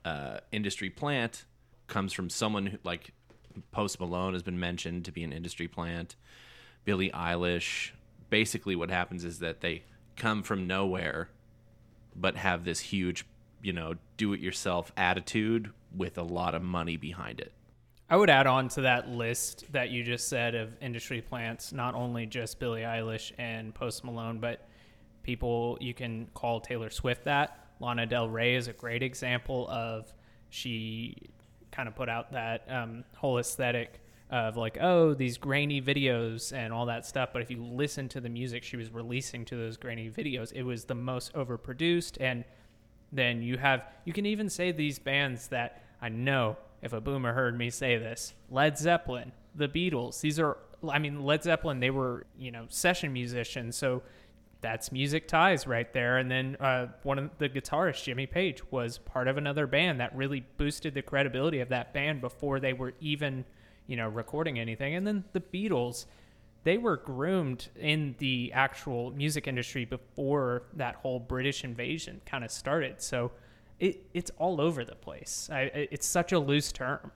uh, 0.06 0.40
industry 0.52 0.90
plant 0.90 1.44
comes 1.88 2.14
from 2.14 2.30
someone 2.30 2.68
who, 2.68 2.78
like 2.84 3.12
Post 3.72 4.00
Malone 4.00 4.34
has 4.34 4.44
been 4.44 4.60
mentioned 4.60 5.06
to 5.06 5.12
be 5.12 5.24
an 5.24 5.34
industry 5.34 5.68
plant. 5.68 6.16
Billie 6.86 7.12
Eilish. 7.12 7.92
Basically, 8.30 8.76
what 8.76 8.89
happens 8.89 9.24
is 9.24 9.39
that 9.39 9.62
they 9.62 9.84
come 10.15 10.44
from 10.44 10.68
nowhere, 10.68 11.30
but 12.15 12.36
have 12.36 12.63
this 12.63 12.80
huge 12.80 13.26
you 13.62 13.74
know, 13.74 13.96
do 14.18 14.34
it 14.34 14.39
yourself 14.39 14.92
attitude 14.98 15.72
with 15.96 16.18
a 16.18 16.24
lot 16.24 16.56
of 16.56 16.62
money 16.62 16.98
behind 16.98 17.39
it. 17.39 17.52
I 18.10 18.15
would 18.15 18.30
add 18.30 18.48
on 18.48 18.70
to 18.70 18.82
that 18.82 19.10
list 19.10 19.65
that 19.72 19.92
you 19.92 20.04
just 20.04 20.28
said 20.28 20.56
of 20.56 20.76
industry 20.82 21.22
plants, 21.22 21.72
not 21.72 21.94
only 21.94 22.26
just 22.26 22.60
Billie 22.60 22.82
Eilish 22.82 23.32
and 23.38 23.74
Post 23.74 24.04
Malone, 24.04 24.39
but 24.39 24.68
people 25.22 25.78
you 25.80 25.94
can 25.94 26.28
call 26.34 26.60
Taylor 26.60 26.89
Swift 26.89 27.26
that. 27.26 27.68
Lana 27.80 28.06
Del 28.06 28.28
Rey 28.28 28.56
is 28.56 28.68
a 28.68 28.74
great 28.74 29.04
example 29.04 29.70
of 29.70 30.12
she 30.50 31.30
kind 31.72 31.88
of 31.88 31.96
put 31.96 32.10
out 32.10 32.32
that 32.32 32.65
um, 32.68 33.04
whole 33.15 33.38
aesthetic 33.38 34.02
of 34.30 34.58
like, 34.58 34.78
oh, 34.80 35.13
these 35.13 35.38
grainy 35.38 35.82
videos 35.82 36.54
and 36.54 36.72
all 36.72 36.86
that 36.86 37.06
stuff. 37.06 37.30
But 37.34 37.42
if 37.42 37.50
you 37.50 37.63
listen 37.63 38.08
to 38.10 38.22
the 38.22 38.30
music 38.30 38.63
she 38.63 38.78
was 38.78 38.92
releasing 38.92 39.46
to 39.46 39.56
those 39.56 39.78
grainy 39.78 40.10
videos, 40.10 40.52
it 40.54 40.63
was 40.63 40.86
the 40.86 40.96
most 40.96 41.34
overproduced. 41.34 42.18
And 42.20 42.44
then 43.12 43.42
you 43.42 43.58
have, 43.58 43.84
you 44.06 44.13
can 44.13 44.26
even 44.26 44.50
say 44.50 44.72
these 44.72 45.00
bands 45.00 45.48
that 45.48 45.84
I 46.02 46.10
know 46.10 46.58
if 46.82 46.94
a 46.94 47.02
boomer 47.02 47.34
heard 47.34 47.58
me 47.58 47.70
say 47.70 47.98
this 47.98 48.34
Led 48.50 48.78
Zeppelin, 48.78 49.32
the 49.56 49.68
Beatles, 49.68 50.22
these 50.22 50.39
are, 50.39 50.58
I 50.88 51.00
mean, 51.00 51.24
Led 51.24 51.44
Zeppelin, 51.44 51.80
they 51.80 51.89
were, 51.89 52.26
you 52.38 52.52
know, 52.52 52.65
session 52.70 53.12
musicians. 53.12 53.76
So 53.76 54.04
that's 54.62 54.92
music 54.92 55.28
ties 55.28 55.65
right 55.65 55.92
there. 55.94 56.18
And 56.18 56.30
then 56.30 56.56
uh, 56.60 56.88
one 57.04 57.18
of 57.18 57.32
the 57.38 57.50
guitarists, 57.50 58.04
Jimmy 58.04 58.28
Page, 58.28 58.62
was 58.72 58.98
part 58.98 59.28
of 59.28 59.38
another 59.38 59.68
band 59.68 60.00
that 60.00 60.15
really 60.15 60.46
boosted 60.58 60.94
the 60.94 61.02
credibility 61.02 61.62
of 61.62 61.70
that 61.70 61.94
band 61.94 62.22
before 62.22 62.60
they 62.60 62.74
were 62.74 62.94
even, 63.00 63.46
you 63.89 63.95
know, 63.95 64.08
recording 64.08 64.60
anything. 64.60 64.93
And 64.93 65.06
then 65.06 65.23
the 65.34 65.41
Beatles, 65.41 66.06
they 66.63 66.78
were 66.78 66.97
groomed 66.97 67.69
in 67.75 68.15
the 68.19 68.52
actual 68.54 69.10
music 69.12 69.47
industry 69.47 69.84
before 69.84 70.63
that 70.73 70.95
whole 70.95 71.19
British 71.19 71.63
invasion 71.63 72.21
kind 72.23 72.43
of 72.43 72.52
started. 72.52 73.02
So 73.02 73.32
it, 73.80 74.06
it's 74.13 74.30
all 74.38 74.62
over 74.62 74.86
the 74.86 74.95
place. 74.95 75.49
I, 75.52 75.88
it's 75.91 76.06
such 76.06 76.32
a 76.32 76.38
loose 76.38 76.71
term. 76.71 77.12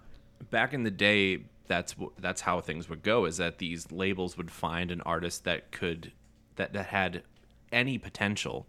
Back 0.50 0.74
in 0.74 0.84
the 0.84 0.92
day, 0.92 1.44
that's 1.68 1.96
that's 2.20 2.42
how 2.42 2.60
things 2.60 2.90
would 2.90 3.04
go. 3.04 3.26
Is 3.26 3.38
that 3.38 3.60
these 3.60 3.92
labels 3.92 4.36
would 4.36 4.50
find 4.50 4.90
an 4.90 5.02
artist 5.02 5.44
that 5.44 5.72
could 5.72 6.12
that 6.56 6.74
that 6.74 6.88
had 6.88 7.22
any 7.72 8.00
potential, 8.00 8.66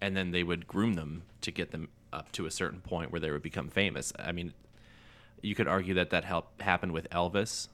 and 0.00 0.16
then 0.16 0.32
they 0.32 0.42
would 0.42 0.66
groom 0.66 0.94
them 0.94 1.22
to 1.42 1.52
get 1.52 1.70
them 1.70 1.88
up 2.12 2.32
to 2.32 2.46
a 2.46 2.50
certain 2.50 2.80
point 2.80 3.12
where 3.12 3.20
they 3.20 3.30
would 3.30 3.42
become 3.42 3.68
famous. 3.68 4.12
I 4.18 4.32
mean, 4.32 4.52
you 5.42 5.54
could 5.54 5.68
argue 5.68 5.94
that 5.94 6.10
that 6.10 6.24
helped 6.24 6.60
happen 6.60 6.92
with 6.92 7.08
Elvis. 7.10 7.68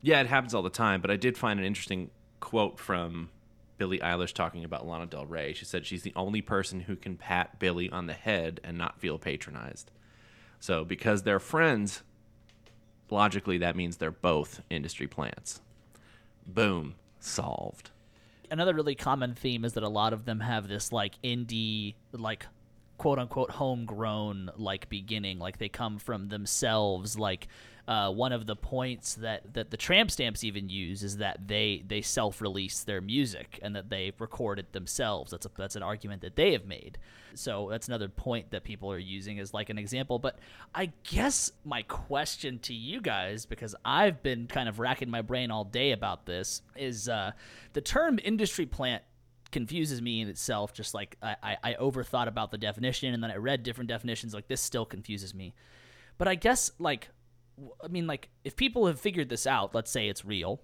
Yeah, 0.00 0.20
it 0.20 0.26
happens 0.26 0.54
all 0.54 0.62
the 0.62 0.70
time, 0.70 1.00
but 1.00 1.10
I 1.10 1.16
did 1.16 1.36
find 1.36 1.58
an 1.58 1.66
interesting 1.66 2.10
quote 2.40 2.78
from 2.78 3.30
Billie 3.78 3.98
Eilish 3.98 4.32
talking 4.32 4.64
about 4.64 4.86
Lana 4.86 5.06
Del 5.06 5.26
Rey. 5.26 5.52
She 5.52 5.64
said 5.64 5.86
she's 5.86 6.02
the 6.02 6.12
only 6.14 6.40
person 6.40 6.80
who 6.80 6.96
can 6.96 7.16
pat 7.16 7.58
Billie 7.58 7.90
on 7.90 8.06
the 8.06 8.12
head 8.12 8.60
and 8.62 8.78
not 8.78 9.00
feel 9.00 9.18
patronized. 9.18 9.90
So, 10.60 10.84
because 10.84 11.22
they're 11.22 11.40
friends, 11.40 12.02
logically 13.10 13.58
that 13.58 13.76
means 13.76 13.96
they're 13.96 14.10
both 14.10 14.62
industry 14.70 15.06
plants. 15.06 15.60
Boom, 16.46 16.94
solved 17.20 17.90
another 18.50 18.74
really 18.74 18.94
common 18.94 19.34
theme 19.34 19.64
is 19.64 19.74
that 19.74 19.82
a 19.82 19.88
lot 19.88 20.12
of 20.12 20.24
them 20.24 20.40
have 20.40 20.68
this 20.68 20.92
like 20.92 21.20
indie 21.22 21.94
like 22.12 22.46
quote 22.98 23.18
unquote 23.18 23.50
homegrown 23.50 24.50
like 24.56 24.88
beginning. 24.88 25.38
Like 25.38 25.58
they 25.58 25.68
come 25.68 25.98
from 25.98 26.28
themselves. 26.28 27.18
Like 27.18 27.48
uh, 27.86 28.10
one 28.10 28.32
of 28.32 28.46
the 28.46 28.54
points 28.54 29.14
that, 29.14 29.54
that 29.54 29.70
the 29.70 29.76
tramp 29.78 30.10
stamps 30.10 30.44
even 30.44 30.68
use 30.68 31.02
is 31.02 31.16
that 31.16 31.48
they 31.48 31.82
they 31.86 32.02
self-release 32.02 32.84
their 32.84 33.00
music 33.00 33.58
and 33.62 33.74
that 33.74 33.88
they 33.88 34.12
record 34.18 34.58
it 34.58 34.72
themselves. 34.72 35.30
That's 35.30 35.46
a, 35.46 35.50
that's 35.56 35.76
an 35.76 35.82
argument 35.82 36.20
that 36.20 36.36
they 36.36 36.52
have 36.52 36.66
made. 36.66 36.98
So 37.34 37.68
that's 37.70 37.88
another 37.88 38.08
point 38.08 38.50
that 38.50 38.64
people 38.64 38.92
are 38.92 38.98
using 38.98 39.38
as 39.38 39.54
like 39.54 39.70
an 39.70 39.78
example. 39.78 40.18
But 40.18 40.38
i 40.74 40.92
guess 41.04 41.50
my 41.64 41.82
question 41.82 42.58
to 42.58 42.74
you 42.74 43.00
guys 43.00 43.46
because 43.46 43.74
i've 43.84 44.22
been 44.22 44.46
kind 44.46 44.68
of 44.68 44.78
racking 44.78 45.10
my 45.10 45.22
brain 45.22 45.50
all 45.50 45.64
day 45.64 45.92
about 45.92 46.26
this 46.26 46.62
is 46.76 47.08
uh, 47.08 47.32
the 47.72 47.80
term 47.80 48.18
industry 48.22 48.66
plant 48.66 49.02
confuses 49.50 50.02
me 50.02 50.20
in 50.20 50.28
itself. 50.28 50.72
Just 50.72 50.94
like 50.94 51.16
I, 51.22 51.36
I, 51.42 51.56
I 51.64 51.74
overthought 51.74 52.28
about 52.28 52.50
the 52.50 52.58
definition 52.58 53.14
and 53.14 53.22
then 53.22 53.30
I 53.30 53.36
read 53.36 53.62
different 53.62 53.88
definitions. 53.88 54.34
Like 54.34 54.48
this 54.48 54.60
still 54.60 54.84
confuses 54.84 55.34
me. 55.34 55.54
But 56.18 56.28
I 56.28 56.34
guess 56.34 56.70
like 56.78 57.08
I 57.82 57.88
mean 57.88 58.06
like 58.06 58.28
if 58.44 58.56
people 58.56 58.86
have 58.86 59.00
figured 59.00 59.28
this 59.28 59.46
out, 59.46 59.74
let's 59.74 59.90
say 59.90 60.08
it's 60.08 60.24
real. 60.24 60.60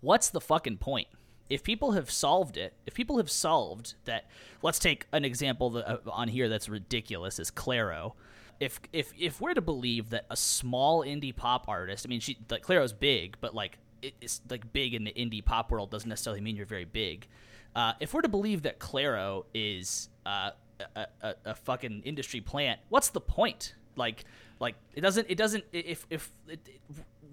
What's 0.00 0.30
the 0.30 0.40
fucking 0.40 0.78
point? 0.78 1.08
If 1.48 1.62
people 1.62 1.92
have 1.92 2.10
solved 2.10 2.58
it, 2.58 2.74
if 2.86 2.92
people 2.92 3.16
have 3.16 3.30
solved 3.30 3.94
that, 4.04 4.26
let's 4.62 4.78
take 4.78 5.06
an 5.12 5.24
example 5.24 5.70
that, 5.70 5.88
uh, 5.88 5.98
on 6.10 6.28
here 6.28 6.48
that's 6.48 6.68
ridiculous 6.68 7.38
is 7.38 7.50
Clairo. 7.50 8.12
If 8.60 8.80
if 8.92 9.12
if 9.18 9.40
we're 9.40 9.54
to 9.54 9.62
believe 9.62 10.10
that 10.10 10.26
a 10.30 10.36
small 10.36 11.02
indie 11.02 11.34
pop 11.34 11.66
artist, 11.68 12.04
I 12.06 12.08
mean, 12.08 12.20
she 12.20 12.36
like 12.50 12.62
Clairo's 12.62 12.92
big, 12.92 13.36
but 13.40 13.54
like 13.54 13.78
it's 14.02 14.40
like 14.50 14.72
big 14.72 14.94
in 14.94 15.04
the 15.04 15.12
indie 15.12 15.44
pop 15.44 15.70
world 15.70 15.90
doesn't 15.90 16.08
necessarily 16.08 16.40
mean 16.40 16.56
you're 16.56 16.66
very 16.66 16.84
big. 16.84 17.26
Uh, 17.74 17.92
if 18.00 18.12
we're 18.12 18.22
to 18.22 18.28
believe 18.28 18.62
that 18.62 18.78
Clairo 18.78 19.44
is 19.54 20.08
uh, 20.26 20.50
a, 20.96 21.06
a, 21.22 21.34
a, 21.44 21.54
fucking 21.54 22.02
industry 22.04 22.40
plant, 22.40 22.80
what's 22.88 23.10
the 23.10 23.20
point? 23.20 23.74
Like, 23.96 24.24
like 24.58 24.74
it 24.94 25.00
doesn't. 25.00 25.26
It 25.28 25.36
doesn't. 25.36 25.64
If 25.72 26.06
if 26.10 26.32
it, 26.48 26.60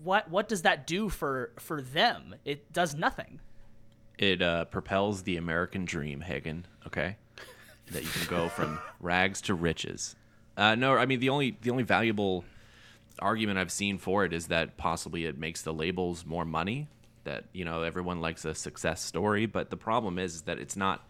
what 0.04 0.30
what 0.30 0.48
does 0.48 0.63
that 0.63 0.86
do 0.86 1.10
for 1.10 1.52
for 1.60 1.82
them? 1.82 2.36
It 2.45 2.71
does 2.71 2.95
nothing. 2.95 3.39
It 4.17 4.41
uh, 4.41 4.65
propels 4.65 5.24
the 5.24 5.38
American 5.38 5.86
dream, 5.86 6.21
Hagen. 6.21 6.65
Okay, 6.88 7.17
that 7.91 8.04
you 8.04 8.10
can 8.10 8.28
go 8.28 8.50
from 8.50 8.80
rags 9.00 9.41
to 9.41 9.54
riches. 9.54 10.15
Uh, 10.58 10.76
no, 10.76 10.95
I 10.95 11.06
mean 11.06 11.19
the 11.19 11.30
only 11.30 11.58
the 11.62 11.71
only 11.71 11.84
valuable 11.84 12.45
argument 13.19 13.58
I've 13.58 13.71
seen 13.71 13.98
for 13.98 14.26
it 14.26 14.34
is 14.34 14.48
that 14.48 14.78
possibly 14.78 15.26
it 15.26 15.38
makes 15.38 15.62
the 15.62 15.74
labels 15.74 16.26
more 16.26 16.45
money 16.45 16.88
that 17.25 17.45
you 17.53 17.65
know 17.65 17.83
everyone 17.83 18.21
likes 18.21 18.45
a 18.45 18.55
success 18.55 19.01
story, 19.01 19.45
but 19.45 19.69
the 19.69 19.77
problem 19.77 20.17
is, 20.17 20.35
is 20.35 20.41
that 20.43 20.59
it's 20.59 20.75
not. 20.75 21.07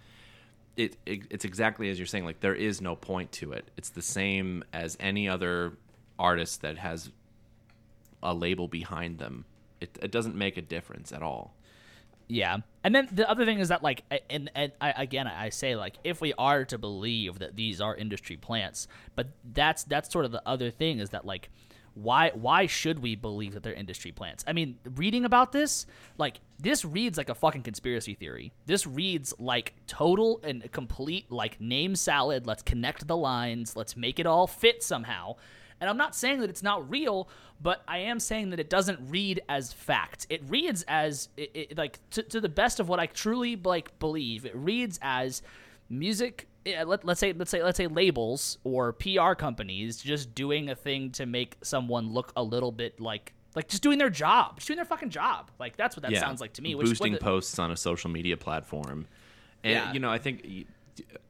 It, 0.76 0.98
it 1.06 1.22
it's 1.30 1.46
exactly 1.46 1.90
as 1.90 1.98
you're 1.98 2.06
saying. 2.06 2.26
Like 2.26 2.42
there 2.42 2.56
is 2.56 2.82
no 2.82 2.96
point 2.96 3.32
to 3.34 3.54
it. 3.54 3.70
It's 3.78 3.90
the 3.90 4.02
same 4.02 4.64
as 4.74 4.98
any 5.00 5.30
other 5.30 5.78
artist 6.20 6.62
that 6.64 6.78
has 6.78 7.12
a 8.22 8.34
label 8.34 8.68
behind 8.68 9.20
them. 9.20 9.46
It 9.80 9.98
it 10.02 10.12
doesn't 10.12 10.36
make 10.36 10.58
a 10.58 10.62
difference 10.62 11.12
at 11.12 11.22
all. 11.22 11.54
Yeah, 12.28 12.58
and 12.84 12.96
then 12.96 13.08
the 13.12 13.30
other 13.30 13.46
thing 13.46 13.60
is 13.60 13.70
that 13.70 13.84
like, 13.84 14.04
and 14.30 14.50
and 14.56 14.72
I, 14.82 14.92
again 14.92 15.28
I 15.28 15.50
say 15.50 15.76
like, 15.76 15.96
if 16.04 16.22
we 16.22 16.34
are 16.38 16.66
to 16.66 16.78
believe 16.78 17.40
that 17.40 17.56
these 17.56 17.80
are 17.80 17.96
industry 17.96 18.36
plants, 18.36 18.88
but 19.16 19.28
that's 19.54 19.84
that's 19.84 20.12
sort 20.12 20.26
of 20.26 20.32
the 20.32 20.42
other 20.46 20.72
thing 20.72 21.00
is 21.00 21.12
that 21.12 21.26
like 21.26 21.50
why 21.96 22.32
why 22.34 22.68
should 22.68 23.00
we 23.00 23.16
believe 23.16 23.54
that 23.54 23.64
they're 23.64 23.74
industry 23.74 24.12
plants? 24.12 24.44
I 24.46 24.54
mean, 24.54 24.78
reading 24.96 25.26
about 25.26 25.52
this, 25.52 25.86
like 26.18 26.42
this 26.60 26.86
reads 26.86 27.18
like 27.18 27.30
a 27.30 27.36
fucking 27.36 27.64
conspiracy 27.64 28.14
theory. 28.14 28.54
This 28.66 28.86
reads 28.86 29.34
like 29.40 29.74
total 29.88 30.40
and 30.44 30.70
complete 30.72 31.32
like 31.32 31.60
name 31.60 31.96
salad. 31.96 32.46
Let's 32.46 32.62
connect 32.62 33.08
the 33.08 33.18
lines. 33.18 33.76
Let's 33.76 33.96
make 33.96 34.20
it 34.20 34.26
all 34.26 34.46
fit 34.46 34.84
somehow. 34.84 35.38
And 35.80 35.90
I'm 35.90 35.98
not 35.98 36.16
saying 36.16 36.40
that 36.42 36.50
it's 36.50 36.64
not 36.64 36.90
real, 36.90 37.30
but 37.62 37.82
I 37.88 38.00
am 38.00 38.20
saying 38.20 38.50
that 38.52 38.60
it 38.60 38.70
doesn't 38.70 39.00
read 39.10 39.42
as 39.48 39.74
fact. 39.74 40.28
It 40.30 40.42
reads 40.50 40.84
as 40.88 41.30
it, 41.38 41.52
it, 41.54 41.78
like 41.78 42.00
to, 42.12 42.24
to 42.24 42.42
the 42.42 42.50
best 42.50 42.80
of 42.80 42.90
what 42.90 43.00
I 43.00 43.08
truly 43.08 43.56
like 43.56 43.98
believe. 44.00 44.46
It 44.46 44.56
reads 44.56 45.00
as 45.02 45.42
music 45.90 46.48
let, 46.66 47.08
us 47.08 47.20
say 47.20 47.34
let's 47.34 47.52
say 47.52 47.64
let's 47.64 47.78
say 47.78 47.88
labels 47.88 48.58
or 48.64 48.94
PR 48.94 49.34
companies 49.34 49.98
just 49.98 50.34
doing 50.34 50.70
a 50.70 50.76
thing 50.76 51.12
to 51.12 51.26
make 51.26 51.58
someone 51.62 52.12
look 52.12 52.34
a 52.36 52.44
little 52.44 52.72
bit 52.72 53.00
like 53.00 53.34
like 53.56 53.68
just 53.70 53.84
doing 53.84 53.98
their 53.98 54.10
job, 54.10 54.58
just 54.58 54.68
doing 54.68 54.76
their 54.78 54.86
fucking 54.86 55.10
job. 55.10 55.50
Like 55.60 55.78
that's 55.78 55.96
what 55.96 56.04
that 56.04 56.12
yeah. 56.12 56.20
sounds 56.20 56.42
like 56.42 56.54
to 56.54 56.62
me. 56.62 56.76
Which, 56.76 56.88
Boosting 56.88 57.14
the, 57.14 57.20
posts 57.20 57.58
on 57.60 57.72
a 57.72 57.78
social 57.78 58.10
media 58.10 58.38
platform, 58.38 59.08
and 59.64 59.74
yeah. 59.74 59.94
you 59.94 60.00
know 60.00 60.12
I 60.12 60.18
think 60.18 60.68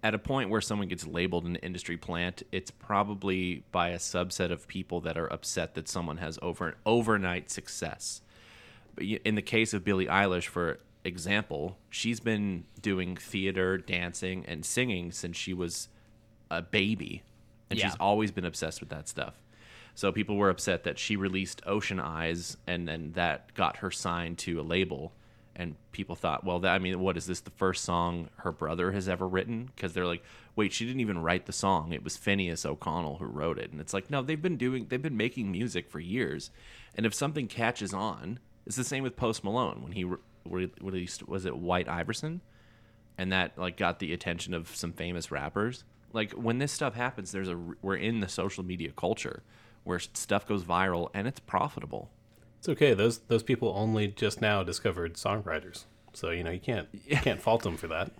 at 0.03 0.13
a 0.13 0.19
point 0.19 0.49
where 0.49 0.61
someone 0.61 0.87
gets 0.87 1.07
labeled 1.07 1.45
an 1.45 1.55
industry 1.57 1.97
plant, 1.97 2.43
it's 2.51 2.71
probably 2.71 3.63
by 3.71 3.89
a 3.89 3.97
subset 3.97 4.51
of 4.51 4.67
people 4.67 5.01
that 5.01 5.17
are 5.17 5.31
upset 5.31 5.75
that 5.75 5.87
someone 5.87 6.17
has 6.17 6.39
over 6.41 6.75
overnight 6.85 7.49
success. 7.49 8.21
But 8.95 9.05
in 9.05 9.35
the 9.35 9.41
case 9.41 9.73
of 9.73 9.83
Billie 9.83 10.07
Eilish, 10.07 10.47
for 10.47 10.79
example, 11.05 11.77
she's 11.89 12.19
been 12.19 12.65
doing 12.81 13.15
theater, 13.15 13.77
dancing, 13.77 14.43
and 14.47 14.65
singing 14.65 15.11
since 15.11 15.37
she 15.37 15.53
was 15.53 15.87
a 16.51 16.61
baby, 16.61 17.23
and 17.69 17.79
yeah. 17.79 17.85
she's 17.85 17.95
always 17.99 18.31
been 18.31 18.45
obsessed 18.45 18.79
with 18.79 18.89
that 18.89 19.07
stuff. 19.07 19.35
So 19.93 20.11
people 20.11 20.35
were 20.35 20.49
upset 20.49 20.83
that 20.83 20.99
she 20.99 21.15
released 21.15 21.61
Ocean 21.65 21.99
Eyes, 21.99 22.57
and 22.67 22.87
then 22.87 23.13
that 23.13 23.53
got 23.53 23.77
her 23.77 23.91
signed 23.91 24.37
to 24.39 24.59
a 24.59 24.63
label. 24.63 25.13
And 25.55 25.75
people 25.93 26.15
thought, 26.15 26.43
well, 26.43 26.59
that, 26.59 26.73
I 26.73 26.79
mean, 26.79 26.99
what 26.99 27.15
is 27.15 27.27
this 27.27 27.39
the 27.39 27.51
first 27.51 27.85
song 27.85 28.27
her 28.37 28.51
brother 28.51 28.91
has 28.91 29.07
ever 29.07 29.25
written? 29.25 29.71
Because 29.73 29.93
they're 29.93 30.05
like, 30.05 30.21
wait, 30.57 30.73
she 30.73 30.85
didn't 30.85 30.99
even 30.99 31.19
write 31.19 31.45
the 31.45 31.53
song; 31.53 31.93
it 31.93 32.03
was 32.03 32.17
Finneas 32.17 32.65
O'Connell 32.65 33.17
who 33.17 33.25
wrote 33.25 33.57
it. 33.57 33.71
And 33.71 33.79
it's 33.79 33.93
like, 33.93 34.09
no, 34.09 34.21
they've 34.21 34.41
been 34.41 34.57
doing, 34.57 34.87
they've 34.89 35.01
been 35.01 35.15
making 35.15 35.49
music 35.49 35.89
for 35.89 36.01
years, 36.01 36.51
and 36.95 37.05
if 37.05 37.13
something 37.13 37.47
catches 37.47 37.93
on, 37.93 38.39
it's 38.65 38.75
the 38.75 38.83
same 38.83 39.03
with 39.03 39.15
Post 39.15 39.45
Malone 39.45 39.81
when 39.81 39.93
he 39.93 40.05
released 40.45 41.27
was 41.27 41.45
it 41.45 41.57
White 41.57 41.87
Iverson, 41.87 42.41
and 43.17 43.31
that 43.31 43.57
like 43.57 43.77
got 43.77 43.99
the 43.99 44.13
attention 44.13 44.53
of 44.53 44.75
some 44.75 44.93
famous 44.93 45.31
rappers. 45.31 45.83
Like 46.13 46.31
when 46.33 46.59
this 46.59 46.71
stuff 46.71 46.95
happens, 46.95 47.31
there's 47.31 47.49
a 47.49 47.59
we're 47.81 47.95
in 47.95 48.19
the 48.19 48.27
social 48.27 48.63
media 48.63 48.91
culture 48.91 49.43
where 49.83 49.99
stuff 49.99 50.47
goes 50.47 50.63
viral 50.63 51.09
and 51.13 51.27
it's 51.27 51.39
profitable. 51.39 52.09
It's 52.59 52.69
okay. 52.69 52.93
Those 52.93 53.19
those 53.19 53.43
people 53.43 53.73
only 53.75 54.07
just 54.07 54.41
now 54.41 54.63
discovered 54.63 55.13
songwriters, 55.15 55.85
so 56.13 56.31
you 56.31 56.43
know 56.43 56.51
you 56.51 56.59
can't 56.59 56.87
you 57.05 57.17
can't 57.17 57.41
fault 57.41 57.63
them 57.63 57.77
for 57.77 57.87
that. 57.87 58.11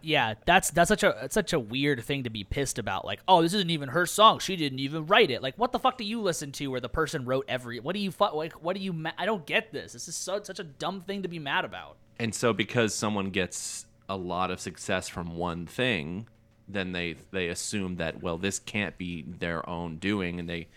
Yeah, 0.00 0.34
that's 0.46 0.70
that's 0.70 0.88
such 0.88 1.02
a 1.02 1.24
it's 1.24 1.34
such 1.34 1.52
a 1.52 1.58
weird 1.58 2.02
thing 2.04 2.24
to 2.24 2.30
be 2.30 2.44
pissed 2.44 2.78
about. 2.78 3.04
Like, 3.04 3.20
oh, 3.28 3.42
this 3.42 3.52
isn't 3.52 3.70
even 3.70 3.90
her 3.90 4.06
song. 4.06 4.38
She 4.38 4.56
didn't 4.56 4.78
even 4.78 5.06
write 5.06 5.30
it. 5.30 5.42
Like, 5.42 5.56
what 5.58 5.72
the 5.72 5.78
fuck 5.78 5.98
do 5.98 6.04
you 6.04 6.20
listen 6.20 6.52
to 6.52 6.68
where 6.68 6.80
the 6.80 6.88
person 6.88 7.24
wrote 7.24 7.44
every? 7.48 7.78
What 7.80 7.94
do 7.94 8.00
you 8.00 8.10
fu- 8.10 8.34
like? 8.34 8.54
What 8.54 8.76
do 8.76 8.82
you? 8.82 8.92
Ma- 8.92 9.12
I 9.18 9.26
don't 9.26 9.44
get 9.44 9.72
this. 9.72 9.92
This 9.92 10.08
is 10.08 10.16
so 10.16 10.42
such 10.42 10.58
a 10.58 10.64
dumb 10.64 11.02
thing 11.02 11.22
to 11.22 11.28
be 11.28 11.38
mad 11.38 11.64
about. 11.64 11.96
And 12.18 12.34
so 12.34 12.52
because 12.52 12.94
someone 12.94 13.30
gets 13.30 13.86
a 14.08 14.16
lot 14.16 14.50
of 14.50 14.60
success 14.60 15.08
from 15.08 15.36
one 15.36 15.66
thing, 15.66 16.26
then 16.68 16.92
they 16.92 17.16
they 17.30 17.48
assume 17.48 17.96
that 17.96 18.22
well 18.22 18.38
this 18.38 18.58
can't 18.58 18.96
be 18.96 19.22
their 19.22 19.68
own 19.68 19.96
doing 19.96 20.40
and 20.40 20.48
they 20.48 20.68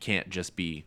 can't 0.00 0.28
just 0.28 0.56
be 0.56 0.84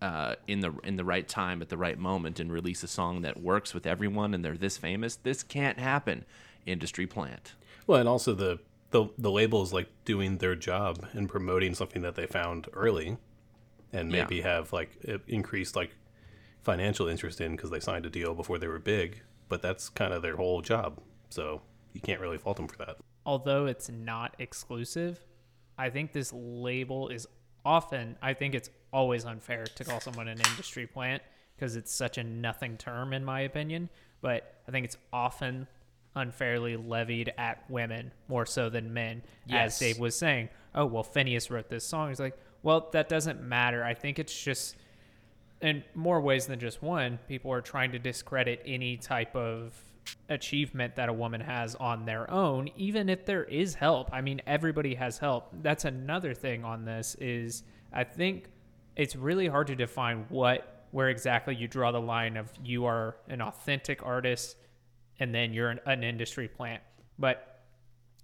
uh, 0.00 0.34
in 0.48 0.60
the 0.60 0.72
in 0.82 0.96
the 0.96 1.04
right 1.04 1.28
time 1.28 1.62
at 1.62 1.68
the 1.68 1.76
right 1.76 1.98
moment 1.98 2.40
and 2.40 2.52
release 2.52 2.82
a 2.82 2.88
song 2.88 3.22
that 3.22 3.40
works 3.40 3.72
with 3.72 3.86
everyone 3.86 4.34
and 4.34 4.44
they're 4.44 4.56
this 4.56 4.76
famous. 4.76 5.16
This 5.16 5.42
can't 5.44 5.78
happen. 5.78 6.24
Industry 6.66 7.06
plant. 7.06 7.54
Well, 7.86 7.98
and 7.98 8.08
also 8.08 8.34
the 8.34 8.58
the 8.90 9.06
the 9.18 9.30
labels 9.30 9.72
like 9.72 9.88
doing 10.04 10.38
their 10.38 10.54
job 10.54 11.06
and 11.12 11.28
promoting 11.28 11.74
something 11.74 12.02
that 12.02 12.14
they 12.14 12.26
found 12.26 12.68
early, 12.72 13.16
and 13.92 14.10
maybe 14.10 14.36
Yeah. 14.36 14.56
have 14.56 14.72
like 14.72 14.96
increased 15.26 15.74
like 15.76 15.94
financial 16.62 17.08
interest 17.08 17.40
in 17.40 17.56
because 17.56 17.70
they 17.70 17.80
signed 17.80 18.06
a 18.06 18.10
deal 18.10 18.34
before 18.34 18.58
they 18.58 18.68
were 18.68 18.78
big. 18.78 19.22
But 19.48 19.62
that's 19.62 19.88
kind 19.88 20.12
of 20.12 20.22
their 20.22 20.36
whole 20.36 20.62
job, 20.62 21.00
so 21.30 21.62
you 21.92 22.00
can't 22.00 22.20
really 22.20 22.38
fault 22.38 22.56
them 22.56 22.68
for 22.68 22.76
that. 22.78 22.96
although 23.24 23.66
it's 23.66 23.88
not 23.88 24.34
exclusive, 24.40 25.24
I 25.78 25.90
think 25.90 26.12
this 26.12 26.32
label 26.32 27.08
is 27.08 27.26
often, 27.64 28.16
I 28.20 28.34
think 28.34 28.54
it's 28.54 28.68
always 28.92 29.24
unfair 29.24 29.64
to 29.64 29.84
call 29.84 30.00
someone 30.00 30.26
an 30.28 30.38
industry 30.50 30.86
plant 30.88 31.22
because 31.54 31.76
it's 31.76 31.94
such 31.94 32.18
a 32.18 32.24
nothing 32.24 32.76
term, 32.76 33.12
in 33.12 33.24
my 33.24 33.40
opinion. 33.42 33.88
But 34.20 34.60
I 34.66 34.70
think 34.72 34.84
it's 34.86 34.96
often 35.12 35.68
unfairly 36.14 36.76
levied 36.76 37.32
at 37.38 37.68
women 37.70 38.12
more 38.28 38.46
so 38.46 38.68
than 38.68 38.92
men. 38.92 39.22
Yes. 39.46 39.74
As 39.74 39.78
Dave 39.78 39.98
was 39.98 40.16
saying, 40.16 40.48
oh, 40.74 40.86
well, 40.86 41.04
Finneas 41.04 41.50
wrote 41.50 41.68
this 41.68 41.84
song. 41.84 42.08
He's 42.08 42.20
like, 42.20 42.36
well, 42.62 42.88
that 42.92 43.08
doesn't 43.08 43.42
matter. 43.42 43.82
I 43.82 43.94
think 43.94 44.18
it's 44.18 44.38
just 44.42 44.76
in 45.60 45.84
more 45.94 46.20
ways 46.20 46.46
than 46.46 46.58
just 46.58 46.82
one, 46.82 47.18
people 47.28 47.52
are 47.52 47.60
trying 47.60 47.92
to 47.92 47.98
discredit 47.98 48.62
any 48.66 48.96
type 48.96 49.34
of 49.36 49.74
achievement 50.28 50.96
that 50.96 51.08
a 51.08 51.12
woman 51.12 51.40
has 51.40 51.74
on 51.76 52.04
their 52.04 52.28
own, 52.30 52.68
even 52.76 53.08
if 53.08 53.24
there 53.24 53.44
is 53.44 53.74
help. 53.74 54.12
I 54.12 54.20
mean, 54.20 54.42
everybody 54.46 54.94
has 54.96 55.18
help. 55.18 55.50
That's 55.62 55.84
another 55.84 56.34
thing 56.34 56.64
on 56.64 56.84
this 56.84 57.16
is 57.20 57.62
I 57.92 58.04
think 58.04 58.50
it's 58.96 59.14
really 59.14 59.46
hard 59.46 59.68
to 59.68 59.76
define 59.76 60.26
what 60.28 60.86
where 60.90 61.08
exactly 61.08 61.54
you 61.54 61.66
draw 61.66 61.90
the 61.90 62.00
line 62.00 62.36
of 62.36 62.52
you 62.62 62.84
are 62.84 63.16
an 63.28 63.40
authentic 63.40 64.04
artist 64.04 64.56
and 65.20 65.34
then 65.34 65.52
you're 65.52 65.70
an, 65.70 65.80
an 65.86 66.04
industry 66.04 66.48
plant. 66.48 66.82
But 67.18 67.60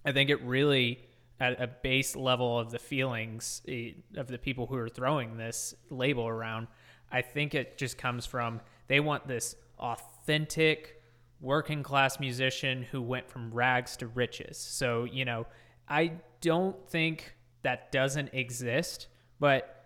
I 0.05 0.13
think 0.13 0.31
it 0.31 0.43
really, 0.43 1.05
at 1.41 1.61
a 1.61 1.67
base 1.67 2.17
level 2.17 2.59
of 2.59 2.71
the 2.71 2.79
feelings 2.79 3.63
eh, 3.69 3.93
of 4.17 4.29
the 4.29 4.39
people 4.39 4.67
who 4.67 4.77
are 4.77 4.89
throwing 4.89 5.37
this 5.37 5.75
label 5.91 6.27
around, 6.27 6.69
I 7.11 7.23
think 7.23 7.55
it 7.55 7.79
just 7.79 7.99
comes 7.99 8.27
from 8.27 8.61
they 8.87 9.01
want 9.01 9.27
this 9.27 9.55
authentic 9.79 11.03
working 11.41 11.83
class 11.83 12.19
musician 12.19 12.83
who 12.83 13.01
went 13.01 13.31
from 13.31 13.53
rags 13.53 13.97
to 13.99 14.07
riches. 14.07 14.59
So, 14.59 15.05
you 15.05 15.25
know, 15.25 15.47
I 15.89 16.13
don't 16.41 16.89
think 16.89 17.35
that 17.63 17.93
doesn't 17.93 18.31
exist, 18.33 19.09
but 19.39 19.78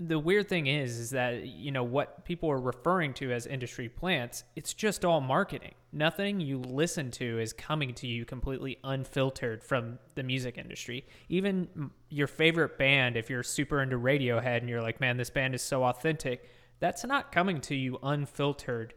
the 0.00 0.18
weird 0.18 0.48
thing 0.48 0.66
is 0.66 0.98
is 0.98 1.10
that 1.10 1.46
you 1.46 1.70
know 1.72 1.82
what 1.82 2.24
people 2.24 2.50
are 2.50 2.60
referring 2.60 3.12
to 3.14 3.32
as 3.32 3.46
industry 3.46 3.88
plants 3.88 4.44
it's 4.54 4.72
just 4.74 5.04
all 5.04 5.20
marketing. 5.20 5.74
Nothing 5.92 6.40
you 6.40 6.58
listen 6.58 7.10
to 7.12 7.38
is 7.40 7.52
coming 7.52 7.94
to 7.94 8.06
you 8.06 8.24
completely 8.24 8.78
unfiltered 8.84 9.64
from 9.64 9.98
the 10.14 10.22
music 10.22 10.58
industry. 10.58 11.06
Even 11.28 11.90
your 12.10 12.26
favorite 12.26 12.78
band 12.78 13.16
if 13.16 13.28
you're 13.28 13.42
super 13.42 13.82
into 13.82 13.98
radiohead 13.98 14.58
and 14.58 14.68
you're 14.68 14.82
like 14.82 15.00
man 15.00 15.16
this 15.16 15.30
band 15.30 15.54
is 15.54 15.62
so 15.62 15.84
authentic 15.84 16.48
that's 16.80 17.04
not 17.04 17.32
coming 17.32 17.60
to 17.62 17.74
you 17.74 17.98
unfiltered 18.02 18.94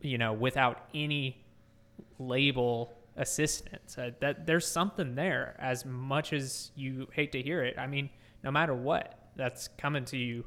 you 0.00 0.18
know 0.18 0.32
without 0.32 0.88
any 0.94 1.44
label 2.18 2.94
assistance. 3.16 3.96
Uh, 3.98 4.10
that 4.20 4.46
there's 4.46 4.66
something 4.66 5.14
there. 5.14 5.56
As 5.58 5.84
much 5.84 6.32
as 6.32 6.70
you 6.74 7.08
hate 7.12 7.32
to 7.32 7.42
hear 7.42 7.62
it 7.62 7.78
i 7.78 7.86
mean 7.86 8.08
no 8.42 8.50
matter 8.50 8.74
what 8.74 9.25
that's 9.36 9.68
coming 9.78 10.04
to 10.06 10.16
you 10.16 10.44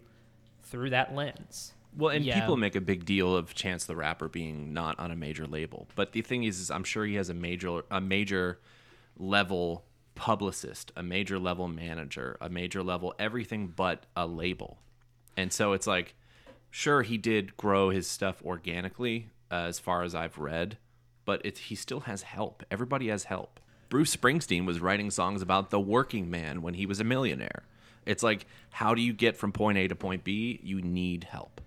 through 0.63 0.89
that 0.89 1.15
lens 1.15 1.73
Well, 1.97 2.09
and 2.15 2.23
Yeah. 2.25 2.39
people 2.39 2.57
make 2.57 2.75
a 2.75 2.81
big 2.81 3.05
deal 3.05 3.35
of 3.35 3.53
Chance 3.55 3.85
the 3.85 3.95
Rapper 3.95 4.27
being 4.29 4.73
not 4.73 4.99
on 4.99 5.09
a 5.11 5.15
major 5.15 5.47
label, 5.47 5.87
but 5.95 6.11
the 6.11 6.21
thing 6.21 6.43
is, 6.43 6.59
is 6.59 6.69
I'm 6.69 6.83
sure 6.83 7.05
he 7.05 7.15
has 7.15 7.29
a 7.29 7.33
major 7.33 7.81
a 7.89 7.99
major 8.01 8.59
level 9.17 9.85
publicist, 10.15 10.91
a 10.95 11.01
major 11.03 11.39
level 11.39 11.67
manager, 11.67 12.37
a 12.41 12.49
major 12.49 12.83
level 12.83 13.13
everything 13.17 13.67
but 13.67 14.05
a 14.15 14.27
label, 14.27 14.79
and 15.37 15.51
so 15.53 15.73
it's 15.73 15.87
like, 15.87 16.13
sure, 16.69 17.01
he 17.03 17.17
did 17.17 17.55
grow 17.57 17.89
his 17.89 18.05
stuff 18.07 18.41
organically, 18.43 19.29
uh, 19.51 19.55
as 19.67 19.79
far 19.79 20.03
as 20.03 20.13
I've 20.13 20.37
read, 20.37 20.77
but 21.25 21.43
it, 21.45 21.57
he 21.57 21.75
still 21.75 22.01
has 22.01 22.21
help. 22.23 22.63
Everybody 22.69 23.07
has 23.07 23.23
help. 23.25 23.59
Bruce 23.89 24.15
Springsteen 24.15 24.65
was 24.65 24.79
writing 24.79 25.09
songs 25.09 25.41
about 25.41 25.71
the 25.71 25.79
working 25.79 26.29
man 26.29 26.61
when 26.61 26.75
he 26.75 26.85
was 26.85 26.99
a 26.99 27.03
millionaire. 27.03 27.63
It's 28.05 28.23
like, 28.23 28.45
how 28.71 28.95
do 28.95 29.01
you 29.01 29.13
get 29.13 29.37
from 29.37 29.51
point 29.51 29.77
A 29.77 29.87
to 29.87 29.95
point 29.95 30.23
B? 30.23 30.59
You 30.63 30.81
need 30.81 31.25
help. 31.25 31.61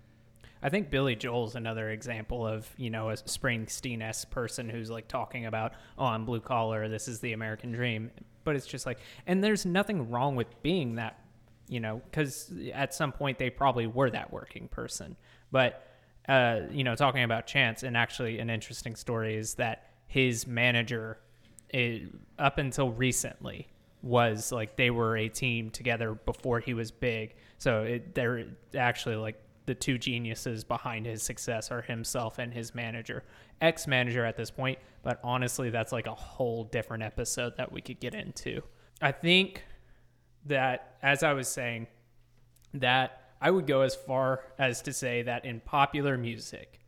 I 0.63 0.69
think 0.69 0.89
Billy 0.89 1.15
Joel's 1.15 1.55
another 1.55 1.89
example 1.89 2.47
of, 2.47 2.69
you 2.77 2.89
know, 2.89 3.09
a 3.09 3.13
Springsteen 3.13 4.01
esque 4.01 4.31
person 4.31 4.69
who's 4.69 4.89
like 4.89 5.09
talking 5.09 5.45
about, 5.45 5.73
oh, 5.97 6.05
I'm 6.05 6.23
blue 6.23 6.39
collar, 6.39 6.87
this 6.87 7.09
is 7.09 7.19
the 7.19 7.33
American 7.33 7.73
dream. 7.73 8.11
But 8.45 8.55
it's 8.55 8.65
just 8.65 8.85
like, 8.85 8.99
and 9.27 9.43
there's 9.43 9.65
nothing 9.65 10.09
wrong 10.09 10.37
with 10.37 10.61
being 10.63 10.95
that, 10.95 11.19
you 11.67 11.81
know, 11.81 12.01
because 12.09 12.51
at 12.73 12.93
some 12.93 13.11
point 13.11 13.39
they 13.39 13.49
probably 13.49 13.87
were 13.87 14.09
that 14.11 14.31
working 14.31 14.69
person. 14.69 15.17
But, 15.51 15.85
uh, 16.29 16.61
you 16.71 16.85
know, 16.85 16.95
talking 16.95 17.23
about 17.23 17.45
Chance, 17.45 17.83
and 17.83 17.97
actually 17.97 18.39
an 18.39 18.49
interesting 18.49 18.95
story 18.95 19.35
is 19.35 19.55
that 19.55 19.89
his 20.07 20.47
manager, 20.47 21.17
eh, 21.73 21.99
up 22.39 22.57
until 22.57 22.91
recently, 22.91 23.67
was 24.03 24.51
like 24.51 24.75
they 24.75 24.91
were 24.91 25.17
a 25.17 25.29
team 25.29 25.71
together 25.71 26.13
before 26.13 26.59
he 26.59 26.73
was 26.73 26.91
big. 26.91 27.35
So 27.57 27.83
it, 27.83 28.13
they're 28.13 28.45
actually 28.75 29.15
like 29.15 29.41
the 29.65 29.73
two 29.73 29.97
geniuses 29.97 30.63
behind 30.63 31.05
his 31.05 31.23
success 31.23 31.71
are 31.71 31.81
himself 31.81 32.37
and 32.37 32.53
his 32.53 32.75
manager, 32.75 33.23
ex 33.61 33.87
manager 33.87 34.25
at 34.25 34.35
this 34.35 34.51
point. 34.51 34.77
But 35.03 35.19
honestly, 35.23 35.69
that's 35.69 35.91
like 35.91 36.05
a 36.05 36.13
whole 36.13 36.65
different 36.65 37.03
episode 37.03 37.57
that 37.57 37.71
we 37.71 37.81
could 37.81 37.99
get 37.99 38.13
into. 38.13 38.61
I 39.01 39.11
think 39.13 39.63
that, 40.45 40.97
as 41.01 41.23
I 41.23 41.33
was 41.33 41.47
saying, 41.47 41.87
that 42.73 43.31
I 43.41 43.51
would 43.51 43.67
go 43.67 43.81
as 43.81 43.95
far 43.95 44.41
as 44.59 44.81
to 44.83 44.93
say 44.93 45.21
that 45.23 45.45
in 45.45 45.61
popular 45.61 46.17
music, 46.17 46.81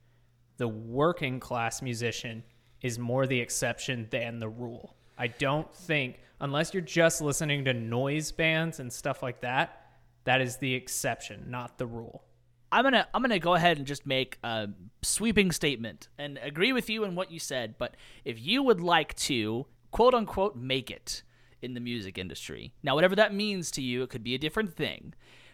the 0.57 0.67
working 0.67 1.39
class 1.39 1.81
musician 1.81 2.43
is 2.81 2.99
more 2.99 3.25
the 3.25 3.39
exception 3.39 4.07
than 4.09 4.39
the 4.39 4.49
rule. 4.49 4.95
I 5.17 5.27
don't 5.27 5.73
think, 5.73 6.19
unless 6.39 6.73
you're 6.73 6.81
just 6.81 7.21
listening 7.21 7.65
to 7.65 7.73
noise 7.73 8.31
bands 8.31 8.79
and 8.79 8.91
stuff 8.91 9.23
like 9.23 9.41
that, 9.41 9.81
that 10.25 10.41
is 10.41 10.57
the 10.57 10.73
exception, 10.73 11.45
not 11.47 11.77
the 11.77 11.85
rule. 11.85 12.23
I'm 12.71 12.83
gonna 12.83 13.07
I'm 13.13 13.21
gonna 13.21 13.39
go 13.39 13.53
ahead 13.53 13.77
and 13.77 13.87
just 13.87 14.05
make 14.05 14.37
a 14.43 14.67
sweeping 15.01 15.51
statement 15.51 16.09
and 16.17 16.37
agree 16.41 16.73
with 16.73 16.89
you 16.89 17.03
in 17.03 17.15
what 17.15 17.31
you 17.31 17.39
said. 17.39 17.75
But 17.77 17.95
if 18.25 18.39
you 18.39 18.63
would 18.63 18.81
like 18.81 19.15
to 19.15 19.65
quote 19.91 20.13
unquote 20.13 20.55
make 20.55 20.91
it 20.91 21.23
in 21.61 21.73
the 21.73 21.79
music 21.79 22.17
industry, 22.17 22.73
now 22.83 22.95
whatever 22.95 23.15
that 23.15 23.33
means 23.33 23.71
to 23.71 23.81
you, 23.81 24.03
it 24.03 24.09
could 24.09 24.23
be 24.23 24.35
a 24.35 24.39
different 24.39 24.73
thing. 24.73 25.13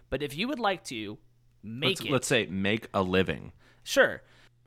But 0.10 0.24
if 0.24 0.36
you 0.36 0.48
would 0.48 0.60
like 0.60 0.84
to 0.86 1.20
make 1.62 2.00
let's, 2.00 2.02
it, 2.02 2.12
let's 2.12 2.28
say 2.28 2.46
make 2.48 2.88
a 2.94 3.04
living, 3.04 3.52
sure. 3.84 4.24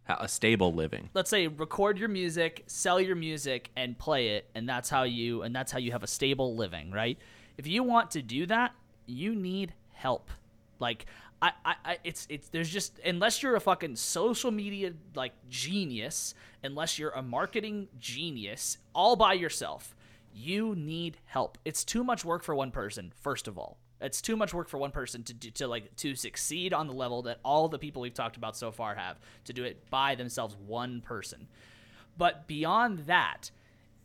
A 0.08 0.28
stable 0.28 0.72
living. 0.72 1.10
Let's 1.14 1.30
say 1.30 1.46
record 1.46 1.98
your 1.98 2.08
music, 2.08 2.64
sell 2.66 3.00
your 3.00 3.16
music, 3.16 3.70
and 3.76 3.98
play 3.98 4.28
it, 4.30 4.48
and 4.54 4.68
that's 4.68 4.90
how 4.90 5.04
you 5.04 5.42
and 5.42 5.54
that's 5.54 5.72
how 5.72 5.78
you 5.78 5.92
have 5.92 6.02
a 6.02 6.08
stable 6.08 6.54
living, 6.56 6.90
right? 6.90 7.18
If 7.56 7.66
you 7.66 7.82
want 7.82 8.10
to 8.12 8.22
do 8.22 8.46
that, 8.46 8.72
you 9.06 9.34
need 9.34 9.72
help. 9.92 10.30
Like 10.78 11.06
I, 11.40 11.52
I, 11.64 11.74
I 11.84 11.98
it's 12.04 12.26
it's 12.28 12.48
there's 12.48 12.70
just 12.70 12.98
unless 13.04 13.42
you're 13.42 13.56
a 13.56 13.60
fucking 13.60 13.96
social 13.96 14.50
media 14.50 14.92
like 15.14 15.32
genius, 15.48 16.34
unless 16.62 16.98
you're 16.98 17.10
a 17.10 17.22
marketing 17.22 17.88
genius 17.98 18.78
all 18.94 19.16
by 19.16 19.34
yourself, 19.34 19.94
you 20.34 20.74
need 20.74 21.18
help. 21.26 21.58
It's 21.64 21.84
too 21.84 22.04
much 22.04 22.24
work 22.24 22.42
for 22.42 22.54
one 22.54 22.70
person, 22.70 23.12
first 23.20 23.48
of 23.48 23.58
all. 23.58 23.78
It's 24.00 24.20
too 24.20 24.36
much 24.36 24.52
work 24.52 24.68
for 24.68 24.78
one 24.78 24.90
person 24.90 25.22
to 25.24 25.34
do, 25.34 25.50
to 25.52 25.68
like 25.68 25.94
to 25.96 26.14
succeed 26.14 26.72
on 26.72 26.86
the 26.86 26.92
level 26.92 27.22
that 27.22 27.38
all 27.44 27.68
the 27.68 27.78
people 27.78 28.02
we've 28.02 28.14
talked 28.14 28.36
about 28.36 28.56
so 28.56 28.70
far 28.70 28.94
have 28.94 29.18
to 29.44 29.52
do 29.52 29.64
it 29.64 29.88
by 29.90 30.14
themselves 30.14 30.56
one 30.66 31.00
person. 31.00 31.46
But 32.16 32.46
beyond 32.46 33.00
that, 33.00 33.50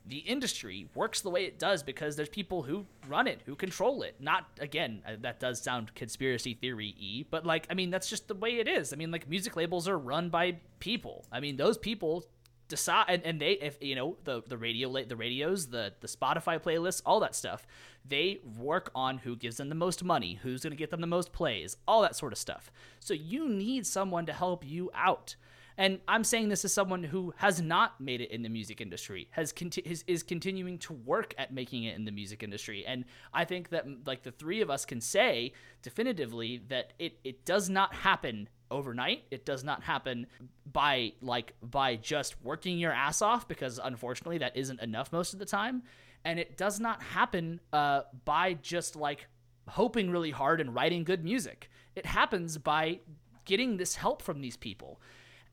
the 0.06 0.18
industry 0.18 0.88
works 0.96 1.22
the 1.22 1.30
way 1.30 1.46
it 1.46 1.60
does 1.60 1.84
because 1.84 2.16
there's 2.16 2.30
people 2.30 2.64
who 2.64 2.86
run 3.08 3.28
it, 3.28 3.42
who 3.46 3.56
control 3.56 4.02
it. 4.02 4.16
Not 4.20 4.48
again, 4.60 5.02
uh, 5.08 5.12
that 5.22 5.40
does 5.40 5.62
sound 5.62 5.94
conspiracy 5.94 6.56
theory 6.56 6.96
e, 6.98 7.26
but 7.30 7.46
like 7.46 7.68
I 7.70 7.76
mean 7.76 7.90
that's 7.90 8.10
just 8.10 8.28
the 8.28 8.36
way 8.36 8.60
it 8.60 8.68
is. 8.68 8.92
I 8.92 8.96
mean 8.96 9.12
like 9.12 9.30
music 9.30 9.56
labels 9.56 9.88
are 9.88 9.98
run 9.98 10.30
by 10.30 10.58
people. 10.80 11.26
I 11.32 11.40
mean 11.40 11.58
those 11.58 11.78
people 11.78 12.26
decide 12.70 13.06
and, 13.10 13.24
and 13.24 13.42
they 13.42 13.54
if 13.54 13.78
you 13.82 13.96
know 13.96 14.16
the 14.24 14.42
the 14.48 14.58
radio 14.58 14.92
the 15.04 15.16
radios 15.16 15.68
the 15.68 15.92
the 16.00 16.08
spotify 16.08 16.58
playlists 16.62 17.02
all 17.06 17.20
that 17.20 17.36
stuff 17.36 17.68
they 18.06 18.40
work 18.58 18.92
on 18.96 19.20
who 19.20 19.36
gives 19.36 19.58
them 19.58 19.70
the 19.70 19.76
most 19.76 20.04
money 20.04 20.40
who's 20.42 20.64
going 20.64 20.72
to 20.72 20.78
get 20.78 20.90
them 20.90 21.02
the 21.02 21.08
most 21.08 21.32
plays 21.32 21.78
all 21.88 22.02
that 22.02 22.16
sort 22.16 22.34
of 22.34 22.40
stuff. 22.40 22.72
So 23.00 23.14
you 23.14 23.48
need 23.50 23.86
someone 23.86 24.26
to 24.26 24.34
help 24.34 24.66
you 24.66 24.90
out 24.94 25.36
and 25.80 26.02
I'm 26.10 26.26
saying 26.26 26.50
this 26.50 26.66
as 26.66 26.74
someone 26.74 27.04
who 27.06 27.34
has 27.38 27.62
not 27.62 28.02
made 28.02 28.20
it 28.20 28.32
in 28.32 28.42
the 28.42 28.50
music 28.50 28.82
industry, 28.82 29.30
has 29.32 29.54
conti- 29.54 29.82
is, 29.86 30.04
is 30.08 30.24
continuing 30.24 30.78
to 30.80 30.92
work 30.92 31.34
at 31.38 31.54
making 31.54 31.86
it 31.86 31.96
in 31.96 32.04
the 32.04 32.12
music 32.12 32.44
industry. 32.44 32.86
And 32.86 33.06
I 33.34 33.46
think 33.46 33.70
that 33.70 33.86
like 34.06 34.24
the 34.24 34.32
three 34.32 34.60
of 34.60 34.70
us 34.70 34.84
can 34.84 35.00
say 35.00 35.54
definitively 35.82 36.62
that 36.68 36.92
it, 37.00 37.20
it 37.24 37.46
does 37.46 37.70
not 37.70 37.94
happen 37.94 38.50
overnight. 38.70 39.24
It 39.32 39.46
does 39.46 39.64
not 39.64 39.82
happen 39.82 40.28
by 40.70 41.14
like 41.22 41.54
by 41.62 41.96
just 41.96 42.44
working 42.44 42.78
your 42.78 42.92
ass 42.92 43.22
off 43.22 43.48
because 43.48 43.80
unfortunately 43.82 44.40
that 44.40 44.58
isn't 44.58 44.82
enough 44.82 45.14
most 45.14 45.32
of 45.32 45.40
the 45.40 45.46
time. 45.46 45.84
And 46.26 46.40
it 46.40 46.58
does 46.58 46.82
not 46.82 47.02
happen 47.02 47.62
uh, 47.72 48.02
by 48.26 48.56
just 48.56 48.98
like 48.98 49.28
hoping 49.70 50.12
really 50.12 50.32
hard 50.32 50.60
and 50.60 50.76
writing 50.76 51.06
good 51.06 51.24
music. 51.24 51.70
It 51.96 52.06
happens 52.06 52.58
by 52.58 53.00
getting 53.46 53.78
this 53.78 53.96
help 53.96 54.22
from 54.22 54.42
these 54.42 54.58
people. 54.58 55.00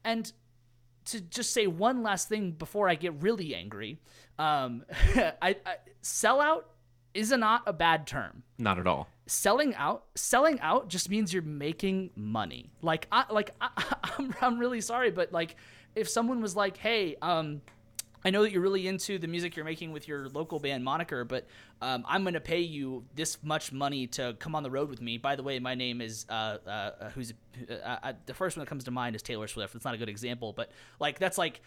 And 0.06 0.32
to 1.06 1.20
just 1.20 1.52
say 1.52 1.66
one 1.66 2.02
last 2.02 2.28
thing 2.28 2.52
before 2.52 2.88
I 2.88 2.94
get 2.94 3.20
really 3.20 3.54
angry, 3.54 3.98
um, 4.38 4.84
I, 5.16 5.56
I 5.66 5.76
sellout 6.02 6.62
is 7.12 7.30
not 7.32 7.62
a 7.66 7.72
bad 7.72 8.06
term. 8.06 8.44
Not 8.58 8.78
at 8.78 8.86
all. 8.86 9.08
Selling 9.26 9.74
out, 9.74 10.04
selling 10.14 10.60
out 10.60 10.88
just 10.88 11.10
means 11.10 11.32
you're 11.32 11.42
making 11.42 12.10
money. 12.14 12.70
Like, 12.82 13.08
I, 13.10 13.24
like 13.30 13.50
I, 13.60 13.70
I'm, 14.18 14.34
I'm 14.40 14.58
really 14.58 14.80
sorry, 14.80 15.10
but 15.10 15.32
like, 15.32 15.56
if 15.96 16.08
someone 16.08 16.40
was 16.40 16.54
like, 16.54 16.76
"Hey, 16.76 17.16
um, 17.22 17.62
I 18.26 18.30
know 18.30 18.42
that 18.42 18.50
you're 18.50 18.60
really 18.60 18.88
into 18.88 19.18
the 19.20 19.28
music 19.28 19.54
you're 19.54 19.64
making 19.64 19.92
with 19.92 20.08
your 20.08 20.28
local 20.28 20.58
band 20.58 20.82
moniker, 20.82 21.24
but 21.24 21.46
um, 21.80 22.04
I'm 22.08 22.24
going 22.24 22.34
to 22.34 22.40
pay 22.40 22.58
you 22.58 23.04
this 23.14 23.38
much 23.44 23.70
money 23.70 24.08
to 24.08 24.34
come 24.40 24.56
on 24.56 24.64
the 24.64 24.70
road 24.70 24.90
with 24.90 25.00
me. 25.00 25.16
By 25.16 25.36
the 25.36 25.44
way, 25.44 25.60
my 25.60 25.76
name 25.76 26.00
is 26.00 26.26
uh, 26.28 26.58
uh, 26.66 27.10
who's 27.10 27.32
uh, 27.70 27.72
uh, 28.02 28.12
the 28.26 28.34
first 28.34 28.56
one 28.56 28.64
that 28.64 28.68
comes 28.68 28.82
to 28.82 28.90
mind 28.90 29.14
is 29.14 29.22
Taylor 29.22 29.46
Swift. 29.46 29.74
That's 29.74 29.84
not 29.84 29.94
a 29.94 29.96
good 29.96 30.08
example, 30.08 30.52
but 30.52 30.72
like 30.98 31.20
that's 31.20 31.38
like 31.38 31.60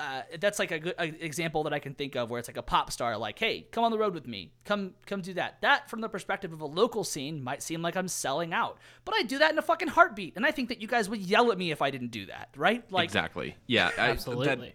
uh, 0.00 0.22
that's 0.40 0.58
like 0.58 0.72
a 0.72 0.80
good 0.80 0.94
a 0.98 1.04
example 1.24 1.62
that 1.62 1.72
I 1.72 1.78
can 1.78 1.94
think 1.94 2.16
of 2.16 2.28
where 2.28 2.40
it's 2.40 2.48
like 2.48 2.56
a 2.56 2.62
pop 2.62 2.90
star, 2.90 3.16
like, 3.16 3.38
"Hey, 3.38 3.68
come 3.70 3.84
on 3.84 3.92
the 3.92 3.98
road 3.98 4.14
with 4.14 4.26
me, 4.26 4.50
come 4.64 4.94
come 5.06 5.20
do 5.20 5.34
that." 5.34 5.60
That, 5.62 5.88
from 5.88 6.00
the 6.00 6.08
perspective 6.08 6.52
of 6.52 6.60
a 6.60 6.66
local 6.66 7.04
scene, 7.04 7.40
might 7.40 7.62
seem 7.62 7.82
like 7.82 7.94
I'm 7.96 8.08
selling 8.08 8.52
out, 8.52 8.78
but 9.04 9.14
I 9.14 9.22
do 9.22 9.38
that 9.38 9.52
in 9.52 9.58
a 9.58 9.62
fucking 9.62 9.86
heartbeat, 9.88 10.34
and 10.34 10.44
I 10.44 10.50
think 10.50 10.70
that 10.70 10.82
you 10.82 10.88
guys 10.88 11.08
would 11.08 11.20
yell 11.20 11.52
at 11.52 11.58
me 11.58 11.70
if 11.70 11.80
I 11.80 11.92
didn't 11.92 12.10
do 12.10 12.26
that, 12.26 12.48
right? 12.56 12.82
Like, 12.90 13.04
exactly. 13.04 13.54
Yeah, 13.68 13.92
I- 13.96 14.10
Absolutely. 14.10 14.46
that- 14.46 14.74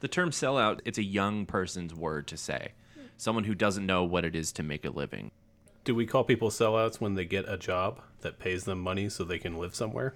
the 0.00 0.08
term 0.08 0.30
sellout, 0.30 0.80
it's 0.84 0.98
a 0.98 1.04
young 1.04 1.46
person's 1.46 1.94
word 1.94 2.26
to 2.28 2.36
say. 2.36 2.72
Someone 3.16 3.44
who 3.44 3.54
doesn't 3.54 3.86
know 3.86 4.02
what 4.02 4.24
it 4.24 4.34
is 4.34 4.50
to 4.52 4.62
make 4.62 4.84
a 4.84 4.90
living. 4.90 5.30
Do 5.84 5.94
we 5.94 6.06
call 6.06 6.24
people 6.24 6.50
sellouts 6.50 7.00
when 7.00 7.14
they 7.14 7.24
get 7.24 7.48
a 7.48 7.56
job 7.56 8.00
that 8.20 8.38
pays 8.38 8.64
them 8.64 8.80
money 8.80 9.08
so 9.08 9.24
they 9.24 9.38
can 9.38 9.56
live 9.56 9.74
somewhere? 9.74 10.14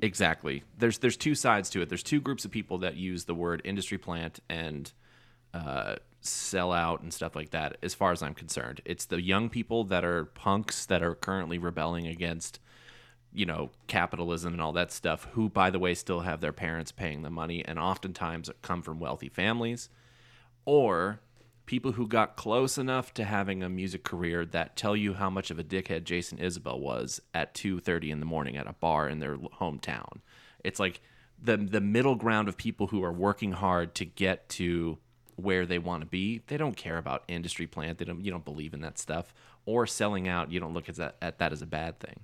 Exactly. 0.00 0.62
There's 0.78 0.98
there's 0.98 1.16
two 1.16 1.34
sides 1.34 1.70
to 1.70 1.82
it. 1.82 1.88
There's 1.88 2.02
two 2.02 2.20
groups 2.20 2.44
of 2.44 2.50
people 2.50 2.78
that 2.78 2.96
use 2.96 3.24
the 3.24 3.34
word 3.34 3.60
industry 3.64 3.98
plant 3.98 4.38
and 4.48 4.92
uh, 5.52 5.96
sell 6.20 6.72
out 6.72 7.00
and 7.02 7.12
stuff 7.12 7.34
like 7.34 7.50
that. 7.50 7.76
As 7.82 7.94
far 7.94 8.12
as 8.12 8.22
I'm 8.22 8.34
concerned, 8.34 8.80
it's 8.84 9.06
the 9.06 9.20
young 9.20 9.48
people 9.48 9.84
that 9.84 10.04
are 10.04 10.26
punks 10.26 10.86
that 10.86 11.02
are 11.02 11.14
currently 11.14 11.58
rebelling 11.58 12.06
against, 12.06 12.60
you 13.32 13.46
know, 13.46 13.70
capitalism 13.86 14.52
and 14.52 14.62
all 14.62 14.72
that 14.72 14.92
stuff. 14.92 15.28
Who, 15.32 15.48
by 15.48 15.70
the 15.70 15.78
way, 15.78 15.94
still 15.94 16.20
have 16.20 16.40
their 16.40 16.52
parents 16.52 16.92
paying 16.92 17.22
the 17.22 17.30
money, 17.30 17.64
and 17.64 17.78
oftentimes 17.78 18.50
come 18.62 18.82
from 18.82 19.00
wealthy 19.00 19.28
families, 19.28 19.88
or 20.64 21.20
people 21.66 21.92
who 21.92 22.08
got 22.08 22.34
close 22.34 22.78
enough 22.78 23.12
to 23.12 23.24
having 23.24 23.62
a 23.62 23.68
music 23.68 24.02
career 24.02 24.46
that 24.46 24.74
tell 24.74 24.96
you 24.96 25.12
how 25.12 25.28
much 25.28 25.50
of 25.50 25.58
a 25.58 25.64
dickhead 25.64 26.02
Jason 26.02 26.38
Isbell 26.38 26.80
was 26.80 27.20
at 27.34 27.54
2:30 27.54 28.10
in 28.10 28.20
the 28.20 28.26
morning 28.26 28.56
at 28.56 28.66
a 28.66 28.72
bar 28.72 29.08
in 29.08 29.18
their 29.18 29.36
hometown. 29.36 30.20
It's 30.64 30.80
like 30.80 31.00
the 31.40 31.56
the 31.56 31.80
middle 31.80 32.14
ground 32.14 32.48
of 32.48 32.56
people 32.56 32.88
who 32.88 33.04
are 33.04 33.12
working 33.12 33.52
hard 33.52 33.94
to 33.96 34.04
get 34.04 34.48
to 34.50 34.98
where 35.36 35.66
they 35.66 35.78
want 35.78 36.02
to 36.02 36.06
be. 36.06 36.42
They 36.46 36.56
don't 36.56 36.76
care 36.76 36.98
about 36.98 37.22
industry 37.28 37.66
plant. 37.66 37.98
They 37.98 38.04
don't 38.04 38.24
you 38.24 38.30
don't 38.30 38.44
believe 38.44 38.74
in 38.74 38.80
that 38.80 38.98
stuff 38.98 39.34
or 39.66 39.86
selling 39.86 40.26
out. 40.26 40.50
You 40.50 40.60
don't 40.60 40.74
look 40.74 40.88
at 40.88 40.96
that 40.96 41.16
at 41.20 41.38
that 41.38 41.52
as 41.52 41.62
a 41.62 41.66
bad 41.66 42.00
thing. 42.00 42.20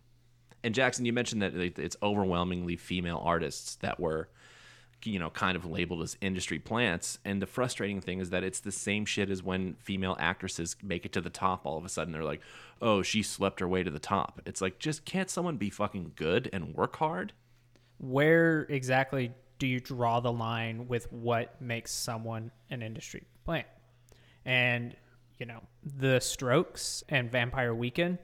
And 0.65 0.75
Jackson, 0.75 1.05
you 1.05 1.13
mentioned 1.13 1.43
that 1.43 1.55
it's 1.55 1.97
overwhelmingly 2.03 2.77
female 2.77 3.21
artists 3.23 3.77
that 3.77 4.01
were 4.01 4.29
you 5.05 5.19
know 5.19 5.29
kind 5.29 5.57
of 5.57 5.67
labeled 5.67 6.03
as 6.03 6.17
industry 6.23 6.59
plants. 6.59 7.19
And 7.25 7.41
the 7.41 7.47
frustrating 7.47 8.01
thing 8.01 8.19
is 8.19 8.31
that 8.31 8.43
it's 8.43 8.61
the 8.61 8.73
same 8.73 9.05
shit 9.05 9.29
as 9.29 9.43
when 9.43 9.75
female 9.75 10.17
actresses 10.19 10.75
make 10.83 11.05
it 11.05 11.13
to 11.13 11.21
the 11.21 11.29
top 11.29 11.67
all 11.67 11.77
of 11.77 11.85
a 11.85 11.89
sudden. 11.91 12.13
They're 12.13 12.25
like 12.25 12.41
oh 12.81 13.03
she 13.03 13.23
slept 13.23 13.61
her 13.61 13.69
way 13.69 13.83
to 13.83 13.91
the 13.91 13.99
top. 13.99 14.41
It's 14.47 14.63
like 14.63 14.79
just 14.79 15.05
can't 15.05 15.29
someone 15.29 15.59
be 15.59 15.69
fucking 15.69 16.13
good 16.17 16.49
and 16.53 16.75
work 16.75 16.97
hard? 16.97 17.35
Where 17.99 18.63
exactly 18.71 19.33
do 19.59 19.67
you 19.67 19.81
draw 19.81 20.21
the 20.21 20.33
line 20.33 20.89
with 20.89 21.13
what 21.13 21.61
makes 21.61 21.93
someone 21.93 22.51
an 22.71 22.83
industry 22.83 23.25
plant? 23.45 23.67
And 24.47 24.97
you 25.39 25.45
know, 25.45 25.61
the 25.83 26.21
Strokes 26.21 27.05
and 27.09 27.31
Vampire 27.31 27.75
Weekend, 27.75 28.19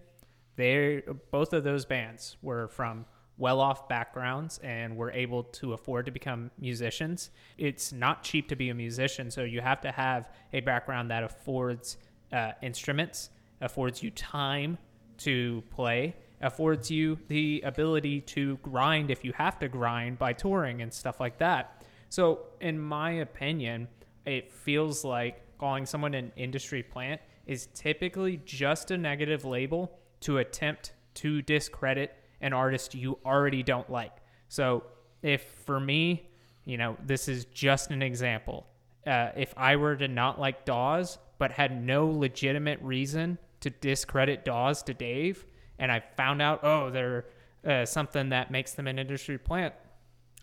they 0.57 1.03
both 1.31 1.53
of 1.53 1.65
those 1.65 1.85
bands 1.85 2.37
were 2.43 2.69
from 2.69 3.07
well-off 3.41 3.89
backgrounds 3.89 4.59
and 4.63 4.95
were 4.95 5.11
able 5.13 5.43
to 5.45 5.73
afford 5.73 6.05
to 6.05 6.13
become 6.13 6.51
musicians. 6.59 7.31
It's 7.57 7.91
not 7.91 8.23
cheap 8.23 8.49
to 8.49 8.57
be 8.57 8.69
a 8.69 8.75
musician, 8.75 9.31
so 9.31 9.45
you 9.45 9.63
have 9.63 9.81
to 9.81 9.91
have 9.91 10.31
a 10.53 10.61
background 10.61 11.11
that 11.11 11.25
affords 11.25 11.97
uh, 12.33 12.53
instruments, 12.63 13.31
affords 13.63 14.03
you 14.03 14.11
time 14.11 14.77
to 15.19 15.63
play, 15.71 16.15
affords 16.43 16.91
you 16.91 17.19
the 17.29 17.63
ability 17.65 18.21
to 18.21 18.59
grind 18.59 19.11
if 19.11 19.25
you 19.25 19.33
have 19.33 19.59
to 19.61 19.69
grind 19.69 20.19
by 20.19 20.33
touring 20.35 20.83
and 20.83 20.93
stuff 20.93 21.19
like 21.19 21.39
that. 21.39 21.83
So, 22.11 22.41
in 22.61 22.79
my 22.79 23.11
opinion, 23.13 23.89
it 24.27 24.53
feels 24.53 25.05
like 25.05 25.43
calling 25.59 25.87
someone 25.87 26.15
an 26.15 26.33
industry 26.37 26.83
plant 26.83 27.21
is 27.47 27.69
typically 27.75 28.41
just 28.45 28.91
a 28.91 28.99
negative 28.99 29.45
label 29.45 29.99
to 30.21 30.39
attempt 30.39 30.93
to 31.15 31.43
discredit 31.43 32.15
an 32.41 32.53
artist 32.53 32.95
you 32.95 33.19
already 33.25 33.63
don't 33.63 33.91
like. 33.91 34.13
So, 34.49 34.85
if 35.23 35.43
for 35.65 35.79
me, 35.79 36.29
you 36.65 36.79
know, 36.79 36.97
this 37.05 37.29
is 37.29 37.45
just 37.47 37.91
an 37.91 38.03
example. 38.03 38.67
Uh, 39.07 39.31
if 39.37 39.53
I 39.57 39.77
were 39.77 39.97
to 39.97 40.09
not 40.09 40.41
like 40.41 40.65
Dawes, 40.65 41.19
but 41.39 41.53
had 41.53 41.83
no 41.85 42.07
legitimate 42.07 42.81
reason 42.83 43.39
to 43.61 43.71
discredit 43.71 44.45
Dawes 44.45 44.83
to 44.85 44.95
Dave, 44.95 45.45
and 45.79 45.91
I 45.91 46.03
found 46.17 46.43
out, 46.43 46.61
oh, 46.63 46.91
they're 46.91 47.27
uh, 47.67 47.85
something 47.85 48.31
that 48.31 48.51
makes 48.51 48.73
them 48.73 48.87
an 48.87 48.99
industry 48.99 49.39
plant, 49.39 49.75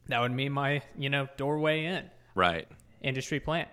that 0.07 0.19
would 0.19 0.35
be 0.35 0.49
my, 0.49 0.81
you 0.97 1.09
know, 1.09 1.27
doorway 1.37 1.85
in. 1.85 2.05
right 2.35 2.67
Industry 3.01 3.39
plant. 3.39 3.69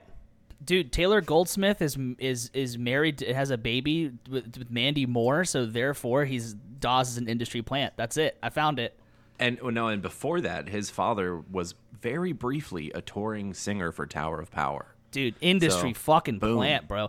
Dude 0.64 0.92
taylor 0.92 1.20
goldsmith 1.20 1.82
is 1.82 1.98
is 2.18 2.50
is 2.54 2.78
married 2.78 3.20
has 3.20 3.50
a 3.50 3.58
baby 3.58 4.12
with, 4.30 4.56
with 4.56 4.70
mandy 4.70 5.04
moore 5.06 5.44
so 5.44 5.66
therefore 5.66 6.24
he's 6.24 6.54
dawes 6.84 7.10
is 7.12 7.16
an 7.16 7.28
industry 7.28 7.62
plant. 7.62 7.94
That's 7.96 8.18
it. 8.18 8.36
I 8.42 8.50
found 8.50 8.78
it. 8.78 8.94
And 9.38 9.58
oh, 9.62 9.70
no 9.70 9.88
and 9.88 10.02
before 10.02 10.42
that 10.42 10.68
his 10.68 10.90
father 10.90 11.38
was 11.50 11.74
very 12.00 12.32
briefly 12.32 12.92
a 12.94 13.00
touring 13.00 13.54
singer 13.54 13.90
for 13.90 14.06
tower 14.06 14.38
of 14.38 14.50
power. 14.50 14.94
Dude 15.10 15.34
industry 15.40 15.94
So, 15.94 15.98
fucking 15.98 16.38
boom. 16.38 16.58
plant 16.58 16.86
bro. 16.86 17.08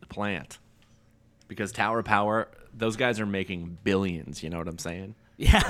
The 0.00 0.06
plant. 0.06 0.58
Because 1.48 1.72
tower 1.72 1.98
of 1.98 2.04
power 2.04 2.48
those 2.72 2.96
guys 2.96 3.18
are 3.18 3.26
making 3.26 3.78
billions 3.84 4.42
you 4.42 4.50
know 4.50 4.58
what 4.58 4.68
i'm 4.68 4.78
saying 4.78 5.14
yeah 5.36 5.60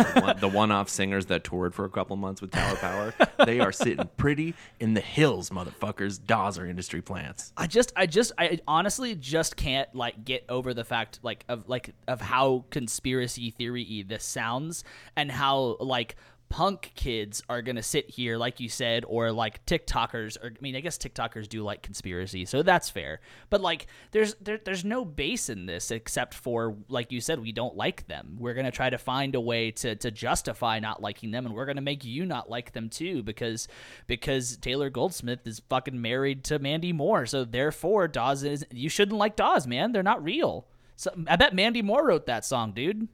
the 0.41 0.49
one- 0.49 0.67
one-off 0.67 0.89
singers 0.89 1.27
that 1.27 1.45
toured 1.45 1.75
for 1.75 1.85
a 1.85 1.89
couple 1.89 2.17
months 2.17 2.41
with 2.41 2.51
Tower 2.51 2.77
Power, 2.77 3.15
they 3.47 3.61
are 3.61 3.71
sitting 3.71 4.09
pretty 4.17 4.55
in 4.81 4.95
the 4.95 5.01
hills, 5.01 5.51
motherfuckers. 5.51 6.25
Dawes 6.25 6.59
are 6.59 6.67
industry 6.67 7.01
plants. 7.01 7.53
I 7.57 7.69
just, 7.69 7.93
I 7.95 8.07
just, 8.07 8.33
I 8.37 8.59
honestly 8.67 9.15
just 9.15 9.57
can't 9.57 9.93
like 9.95 10.25
get 10.25 10.45
over 10.49 10.75
the 10.75 10.83
fact 10.83 11.21
like 11.23 11.45
of 11.49 11.69
like 11.69 11.95
of 12.09 12.21
how 12.21 12.65
conspiracy 12.71 13.51
theory 13.51 14.05
this 14.09 14.25
sounds 14.25 14.83
and 15.15 15.31
how 15.31 15.77
like 15.79 16.17
punk 16.49 16.93
kids 16.95 17.43
are 17.49 17.63
gonna 17.63 17.83
sit 17.83 18.09
here, 18.09 18.37
like 18.37 18.61
you 18.61 18.69
said, 18.69 19.05
or 19.07 19.33
like 19.33 19.65
TikTokers. 19.67 20.43
Or 20.43 20.49
I 20.49 20.61
mean, 20.61 20.77
I 20.77 20.81
guess 20.81 20.99
TikTokers 20.99 21.49
do 21.49 21.63
like 21.63 21.83
conspiracy, 21.83 22.45
so 22.45 22.63
that's 22.63 22.89
fair. 22.91 23.21
But 23.51 23.61
like, 23.61 23.87
there's 24.13 24.35
there, 24.37 24.59
there's 24.65 24.85
no 24.85 25.05
base 25.05 25.49
in 25.49 25.67
this 25.67 25.91
except 25.91 26.35
for 26.35 26.77
like 26.89 27.13
you 27.13 27.21
said, 27.21 27.41
we 27.41 27.53
don't 27.53 27.77
like 27.77 28.07
them. 28.07 28.37
We're 28.39 28.55
gonna 28.55 28.71
try 28.71 28.91
to 28.91 28.99
find 28.99 29.35
a 29.35 29.41
way 29.41 29.71
to 29.73 29.97
to 29.97 30.11
justify 30.11 30.79
not 30.79 31.03
liking 31.03 31.31
them, 31.31 31.47
and 31.47 31.55
we're 31.55 31.67
gonna 31.67 31.81
make 31.81 32.05
you 32.05 32.25
not 32.25 32.49
like 32.49 32.73
them 32.73 32.89
too 32.89 33.23
because 33.23 33.69
because 34.07 34.57
Taylor 34.57 34.91
Goldsmith 34.91 35.47
is 35.47 35.61
fucking 35.69 36.01
married 36.01 36.45
to 36.45 36.59
Mandy 36.59 36.93
Moore, 36.93 37.27
so 37.27 37.45
therefore 37.45 38.09
Dawes 38.09 38.45
is 38.45 38.65
you 38.71 38.89
shouldn't 38.89 39.19
like 39.19 39.37
Dawes, 39.37 39.67
man. 39.67 39.93
They're 39.93 40.03
not 40.03 40.23
real. 40.23 40.67
So 40.97 41.11
I 41.27 41.37
bet 41.37 41.55
Mandy 41.55 41.83
Moore 41.83 42.07
wrote 42.07 42.27
that 42.27 42.45
song, 42.45 42.73
dude. 42.73 43.09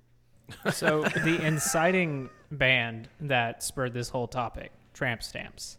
So 0.73 1.03
the 1.03 1.41
inciting 1.45 2.29
band 2.53 3.09
that 3.21 3.63
spurred 3.63 3.95
this 3.95 4.09
whole 4.09 4.29
topic, 4.29 4.73
Tramp 4.93 5.23
Stamps. 5.23 5.79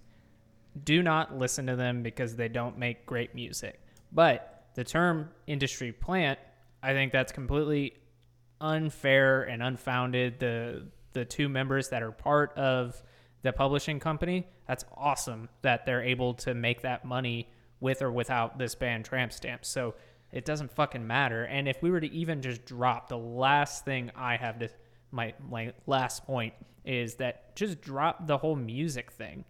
Do 0.84 1.04
not 1.04 1.38
listen 1.38 1.68
to 1.68 1.76
them 1.76 2.02
because 2.04 2.36
they 2.36 2.48
don't 2.48 2.78
make 2.78 3.06
great 3.06 3.36
music. 3.36 3.80
But 4.12 4.66
the 4.76 4.84
term 4.84 5.30
industry 5.48 5.92
plant, 5.92 6.40
I 6.82 6.94
think 6.94 7.12
that's 7.12 7.32
completely 7.32 7.94
unfair 8.60 9.44
and 9.44 9.62
unfounded. 9.62 10.40
The 10.40 10.88
the 11.14 11.26
two 11.26 11.48
members 11.48 11.90
that 11.90 12.02
are 12.02 12.12
part 12.12 12.58
of 12.58 13.02
the 13.44 13.54
publishing 13.54 14.00
company, 14.00 14.48
that's 14.68 14.84
awesome 14.98 15.48
that 15.62 15.86
they're 15.86 16.02
able 16.02 16.34
to 16.34 16.56
make 16.56 16.82
that 16.82 17.06
money 17.06 17.50
with 17.80 18.02
or 18.02 18.12
without 18.12 18.58
this 18.58 18.74
band 18.74 19.06
Tramp 19.06 19.32
Stamps. 19.32 19.70
So 19.70 19.94
it 20.32 20.46
doesn't 20.46 20.72
fucking 20.72 21.06
matter. 21.06 21.44
And 21.44 21.68
if 21.68 21.84
we 21.84 21.92
were 21.92 22.00
to 22.00 22.12
even 22.12 22.42
just 22.42 22.66
drop 22.66 23.10
the 23.10 23.18
last 23.18 23.86
thing 23.86 24.10
I 24.16 24.38
have 24.38 24.58
to 24.60 24.70
my 25.14 25.34
my 25.48 25.72
last 25.86 26.26
point 26.26 26.54
is 26.84 27.16
that 27.16 27.56
just 27.56 27.80
drop 27.80 28.28
the 28.28 28.38
whole 28.38 28.56
music 28.56 29.12
thing. 29.12 29.46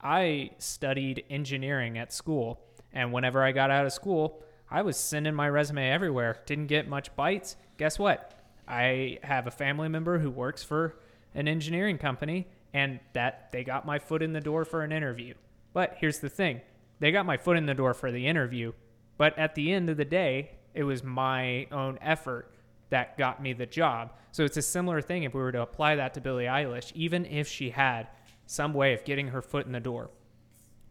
I 0.00 0.50
studied 0.58 1.24
engineering 1.30 1.98
at 1.98 2.12
school, 2.12 2.60
and 2.92 3.12
whenever 3.12 3.42
I 3.44 3.52
got 3.52 3.70
out 3.70 3.86
of 3.86 3.92
school, 3.92 4.42
I 4.68 4.82
was 4.82 4.96
sending 4.96 5.34
my 5.34 5.48
resume 5.48 5.88
everywhere. 5.88 6.38
Didn't 6.46 6.66
get 6.66 6.88
much 6.88 7.14
bites. 7.14 7.56
Guess 7.78 7.98
what? 7.98 8.40
I 8.66 9.18
have 9.22 9.46
a 9.46 9.50
family 9.50 9.88
member 9.88 10.18
who 10.18 10.30
works 10.30 10.64
for 10.64 10.96
an 11.34 11.46
engineering 11.46 11.98
company, 11.98 12.48
and 12.74 12.98
that 13.12 13.52
they 13.52 13.62
got 13.62 13.86
my 13.86 13.98
foot 13.98 14.22
in 14.22 14.32
the 14.32 14.40
door 14.40 14.64
for 14.64 14.82
an 14.82 14.92
interview. 14.92 15.34
But 15.72 15.96
here's 15.98 16.18
the 16.18 16.28
thing 16.28 16.62
they 16.98 17.12
got 17.12 17.26
my 17.26 17.36
foot 17.36 17.56
in 17.56 17.66
the 17.66 17.74
door 17.74 17.94
for 17.94 18.10
the 18.10 18.26
interview, 18.26 18.72
but 19.18 19.38
at 19.38 19.54
the 19.54 19.72
end 19.72 19.88
of 19.88 19.96
the 19.96 20.04
day, 20.04 20.52
it 20.74 20.84
was 20.84 21.04
my 21.04 21.66
own 21.70 21.98
effort 22.00 22.52
that 22.92 23.18
got 23.18 23.42
me 23.42 23.52
the 23.52 23.66
job. 23.66 24.12
So 24.30 24.44
it's 24.44 24.56
a 24.56 24.62
similar 24.62 25.02
thing 25.02 25.24
if 25.24 25.34
we 25.34 25.40
were 25.40 25.52
to 25.52 25.62
apply 25.62 25.96
that 25.96 26.14
to 26.14 26.20
Billie 26.20 26.44
Eilish, 26.44 26.92
even 26.94 27.26
if 27.26 27.48
she 27.48 27.70
had 27.70 28.08
some 28.46 28.72
way 28.72 28.94
of 28.94 29.04
getting 29.04 29.28
her 29.28 29.42
foot 29.42 29.66
in 29.66 29.72
the 29.72 29.80
door. 29.80 30.10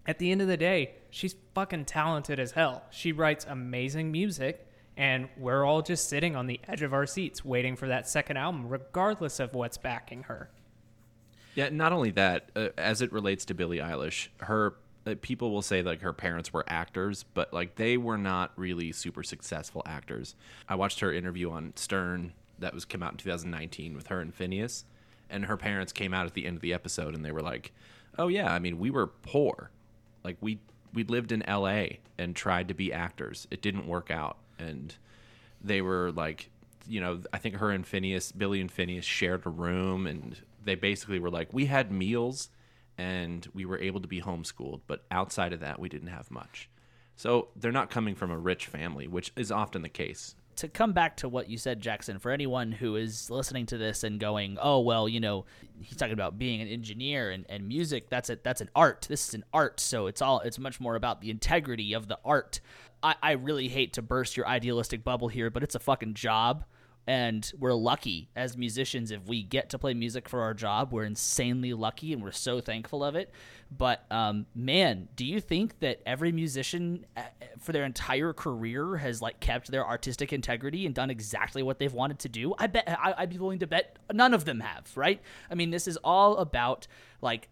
At 0.06 0.18
the 0.18 0.32
end 0.32 0.42
of 0.42 0.48
the 0.48 0.58
day, 0.58 0.96
she's 1.12 1.36
fucking 1.54 1.86
talented 1.86 2.40
as 2.40 2.52
hell. 2.52 2.84
She 2.90 3.12
writes 3.12 3.46
amazing 3.48 4.12
music, 4.12 4.68
and 4.98 5.30
we're 5.38 5.64
all 5.64 5.84
just 5.84 6.10
sitting 6.10 6.36
on 6.36 6.48
the 6.48 6.60
edge 6.68 6.82
of 6.82 6.92
our 6.94 7.06
seats 7.06 7.46
waiting 7.46 7.76
for 7.76 7.88
that 7.88 8.10
second 8.10 8.38
album, 8.38 8.68
regardless 8.68 9.40
of 9.40 9.54
what's 9.54 9.78
backing 9.78 10.24
her. 10.24 10.50
Yeah, 11.54 11.70
not 11.70 11.92
only 11.92 12.12
that, 12.12 12.50
uh, 12.56 12.70
as 12.78 13.02
it 13.02 13.12
relates 13.12 13.46
to 13.46 13.54
Billie 13.54 13.78
Eilish, 13.78 14.30
her 14.40 14.76
uh, 15.06 15.16
people 15.22 15.52
will 15.52 15.62
say 15.62 15.82
like 15.82 16.02
her 16.02 16.14
parents 16.14 16.54
were 16.54 16.64
actors, 16.68 17.26
but 17.34 17.54
like 17.54 17.76
they 17.76 17.98
were 17.98 18.18
not 18.18 18.52
really 18.56 18.92
super 18.92 19.24
successful 19.24 19.82
actors. 19.86 20.36
I 20.70 20.76
watched 20.76 21.00
her 21.00 21.12
interview 21.12 21.52
on 21.52 21.74
Stern 21.76 22.34
that 22.60 22.74
was 22.74 22.86
came 22.86 23.02
out 23.02 23.14
in 23.14 23.18
2019 23.18 23.96
with 23.96 24.08
her 24.08 24.22
and 24.22 24.38
Finneas, 24.38 24.84
and 25.30 25.46
her 25.46 25.58
parents 25.58 25.92
came 25.92 26.14
out 26.14 26.28
at 26.28 26.34
the 26.34 26.46
end 26.46 26.58
of 26.58 26.62
the 26.62 26.74
episode 26.74 27.16
and 27.16 27.26
they 27.26 27.32
were 27.32 27.42
like, 27.42 27.72
"Oh 28.18 28.28
yeah, 28.28 28.54
I 28.54 28.60
mean 28.60 28.80
we 28.80 28.90
were 28.92 29.08
poor, 29.08 29.72
like 30.24 30.38
we 30.42 30.60
we 30.94 31.04
lived 31.04 31.32
in 31.32 31.42
L.A. 31.44 32.00
and 32.18 32.36
tried 32.36 32.68
to 32.68 32.74
be 32.74 32.94
actors. 32.94 33.48
It 33.50 33.62
didn't 33.62 33.88
work 33.88 34.12
out, 34.12 34.38
and 34.60 34.96
they 35.64 35.82
were 35.82 36.12
like." 36.12 36.50
You 36.88 37.00
know, 37.00 37.22
I 37.32 37.38
think 37.38 37.56
her 37.58 37.70
and 37.70 37.86
Finneas, 37.86 38.36
Billie 38.36 38.60
and 38.60 38.70
Phineas 38.70 39.06
shared 39.06 39.46
a 39.46 39.50
room, 39.50 40.08
and 40.08 40.36
they 40.66 40.74
basically 40.74 41.20
were 41.20 41.30
like, 41.30 41.54
we 41.54 41.68
had 41.68 41.92
meals 41.92 42.50
and 42.98 43.48
we 43.54 43.66
were 43.66 43.80
able 43.80 44.02
to 44.02 44.08
be 44.08 44.22
homeschooled. 44.22 44.82
But 44.88 45.04
outside 45.12 45.54
of 45.54 45.60
that, 45.62 45.80
we 45.80 45.90
didn't 45.90 46.10
have 46.10 46.30
much. 46.32 46.70
So 47.16 47.50
they're 47.56 47.72
not 47.72 47.90
coming 47.90 48.16
from 48.16 48.32
a 48.32 48.38
rich 48.38 48.66
family, 48.66 49.08
which 49.08 49.32
is 49.36 49.52
often 49.52 49.82
the 49.82 49.90
case. 49.90 50.36
to 50.58 50.68
come 50.68 50.92
back 50.92 51.16
to 51.18 51.30
what 51.30 51.50
you 51.50 51.58
said, 51.58 51.80
Jackson, 51.80 52.20
for 52.20 52.30
anyone 52.30 52.72
who 52.74 52.96
is 52.96 53.30
listening 53.30 53.66
to 53.68 53.78
this 53.78 54.04
and 54.04 54.20
going, 54.20 54.58
"Oh, 54.62 54.82
well, 54.82 55.08
you 55.08 55.20
know, 55.20 55.46
he's 55.80 55.98
talking 55.98 56.14
about 56.14 56.38
being 56.38 56.62
an 56.62 56.68
engineer 56.68 57.32
and, 57.32 57.46
and 57.50 57.68
music. 57.68 58.10
That's 58.10 58.30
a 58.30 58.38
that's 58.44 58.62
an 58.62 58.70
art. 58.76 59.06
This 59.10 59.28
is 59.30 59.34
an 59.34 59.46
art, 59.54 59.80
so 59.80 60.08
it's 60.08 60.22
all 60.22 60.40
it's 60.42 60.60
much 60.60 60.80
more 60.80 60.96
about 60.96 61.22
the 61.22 61.32
integrity 61.32 61.94
of 61.94 62.08
the 62.08 62.20
art." 62.26 62.60
I, 63.02 63.16
I 63.24 63.32
really 63.32 63.68
hate 63.70 63.94
to 63.94 64.02
burst 64.02 64.38
your 64.38 64.48
idealistic 64.48 65.04
bubble 65.04 65.30
here, 65.30 65.50
but 65.50 65.64
it's 65.64 65.74
a 65.74 65.80
fucking 65.80 66.14
job. 66.14 66.66
And 67.08 67.52
we're 67.58 67.74
lucky 67.74 68.30
as 68.36 68.56
musicians 68.56 69.12
if 69.12 69.26
we 69.28 69.42
get 69.44 69.72
to 69.72 69.80
play 69.80 69.94
music 69.94 70.30
for 70.30 70.42
our 70.42 70.54
job. 70.54 70.92
We're 70.92 71.04
insanely 71.04 71.74
lucky, 71.74 72.14
and 72.14 72.22
we're 72.22 72.32
so 72.32 72.62
thankful 72.62 73.04
of 73.04 73.16
it. 73.16 73.32
But 73.76 74.06
um, 74.12 74.46
man, 74.54 75.08
do 75.16 75.26
you 75.26 75.42
think 75.42 75.80
that 75.80 76.02
every 76.06 76.32
musician 76.32 77.06
uh, 77.18 77.22
for 77.60 77.72
their 77.72 77.86
entire 77.86 78.34
career 78.34 78.98
has 78.98 79.22
like 79.22 79.40
kept 79.40 79.72
their 79.72 79.86
artistic 79.86 80.32
integrity 80.32 80.86
and 80.86 80.94
done 80.94 81.10
exactly 81.10 81.64
what 81.64 81.80
they've 81.80 81.94
wanted 81.94 82.20
to 82.20 82.30
do? 82.30 82.54
I 82.58 82.68
bet 82.68 82.88
I, 82.88 83.16
I'd 83.18 83.30
be 83.30 83.38
willing 83.38 83.60
to 83.60 83.68
bet 83.68 83.98
none 84.14 84.34
of 84.34 84.46
them 84.46 84.60
have. 84.60 84.92
Right? 84.96 85.22
I 85.50 85.56
mean, 85.56 85.72
this 85.72 85.88
is 85.88 85.98
all 85.98 86.38
about 86.38 86.88
like 87.22 87.50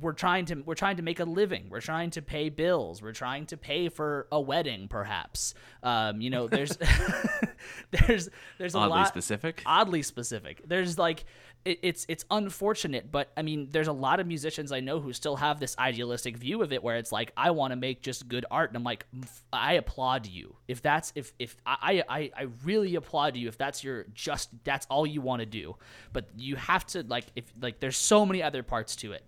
we're 0.00 0.12
trying 0.12 0.44
to 0.46 0.56
we're 0.62 0.74
trying 0.74 0.96
to 0.96 1.02
make 1.02 1.20
a 1.20 1.24
living. 1.24 1.66
We're 1.68 1.80
trying 1.80 2.10
to 2.10 2.22
pay 2.22 2.48
bills. 2.48 3.02
We're 3.02 3.12
trying 3.12 3.46
to 3.46 3.56
pay 3.56 3.88
for 3.88 4.26
a 4.30 4.40
wedding, 4.40 4.88
perhaps. 4.88 5.54
Um, 5.82 6.20
you 6.20 6.30
know, 6.30 6.46
there's 6.46 6.76
there's 7.90 8.28
there's 8.58 8.74
a 8.74 8.78
Oddly 8.78 8.90
lot 8.98 9.08
specific. 9.08 9.62
oddly 9.66 10.02
specific. 10.02 10.62
There's 10.66 10.98
like 10.98 11.24
it, 11.64 11.80
it's 11.82 12.06
it's 12.08 12.24
unfortunate, 12.30 13.10
but 13.10 13.30
I 13.36 13.42
mean, 13.42 13.68
there's 13.70 13.88
a 13.88 13.92
lot 13.92 14.20
of 14.20 14.26
musicians 14.26 14.70
I 14.72 14.80
know 14.80 15.00
who 15.00 15.12
still 15.12 15.36
have 15.36 15.58
this 15.60 15.76
idealistic 15.78 16.36
view 16.36 16.62
of 16.62 16.72
it, 16.72 16.82
where 16.82 16.96
it's 16.96 17.10
like 17.12 17.32
I 17.36 17.50
want 17.50 17.72
to 17.72 17.76
make 17.76 18.00
just 18.02 18.28
good 18.28 18.46
art, 18.50 18.70
and 18.70 18.76
I'm 18.76 18.84
like, 18.84 19.06
I 19.52 19.74
applaud 19.74 20.26
you 20.26 20.56
if 20.68 20.82
that's 20.82 21.12
if 21.14 21.32
if 21.38 21.56
I 21.66 22.02
I 22.08 22.30
I 22.36 22.46
really 22.64 22.94
applaud 22.94 23.36
you 23.36 23.48
if 23.48 23.58
that's 23.58 23.82
your 23.82 24.06
just 24.14 24.50
that's 24.64 24.86
all 24.88 25.06
you 25.06 25.20
want 25.20 25.40
to 25.40 25.46
do, 25.46 25.76
but 26.12 26.26
you 26.36 26.56
have 26.56 26.86
to 26.86 27.02
like 27.02 27.26
if 27.36 27.52
like 27.60 27.80
there's 27.80 27.96
so 27.96 28.24
many 28.24 28.42
other 28.42 28.62
parts 28.62 28.94
to 28.96 29.12
it. 29.12 29.24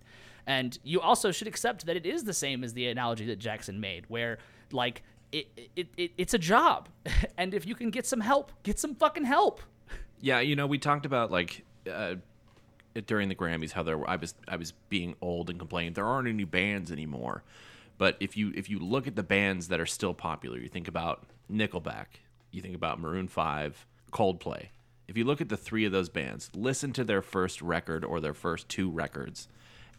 And 0.47 0.77
you 0.83 1.01
also 1.01 1.31
should 1.31 1.47
accept 1.47 1.85
that 1.85 1.95
it 1.95 2.05
is 2.05 2.23
the 2.23 2.33
same 2.33 2.63
as 2.63 2.73
the 2.73 2.87
analogy 2.87 3.25
that 3.27 3.37
Jackson 3.37 3.79
made, 3.79 4.05
where 4.07 4.39
like 4.71 5.03
it, 5.31 5.47
it, 5.75 5.87
it 5.97 6.11
it's 6.17 6.33
a 6.33 6.39
job, 6.39 6.89
and 7.37 7.53
if 7.53 7.65
you 7.65 7.75
can 7.75 7.89
get 7.89 8.05
some 8.05 8.21
help, 8.21 8.51
get 8.63 8.79
some 8.79 8.95
fucking 8.95 9.25
help. 9.25 9.61
Yeah, 10.19 10.39
you 10.39 10.55
know, 10.55 10.67
we 10.67 10.77
talked 10.77 11.05
about 11.05 11.31
like 11.31 11.65
uh, 11.91 12.15
during 13.05 13.29
the 13.29 13.35
Grammys 13.35 13.71
how 13.71 13.83
there 13.83 13.97
were, 13.97 14.09
I 14.09 14.17
was 14.17 14.35
I 14.47 14.55
was 14.55 14.73
being 14.89 15.15
old 15.21 15.49
and 15.49 15.59
complaining 15.59 15.93
there 15.93 16.05
aren't 16.05 16.27
any 16.27 16.43
bands 16.43 16.91
anymore. 16.91 17.43
But 17.97 18.17
if 18.19 18.35
you 18.35 18.51
if 18.55 18.69
you 18.69 18.79
look 18.79 19.07
at 19.07 19.15
the 19.15 19.23
bands 19.23 19.67
that 19.67 19.79
are 19.79 19.85
still 19.85 20.13
popular, 20.13 20.57
you 20.57 20.67
think 20.67 20.87
about 20.87 21.23
Nickelback, 21.51 22.05
you 22.51 22.61
think 22.61 22.75
about 22.75 22.99
Maroon 22.99 23.27
5, 23.27 23.85
Coldplay. 24.11 24.69
If 25.07 25.17
you 25.17 25.25
look 25.25 25.41
at 25.41 25.49
the 25.49 25.57
three 25.57 25.85
of 25.85 25.91
those 25.91 26.09
bands, 26.09 26.49
listen 26.55 26.93
to 26.93 27.03
their 27.03 27.21
first 27.21 27.61
record 27.61 28.05
or 28.05 28.19
their 28.19 28.33
first 28.33 28.69
two 28.69 28.89
records 28.89 29.47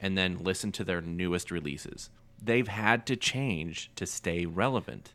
and 0.01 0.19
then 0.19 0.39
listen 0.43 0.73
to 0.73 0.85
their 0.85 1.01
newest 1.01 1.51
releases. 1.51 2.11
They've 2.43 2.67
had 2.67 3.07
to 3.07 3.17
change 3.17 3.91
to 3.95 4.05
stay 4.05 4.47
relevant. 4.47 5.13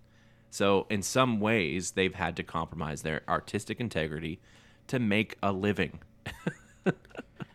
So, 0.58 0.88
in 0.90 1.04
some 1.04 1.40
ways, 1.40 1.92
they've 1.92 2.16
had 2.16 2.36
to 2.38 2.44
compromise 2.44 3.04
their 3.04 3.22
artistic 3.30 3.80
integrity 3.80 4.40
to 4.88 4.98
make 4.98 5.38
a 5.44 5.52
living. 5.52 6.00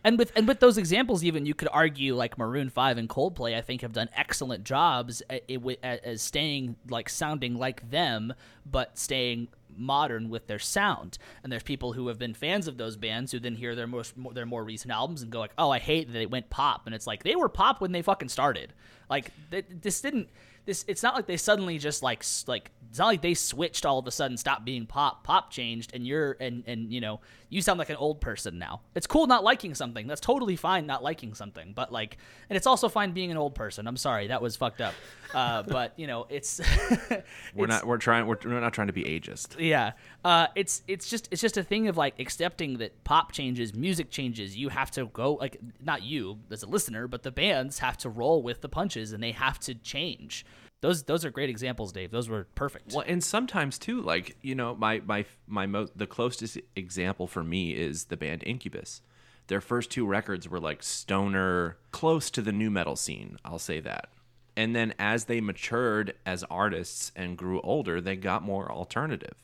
And 0.04 0.18
with 0.18 0.32
and 0.34 0.48
with 0.48 0.58
those 0.58 0.78
examples, 0.78 1.22
even 1.22 1.46
you 1.46 1.54
could 1.54 1.68
argue 1.72 2.16
like 2.16 2.36
Maroon 2.36 2.70
Five 2.70 2.98
and 2.98 3.08
Coldplay, 3.08 3.56
I 3.56 3.60
think 3.60 3.82
have 3.82 3.92
done 3.92 4.08
excellent 4.16 4.64
jobs 4.64 5.22
at, 5.30 5.44
at, 5.48 5.84
at 5.84 6.18
staying 6.18 6.74
like 6.88 7.08
sounding 7.08 7.56
like 7.56 7.88
them, 7.88 8.34
but 8.66 8.98
staying 8.98 9.46
modern 9.76 10.28
with 10.28 10.48
their 10.48 10.58
sound. 10.58 11.18
And 11.42 11.52
there's 11.52 11.62
people 11.62 11.92
who 11.92 12.08
have 12.08 12.18
been 12.18 12.34
fans 12.34 12.66
of 12.66 12.78
those 12.78 12.96
bands 12.96 13.30
who 13.30 13.38
then 13.38 13.54
hear 13.54 13.76
their 13.76 13.86
most 13.86 14.14
their 14.34 14.44
more 14.44 14.64
recent 14.64 14.92
albums 14.92 15.22
and 15.22 15.30
go 15.30 15.38
like, 15.38 15.54
"Oh, 15.56 15.70
I 15.70 15.78
hate 15.78 16.08
that 16.08 16.14
they 16.14 16.26
went 16.26 16.50
pop." 16.50 16.82
And 16.86 16.96
it's 16.96 17.06
like 17.06 17.22
they 17.22 17.36
were 17.36 17.48
pop 17.48 17.80
when 17.80 17.92
they 17.92 18.02
fucking 18.02 18.28
started. 18.28 18.72
Like 19.08 19.30
th- 19.52 19.66
this 19.70 20.00
didn't 20.00 20.30
this 20.64 20.84
it's 20.88 21.02
not 21.02 21.14
like 21.14 21.26
they 21.26 21.36
suddenly 21.36 21.78
just 21.78 22.02
like 22.02 22.24
like 22.46 22.70
it's 22.92 22.98
not 22.98 23.06
like 23.06 23.22
they 23.22 23.32
switched 23.32 23.86
all 23.86 23.98
of 23.98 24.06
a 24.06 24.10
sudden, 24.10 24.36
stopped 24.36 24.66
being 24.66 24.84
pop. 24.84 25.24
Pop 25.24 25.50
changed, 25.50 25.92
and 25.94 26.06
you're 26.06 26.36
and 26.40 26.62
and 26.66 26.92
you 26.92 27.00
know 27.00 27.20
you 27.48 27.62
sound 27.62 27.78
like 27.78 27.88
an 27.88 27.96
old 27.96 28.20
person 28.20 28.58
now. 28.58 28.82
It's 28.94 29.06
cool 29.06 29.26
not 29.26 29.42
liking 29.42 29.74
something. 29.74 30.06
That's 30.06 30.20
totally 30.20 30.56
fine 30.56 30.84
not 30.86 31.02
liking 31.02 31.32
something. 31.32 31.72
But 31.74 31.90
like, 31.90 32.18
and 32.50 32.56
it's 32.58 32.66
also 32.66 32.90
fine 32.90 33.12
being 33.12 33.30
an 33.30 33.38
old 33.38 33.54
person. 33.54 33.86
I'm 33.86 33.96
sorry 33.96 34.26
that 34.26 34.42
was 34.42 34.56
fucked 34.56 34.82
up. 34.82 34.92
Uh, 35.32 35.62
but 35.76 35.94
you 35.96 36.06
know, 36.06 36.26
it's 36.28 36.60
We're 37.10 37.64
it's- 37.64 37.68
not. 37.68 37.86
We're 37.86 37.96
trying. 37.96 38.26
We're, 38.26 38.36
we're 38.44 38.60
not 38.60 38.74
trying 38.74 38.88
to 38.88 38.92
be 38.92 39.04
ageist. 39.04 39.56
yeah 39.58 39.92
uh 40.24 40.48
it's 40.54 40.82
it's 40.86 41.08
just 41.08 41.28
it's 41.32 41.40
just 41.40 41.56
a 41.56 41.62
thing 41.62 41.88
of 41.88 41.96
like 41.96 42.20
accepting 42.20 42.76
that 42.78 43.02
pop 43.04 43.32
changes 43.32 43.74
music 43.74 44.10
changes 44.10 44.54
you 44.56 44.68
have 44.68 44.90
to 44.90 45.06
go 45.06 45.34
like 45.34 45.56
not 45.82 46.02
you 46.02 46.38
as 46.50 46.62
a 46.62 46.66
listener 46.66 47.08
but 47.08 47.22
the 47.22 47.30
bands 47.32 47.78
have 47.80 47.96
to 47.96 48.08
roll 48.08 48.42
with 48.42 48.60
the 48.60 48.68
punches 48.68 49.12
and 49.12 49.22
they 49.22 49.32
have 49.32 49.58
to 49.58 49.74
change 49.74 50.44
those 50.82 51.04
those 51.04 51.24
are 51.24 51.30
great 51.30 51.48
examples 51.48 51.92
dave 51.92 52.10
those 52.10 52.28
were 52.28 52.46
perfect 52.54 52.92
Well, 52.92 53.04
and 53.06 53.24
sometimes 53.24 53.78
too, 53.78 54.02
like 54.02 54.36
you 54.42 54.54
know, 54.54 54.74
my 54.74 55.00
my 55.06 55.24
my 55.46 55.66
most 55.66 55.96
the 55.96 56.06
closest 56.06 56.58
example 56.76 57.26
for 57.26 57.42
me 57.42 57.72
is 57.72 58.04
the 58.04 58.16
band 58.16 58.42
Incubus. 58.44 59.00
Their 59.46 59.60
first 59.60 59.90
two 59.90 60.06
records 60.06 60.48
were 60.48 60.60
like 60.60 60.82
stoner, 60.82 61.78
close 61.90 62.30
to 62.30 62.42
the 62.42 62.52
nu 62.52 62.70
metal 62.70 62.96
scene. 62.96 63.38
I'll 63.44 63.58
say 63.58 63.80
that. 63.80 64.10
And 64.56 64.76
then 64.76 64.92
as 64.98 65.24
they 65.24 65.40
matured 65.40 66.14
as 66.26 66.44
artists 66.44 67.10
and 67.16 67.38
grew 67.38 67.60
older, 67.62 68.00
they 68.00 68.16
got 68.16 68.42
more 68.42 68.70
alternative. 68.70 69.34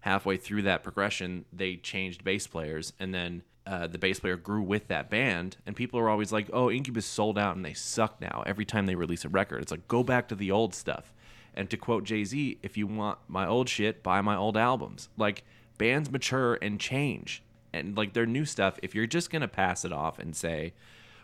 Halfway 0.00 0.36
through 0.38 0.62
that 0.62 0.82
progression, 0.82 1.44
they 1.52 1.76
changed 1.76 2.24
bass 2.24 2.46
players, 2.46 2.92
and 2.98 3.14
then 3.14 3.42
uh, 3.70 3.86
the 3.86 3.98
bass 3.98 4.18
player 4.18 4.36
grew 4.36 4.62
with 4.62 4.88
that 4.88 5.08
band. 5.08 5.56
And 5.64 5.76
people 5.76 6.00
are 6.00 6.08
always 6.08 6.32
like, 6.32 6.50
"Oh, 6.52 6.70
Incubus 6.70 7.06
sold 7.06 7.38
out 7.38 7.54
and 7.54 7.64
they 7.64 7.72
suck 7.72 8.20
now." 8.20 8.42
Every 8.44 8.64
time 8.64 8.86
they 8.86 8.96
release 8.96 9.24
a 9.24 9.28
record, 9.28 9.62
it's 9.62 9.70
like, 9.70 9.86
"Go 9.86 10.02
back 10.02 10.26
to 10.28 10.34
the 10.34 10.50
old 10.50 10.74
stuff." 10.74 11.14
And 11.54 11.70
to 11.70 11.76
quote 11.76 12.02
Jay 12.04 12.24
Z, 12.24 12.58
if 12.62 12.76
you 12.76 12.88
want 12.88 13.18
my 13.28 13.46
old 13.46 13.68
shit, 13.68 14.02
buy 14.02 14.20
my 14.22 14.36
old 14.36 14.56
albums. 14.56 15.08
Like 15.16 15.44
bands 15.78 16.10
mature 16.10 16.58
and 16.60 16.80
change. 16.80 17.44
And 17.72 17.96
like 17.96 18.12
their 18.12 18.26
new 18.26 18.44
stuff, 18.44 18.78
if 18.82 18.92
you're 18.94 19.06
just 19.06 19.30
gonna 19.30 19.48
pass 19.48 19.84
it 19.84 19.92
off 19.92 20.18
and 20.18 20.34
say, 20.34 20.72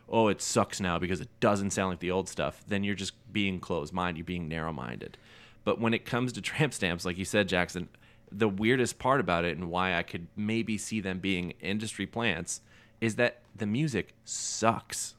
Oh, 0.09 0.29
it 0.29 0.41
sucks 0.41 0.81
now 0.81 1.01
because 1.01 1.21
it 1.21 1.29
doesn't 1.41 1.73
sound 1.73 1.91
like 1.91 1.99
the 1.99 2.13
old 2.13 2.29
stuff, 2.29 2.63
then 2.69 2.85
you're 2.85 2.95
just 2.95 3.15
being 3.33 3.59
closed 3.59 3.93
minded, 3.93 4.19
you're 4.19 4.25
being 4.25 4.47
narrow 4.49 4.73
minded. 4.73 5.19
But 5.65 5.81
when 5.81 5.95
it 5.95 6.05
comes 6.05 6.33
to 6.35 6.41
tramp 6.43 6.73
stamps, 6.73 7.05
like 7.05 7.19
you 7.19 7.25
said, 7.25 7.49
Jackson, 7.49 7.89
the 8.31 8.49
weirdest 8.49 8.99
part 8.99 9.21
about 9.21 9.45
it 9.45 9.57
and 9.57 9.71
why 9.71 9.95
I 9.95 10.03
could 10.03 10.27
maybe 10.37 10.79
see 10.79 11.01
them 11.01 11.19
being 11.19 11.55
industry 11.61 12.07
plants 12.07 12.61
is 13.01 13.17
that 13.17 13.43
the 13.55 13.67
music 13.67 14.15
sucks. 14.25 15.15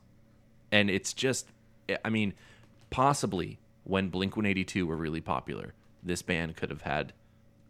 And 0.72 0.90
it's 0.90 1.14
just 1.14 1.48
i 2.04 2.10
mean 2.10 2.34
possibly 2.90 3.60
when 3.84 4.10
blink 4.10 4.36
182 4.36 4.86
were 4.86 4.96
really 4.96 5.22
popular 5.22 5.74
this 6.04 6.22
band 6.22 6.56
could 6.56 6.70
have 6.70 6.82
had 6.82 7.14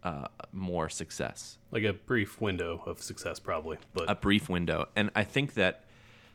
uh, 0.03 0.27
more 0.53 0.89
success. 0.89 1.57
Like 1.71 1.83
a 1.83 1.93
brief 1.93 2.39
window 2.39 2.81
of 2.85 3.01
success, 3.01 3.39
probably. 3.39 3.77
But 3.93 4.09
a 4.09 4.15
brief 4.15 4.47
window. 4.47 4.87
And 4.95 5.09
i 5.15 5.23
think 5.23 5.55
that 5.55 5.83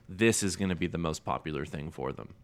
this 0.09 0.43
is 0.43 0.57
going 0.57 0.69
to 0.69 0.75
be 0.75 0.87
the 0.87 0.99
most 0.99 1.25
popular 1.25 1.65
thing 1.65 1.91
for 1.91 2.13
them 2.13 2.35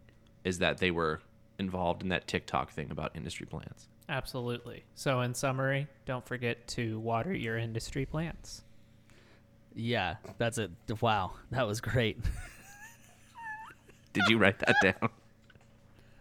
is 0.43 0.59
that 0.59 0.77
they 0.79 0.91
were 0.91 1.21
involved 1.59 2.01
in 2.01 2.09
that 2.09 2.25
tiktok 2.25 2.71
thing 2.71 2.89
about 2.89 3.11
industry 3.15 3.45
plants 3.45 3.87
Absolutely. 4.09 4.83
So, 4.95 5.21
in 5.21 5.33
summary, 5.35 5.87
don't 6.05 6.25
forget 6.27 6.67
to 6.69 6.99
water 6.99 7.33
your 7.33 7.57
industry 7.57 8.05
plants. 8.05 8.63
yeah 9.75 10.15
that's 10.39 10.57
it 10.57 10.71
wow 10.99 11.31
that 11.51 11.65
was 11.67 11.79
great 11.79 12.17
did 14.13 14.23
you 14.27 14.37
write 14.39 14.57
that 14.59 14.75
down 14.83 15.09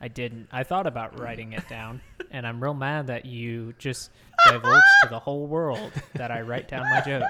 I 0.00 0.06
didn't. 0.06 0.46
I 0.52 0.62
thought 0.62 0.86
about 0.86 1.18
writing 1.18 1.54
it 1.54 1.68
down, 1.68 2.00
and 2.30 2.46
I'm 2.46 2.62
real 2.62 2.72
mad 2.72 3.08
that 3.08 3.26
you 3.26 3.74
just 3.80 4.12
divulged 4.48 4.84
to 5.02 5.08
the 5.08 5.18
whole 5.18 5.48
world 5.48 5.90
that 6.14 6.30
I 6.30 6.42
write 6.42 6.68
down 6.68 6.84
my 6.88 7.00
jokes. 7.00 7.26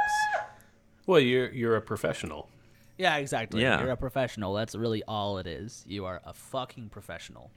well, 1.06 1.18
you're 1.18 1.50
you're 1.50 1.76
a 1.76 1.80
professional. 1.80 2.50
yeah 2.98 3.16
exactly 3.16 3.62
Yeah. 3.62 3.80
you're 3.80 3.92
a 3.92 3.96
professional 3.96 4.52
that's 4.52 4.74
really 4.74 5.02
all 5.08 5.38
it 5.38 5.46
is 5.46 5.82
you 5.88 6.04
are 6.04 6.20
a 6.26 6.34
fucking 6.34 6.90
professional 6.90 7.50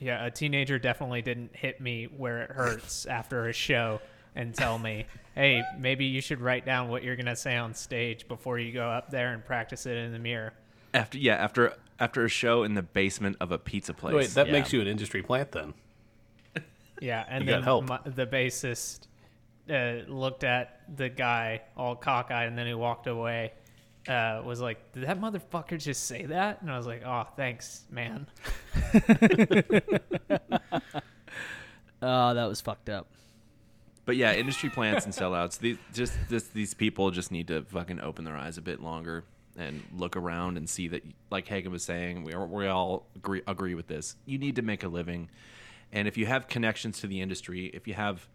Yeah, 0.00 0.24
a 0.24 0.30
teenager 0.30 0.78
definitely 0.78 1.22
didn't 1.22 1.54
hit 1.54 1.80
me 1.80 2.04
where 2.04 2.42
it 2.42 2.50
hurts 2.50 3.06
after 3.10 3.48
a 3.48 3.52
show 3.52 4.00
and 4.34 4.54
tell 4.54 4.78
me, 4.78 5.06
hey, 5.34 5.62
maybe 5.78 6.04
you 6.04 6.20
should 6.20 6.40
write 6.40 6.64
down 6.64 6.88
what 6.88 7.02
you're 7.02 7.16
going 7.16 7.26
to 7.26 7.34
say 7.36 7.56
on 7.56 7.74
stage 7.74 8.28
before 8.28 8.58
you 8.58 8.72
go 8.72 8.88
up 8.88 9.10
there 9.10 9.32
and 9.32 9.44
practice 9.44 9.86
it 9.86 9.96
in 9.96 10.12
the 10.12 10.18
mirror. 10.18 10.52
after 10.94 11.18
yeah 11.18 11.34
after 11.34 11.74
after 12.00 12.24
a 12.24 12.28
show 12.28 12.62
in 12.62 12.74
the 12.74 12.82
basement 12.82 13.36
of 13.40 13.50
a 13.50 13.58
pizza 13.58 13.92
place 13.92 14.14
Wait, 14.14 14.28
that 14.30 14.46
yeah. 14.46 14.52
makes 14.52 14.72
you 14.72 14.80
an 14.80 14.86
industry 14.86 15.22
plant 15.22 15.50
then. 15.52 15.74
Yeah, 17.00 17.24
and 17.28 17.44
You 17.44 17.52
then 17.52 17.62
help. 17.62 17.84
My, 17.88 18.00
the 18.04 18.26
bassist 18.26 19.06
uh, 19.70 20.08
looked 20.10 20.42
at 20.42 20.80
the 20.96 21.08
guy 21.08 21.62
all 21.76 21.94
cockeyed, 21.94 22.48
and 22.48 22.58
then 22.58 22.66
he 22.66 22.74
walked 22.74 23.06
away. 23.06 23.52
Uh, 24.06 24.40
was 24.44 24.60
like, 24.60 24.92
did 24.92 25.04
that 25.04 25.20
motherfucker 25.20 25.78
just 25.78 26.04
say 26.06 26.24
that? 26.26 26.62
And 26.62 26.70
I 26.70 26.76
was 26.78 26.86
like, 26.86 27.02
oh, 27.04 27.26
thanks, 27.36 27.84
man. 27.90 28.26
oh 32.02 32.34
that 32.34 32.46
was 32.48 32.60
fucked 32.60 32.88
up 32.88 33.08
But 34.04 34.16
yeah, 34.16 34.32
industry 34.34 34.70
plants 34.70 35.04
and 35.04 35.12
sellouts. 35.12 35.58
These 35.58 35.78
just 35.92 36.14
this, 36.28 36.44
these 36.48 36.74
people 36.74 37.10
just 37.10 37.30
need 37.30 37.48
to 37.48 37.62
fucking 37.64 38.00
open 38.00 38.24
their 38.24 38.36
eyes 38.36 38.56
a 38.58 38.62
bit 38.62 38.80
longer 38.80 39.24
and 39.56 39.82
look 39.96 40.16
around 40.16 40.56
and 40.56 40.68
see 40.68 40.88
that, 40.88 41.02
like 41.30 41.48
Hagen 41.48 41.72
was 41.72 41.82
saying, 41.82 42.22
we 42.24 42.32
are, 42.32 42.46
we 42.46 42.66
all 42.68 43.06
agree 43.16 43.42
agree 43.46 43.74
with 43.74 43.88
this. 43.88 44.16
You 44.24 44.38
need 44.38 44.56
to 44.56 44.62
make 44.62 44.84
a 44.84 44.88
living, 44.88 45.28
and 45.92 46.06
if 46.08 46.16
you 46.16 46.26
have 46.26 46.48
connections 46.48 47.00
to 47.00 47.06
the 47.08 47.20
industry, 47.20 47.66
if 47.74 47.88
you 47.88 47.94
have, 47.94 48.28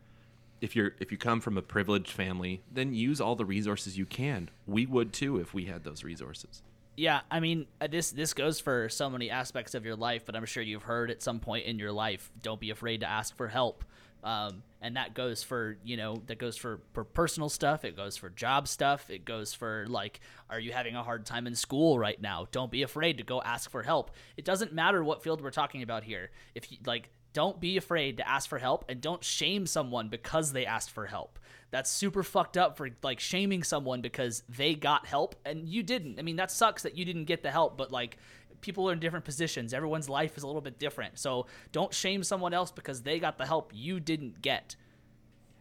if 0.63 0.77
you're 0.77 0.93
if 0.99 1.11
you 1.11 1.17
come 1.17 1.41
from 1.41 1.57
a 1.57 1.61
privileged 1.61 2.09
family, 2.09 2.63
then 2.71 2.93
use 2.93 3.19
all 3.19 3.35
the 3.35 3.45
resources 3.45 3.97
you 3.97 4.05
can. 4.05 4.49
We 4.65 4.85
would 4.85 5.11
too 5.11 5.37
if 5.37 5.53
we 5.53 5.65
had 5.65 5.83
those 5.83 6.05
resources. 6.05 6.63
Yeah, 6.95 7.21
I 7.29 7.41
mean, 7.41 7.67
uh, 7.81 7.87
this 7.87 8.11
this 8.11 8.33
goes 8.33 8.61
for 8.61 8.87
so 8.87 9.09
many 9.09 9.29
aspects 9.29 9.75
of 9.75 9.83
your 9.83 9.97
life, 9.97 10.25
but 10.25 10.37
I'm 10.37 10.45
sure 10.45 10.63
you've 10.63 10.83
heard 10.83 11.11
at 11.11 11.21
some 11.21 11.41
point 11.41 11.65
in 11.65 11.79
your 11.79 11.91
life, 11.91 12.31
don't 12.41 12.61
be 12.61 12.69
afraid 12.69 13.01
to 13.01 13.09
ask 13.09 13.35
for 13.35 13.49
help. 13.49 13.83
Um, 14.23 14.63
and 14.81 14.95
that 14.95 15.13
goes 15.13 15.43
for 15.43 15.75
you 15.83 15.97
know 15.97 16.21
that 16.27 16.37
goes 16.37 16.55
for, 16.55 16.79
for 16.93 17.03
personal 17.03 17.49
stuff. 17.49 17.83
It 17.83 17.97
goes 17.97 18.15
for 18.15 18.29
job 18.29 18.69
stuff. 18.69 19.09
It 19.09 19.25
goes 19.25 19.53
for 19.53 19.85
like, 19.89 20.21
are 20.49 20.61
you 20.61 20.71
having 20.71 20.95
a 20.95 21.03
hard 21.03 21.25
time 21.25 21.45
in 21.45 21.55
school 21.55 21.99
right 21.99 22.21
now? 22.21 22.47
Don't 22.53 22.71
be 22.71 22.83
afraid 22.83 23.17
to 23.17 23.25
go 23.25 23.41
ask 23.41 23.69
for 23.69 23.83
help. 23.83 24.11
It 24.37 24.45
doesn't 24.45 24.71
matter 24.71 25.03
what 25.03 25.23
field 25.23 25.41
we're 25.41 25.51
talking 25.51 25.83
about 25.83 26.05
here. 26.05 26.31
If 26.55 26.71
you 26.71 26.77
like, 26.85 27.09
don't 27.33 27.59
be 27.59 27.77
afraid 27.77 28.17
to 28.17 28.27
ask 28.27 28.47
for 28.47 28.59
help, 28.59 28.85
and 28.87 29.01
don't 29.01 29.23
shame 29.23 29.65
someone 29.65 30.09
because 30.09 30.53
they 30.53 30.65
asked 30.65 30.91
for 30.91 31.07
help 31.07 31.39
that's 31.73 31.89
super 31.89 32.21
fucked 32.21 32.55
up 32.55 32.77
for 32.77 32.87
like 33.01 33.19
shaming 33.19 33.63
someone 33.63 33.99
because 33.99 34.43
they 34.47 34.75
got 34.75 35.07
help 35.07 35.35
and 35.43 35.67
you 35.67 35.81
didn't. 35.81 36.19
I 36.19 36.21
mean, 36.21 36.35
that 36.35 36.51
sucks 36.51 36.83
that 36.83 36.95
you 36.95 37.03
didn't 37.03 37.25
get 37.25 37.41
the 37.41 37.49
help, 37.49 37.77
but 37.77 37.91
like 37.91 38.17
people 38.61 38.87
are 38.87 38.93
in 38.93 38.99
different 38.99 39.25
positions. 39.25 39.73
Everyone's 39.73 40.07
life 40.07 40.37
is 40.37 40.43
a 40.43 40.47
little 40.47 40.61
bit 40.61 40.77
different. 40.77 41.17
So 41.17 41.47
don't 41.71 41.91
shame 41.91 42.21
someone 42.21 42.53
else 42.53 42.71
because 42.71 43.01
they 43.01 43.17
got 43.17 43.39
the 43.39 43.47
help 43.47 43.71
you 43.73 43.99
didn't 43.99 44.43
get. 44.43 44.75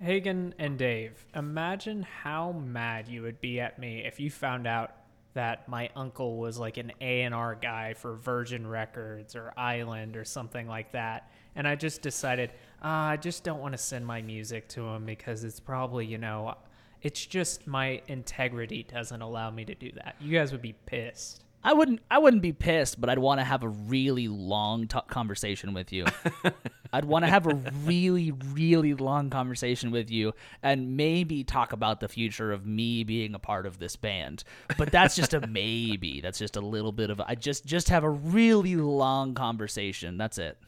Hagen 0.02 0.54
and 0.58 0.78
Dave, 0.78 1.24
imagine 1.34 2.02
how 2.02 2.52
mad 2.52 3.08
you 3.08 3.22
would 3.22 3.40
be 3.40 3.58
at 3.58 3.78
me 3.78 4.04
if 4.04 4.20
you 4.20 4.30
found 4.30 4.66
out 4.66 4.94
that 5.32 5.66
my 5.66 5.88
uncle 5.96 6.36
was 6.36 6.58
like 6.58 6.76
an 6.76 6.92
A&R 7.00 7.54
guy 7.54 7.94
for 7.94 8.16
Virgin 8.16 8.66
Records 8.66 9.34
or 9.34 9.54
Island 9.56 10.18
or 10.18 10.26
something 10.26 10.68
like 10.68 10.92
that. 10.92 11.30
And 11.54 11.68
I 11.68 11.74
just 11.74 12.02
decided, 12.02 12.52
ah, 12.82 13.08
I 13.08 13.16
just 13.16 13.44
don't 13.44 13.60
want 13.60 13.72
to 13.72 13.78
send 13.78 14.06
my 14.06 14.22
music 14.22 14.68
to 14.68 14.86
him 14.86 15.04
because 15.04 15.44
it's 15.44 15.60
probably, 15.60 16.06
you 16.06 16.18
know, 16.18 16.54
it's 17.02 17.24
just 17.26 17.66
my 17.66 18.00
integrity 18.06 18.84
doesn't 18.84 19.20
allow 19.20 19.50
me 19.50 19.64
to 19.64 19.74
do 19.74 19.90
that. 19.96 20.16
You 20.20 20.38
guys 20.38 20.52
would 20.52 20.62
be 20.62 20.74
pissed. 20.86 21.44
I 21.64 21.74
wouldn't 21.74 22.00
I 22.10 22.18
wouldn't 22.18 22.42
be 22.42 22.52
pissed, 22.52 23.00
but 23.00 23.08
I'd 23.08 23.20
want 23.20 23.40
to 23.40 23.44
have 23.44 23.62
a 23.62 23.68
really 23.68 24.26
long 24.26 24.88
t- 24.88 24.98
conversation 25.06 25.74
with 25.74 25.92
you. 25.92 26.06
I'd 26.92 27.04
want 27.04 27.24
to 27.24 27.30
have 27.30 27.46
a 27.46 27.54
really 27.84 28.32
really 28.32 28.94
long 28.94 29.30
conversation 29.30 29.92
with 29.92 30.10
you 30.10 30.32
and 30.62 30.96
maybe 30.96 31.44
talk 31.44 31.72
about 31.72 32.00
the 32.00 32.08
future 32.08 32.50
of 32.50 32.66
me 32.66 33.04
being 33.04 33.34
a 33.34 33.38
part 33.38 33.66
of 33.66 33.78
this 33.78 33.94
band. 33.94 34.42
But 34.76 34.90
that's 34.90 35.14
just 35.14 35.34
a 35.34 35.46
maybe. 35.46 36.20
That's 36.20 36.38
just 36.38 36.56
a 36.56 36.60
little 36.60 36.92
bit 36.92 37.10
of 37.10 37.20
I 37.20 37.36
just 37.36 37.64
just 37.64 37.90
have 37.90 38.02
a 38.02 38.10
really 38.10 38.74
long 38.74 39.34
conversation. 39.34 40.16
That's 40.16 40.38
it. 40.38 40.58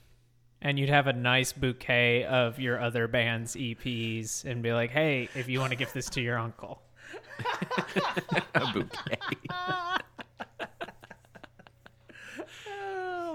And 0.65 0.79
you'd 0.79 0.89
have 0.89 1.07
a 1.07 1.12
nice 1.12 1.53
bouquet 1.53 2.25
of 2.25 2.59
your 2.59 2.81
other 2.81 3.07
band's 3.07 3.55
EPs 3.55 4.45
and 4.47 4.62
be 4.62 4.73
like, 4.73 4.91
hey, 4.91 5.29
if 5.35 5.47
you 5.47 5.61
want 5.61 5.73
to 5.73 5.77
give 5.77 5.93
this 5.93 6.09
to 6.11 6.23
your 6.23 6.39
uncle. 6.39 6.81
A 8.55 8.73
bouquet. 8.73 9.19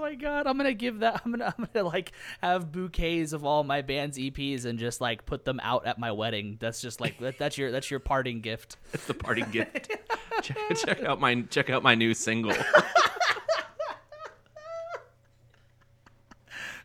my 0.00 0.14
god, 0.14 0.46
I'm 0.46 0.56
gonna 0.56 0.72
give 0.74 1.00
that. 1.00 1.22
I'm 1.24 1.30
gonna, 1.30 1.54
I'm 1.56 1.68
gonna 1.72 1.86
like 1.86 2.12
have 2.42 2.72
bouquets 2.72 3.32
of 3.32 3.44
all 3.44 3.62
my 3.62 3.82
band's 3.82 4.18
EPs 4.18 4.64
and 4.64 4.78
just 4.78 5.00
like 5.00 5.24
put 5.26 5.44
them 5.44 5.60
out 5.62 5.86
at 5.86 5.98
my 5.98 6.10
wedding. 6.10 6.56
That's 6.58 6.80
just 6.80 7.00
like 7.00 7.18
that, 7.18 7.38
that's 7.38 7.56
your 7.58 7.70
that's 7.70 7.90
your 7.90 8.00
parting 8.00 8.40
gift. 8.40 8.76
It's 8.92 9.06
the 9.06 9.14
party 9.14 9.42
gift. 9.42 9.96
check, 10.42 10.56
check 10.74 11.04
out 11.04 11.20
my 11.20 11.42
check 11.42 11.70
out 11.70 11.82
my 11.82 11.94
new 11.94 12.14
single. 12.14 12.54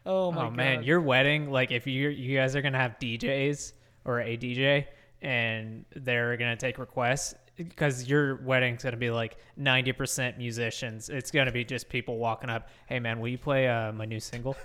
Oh 0.06 0.32
my 0.32 0.46
oh 0.46 0.52
man, 0.52 0.84
your 0.84 1.02
wedding, 1.02 1.50
like 1.50 1.72
if 1.72 1.88
you 1.88 2.10
you 2.10 2.38
guys 2.38 2.56
are 2.56 2.62
gonna 2.62 2.78
have 2.78 3.00
DJs 3.00 3.74
or 4.06 4.22
a 4.22 4.38
DJ 4.38 4.86
and 5.22 5.86
they're 5.96 6.38
gonna 6.38 6.56
take 6.56 6.78
requests 6.78 7.34
because 7.56 8.08
your 8.08 8.36
wedding's 8.44 8.84
gonna 8.84 8.98
be 8.98 9.10
like 9.10 9.38
ninety 9.58 9.92
percent 9.92 10.38
musicians. 10.38 11.10
It's 11.10 11.32
gonna 11.32 11.52
be 11.52 11.64
just 11.64 11.90
people 11.90 12.18
walking 12.18 12.50
up. 12.50 12.70
Hey 12.88 13.00
man, 13.00 13.20
will 13.20 13.30
you 13.30 13.40
play 13.40 13.68
uh, 13.68 13.92
my 13.94 14.06
new 14.06 14.20
single? 14.20 14.56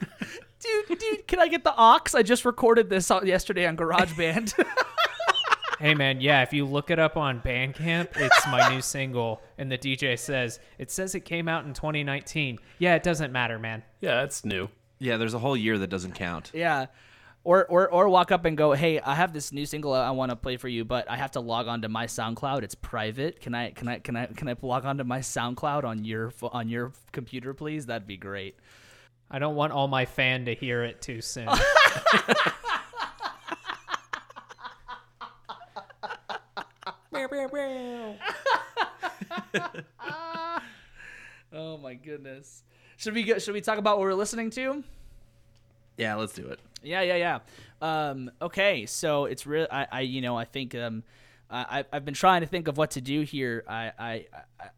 dude, 0.60 0.98
dude, 0.98 1.28
can 1.28 1.38
I 1.38 1.48
get 1.48 1.62
the 1.62 1.74
aux? 1.76 2.00
I 2.14 2.22
just 2.22 2.44
recorded 2.44 2.90
this 2.90 3.10
yesterday 3.22 3.66
on 3.66 3.76
GarageBand. 3.76 4.64
hey 5.78 5.94
man, 5.94 6.20
yeah, 6.20 6.42
if 6.42 6.52
you 6.52 6.64
look 6.64 6.90
it 6.90 6.98
up 6.98 7.16
on 7.16 7.40
Bandcamp, 7.40 8.08
it's 8.16 8.46
my 8.48 8.68
new 8.68 8.80
single. 8.82 9.40
And 9.58 9.70
the 9.70 9.78
DJ 9.78 10.18
says 10.18 10.58
it 10.78 10.90
says 10.90 11.14
it 11.14 11.20
came 11.20 11.48
out 11.48 11.64
in 11.64 11.74
2019. 11.74 12.58
Yeah, 12.78 12.94
it 12.94 13.02
doesn't 13.02 13.32
matter, 13.32 13.58
man. 13.58 13.82
Yeah, 14.00 14.22
it's 14.22 14.44
new. 14.44 14.68
Yeah, 14.98 15.16
there's 15.16 15.34
a 15.34 15.38
whole 15.38 15.56
year 15.56 15.78
that 15.78 15.88
doesn't 15.88 16.12
count. 16.14 16.50
yeah. 16.54 16.86
Or, 17.44 17.64
or, 17.66 17.88
or 17.88 18.08
walk 18.08 18.32
up 18.32 18.44
and 18.44 18.56
go, 18.56 18.72
hey, 18.72 18.98
I 18.98 19.14
have 19.14 19.32
this 19.32 19.52
new 19.52 19.66
single 19.66 19.92
I 19.94 20.10
want 20.10 20.30
to 20.30 20.36
play 20.36 20.56
for 20.56 20.66
you, 20.66 20.84
but 20.84 21.08
I 21.08 21.16
have 21.16 21.30
to 21.32 21.40
log 21.40 21.68
on 21.68 21.82
to 21.82 21.88
my 21.88 22.06
SoundCloud. 22.06 22.64
It's 22.64 22.74
private. 22.74 23.38
Can 23.40 23.54
I 23.54 23.70
can 23.70 23.86
I 23.86 24.00
can 24.00 24.16
I 24.16 24.26
can 24.26 24.48
I 24.48 24.56
log 24.62 24.84
on 24.84 24.98
to 24.98 25.04
my 25.04 25.20
SoundCloud 25.20 25.84
on 25.84 26.04
your 26.04 26.32
on 26.42 26.68
your 26.68 26.90
computer, 27.12 27.54
please? 27.54 27.86
That'd 27.86 28.08
be 28.08 28.16
great. 28.16 28.56
I 29.30 29.38
don't 29.38 29.54
want 29.54 29.72
all 29.72 29.86
my 29.86 30.06
fan 30.06 30.46
to 30.46 30.56
hear 30.56 30.82
it 30.82 31.00
too 31.00 31.20
soon. 31.20 31.48
Oh 41.52 41.78
my 41.78 41.94
goodness. 41.94 42.62
Should 42.96 43.14
we 43.14 43.22
go, 43.22 43.38
should 43.38 43.54
we 43.54 43.60
talk 43.60 43.78
about 43.78 43.98
what 43.98 44.04
we're 44.04 44.14
listening 44.14 44.50
to? 44.50 44.82
Yeah, 45.96 46.16
let's 46.16 46.34
do 46.34 46.46
it. 46.48 46.58
Yeah, 46.82 47.02
yeah, 47.02 47.16
yeah. 47.16 47.38
Um, 47.80 48.30
okay, 48.42 48.84
so 48.86 49.26
it's 49.26 49.46
real. 49.46 49.66
I, 49.70 49.86
I, 49.90 50.00
you 50.02 50.20
know, 50.20 50.36
I 50.36 50.44
think 50.44 50.74
um, 50.74 51.02
I, 51.48 51.84
I've 51.92 52.04
been 52.04 52.14
trying 52.14 52.40
to 52.42 52.46
think 52.46 52.68
of 52.68 52.76
what 52.76 52.92
to 52.92 53.00
do 53.00 53.22
here. 53.22 53.64
I, 53.68 53.92
I, 53.98 54.26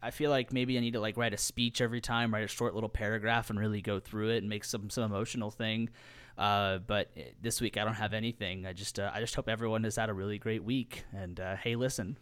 I- 0.03 0.11
feel 0.11 0.29
like 0.29 0.53
maybe 0.53 0.77
I 0.77 0.81
need 0.81 0.93
to 0.93 0.99
like 0.99 1.17
write 1.17 1.33
a 1.33 1.37
speech 1.37 1.81
every 1.81 2.01
time, 2.01 2.33
write 2.33 2.43
a 2.43 2.47
short 2.47 2.75
little 2.75 2.89
paragraph, 2.89 3.49
and 3.49 3.59
really 3.59 3.81
go 3.81 3.99
through 3.99 4.29
it 4.29 4.37
and 4.37 4.49
make 4.49 4.63
some 4.63 4.89
some 4.89 5.03
emotional 5.03 5.51
thing. 5.51 5.89
Uh, 6.37 6.77
but 6.77 7.09
eh, 7.17 7.23
this 7.41 7.59
week 7.59 7.77
I 7.77 7.83
don't 7.83 7.95
have 7.95 8.13
anything. 8.13 8.65
I 8.65 8.73
just 8.73 8.99
uh, 8.99 9.11
I 9.13 9.19
just 9.19 9.35
hope 9.35 9.49
everyone 9.49 9.83
has 9.83 9.95
had 9.97 10.09
a 10.09 10.13
really 10.13 10.37
great 10.37 10.63
week. 10.63 11.03
And 11.11 11.39
uh, 11.39 11.55
hey, 11.57 11.75
listen, 11.75 12.15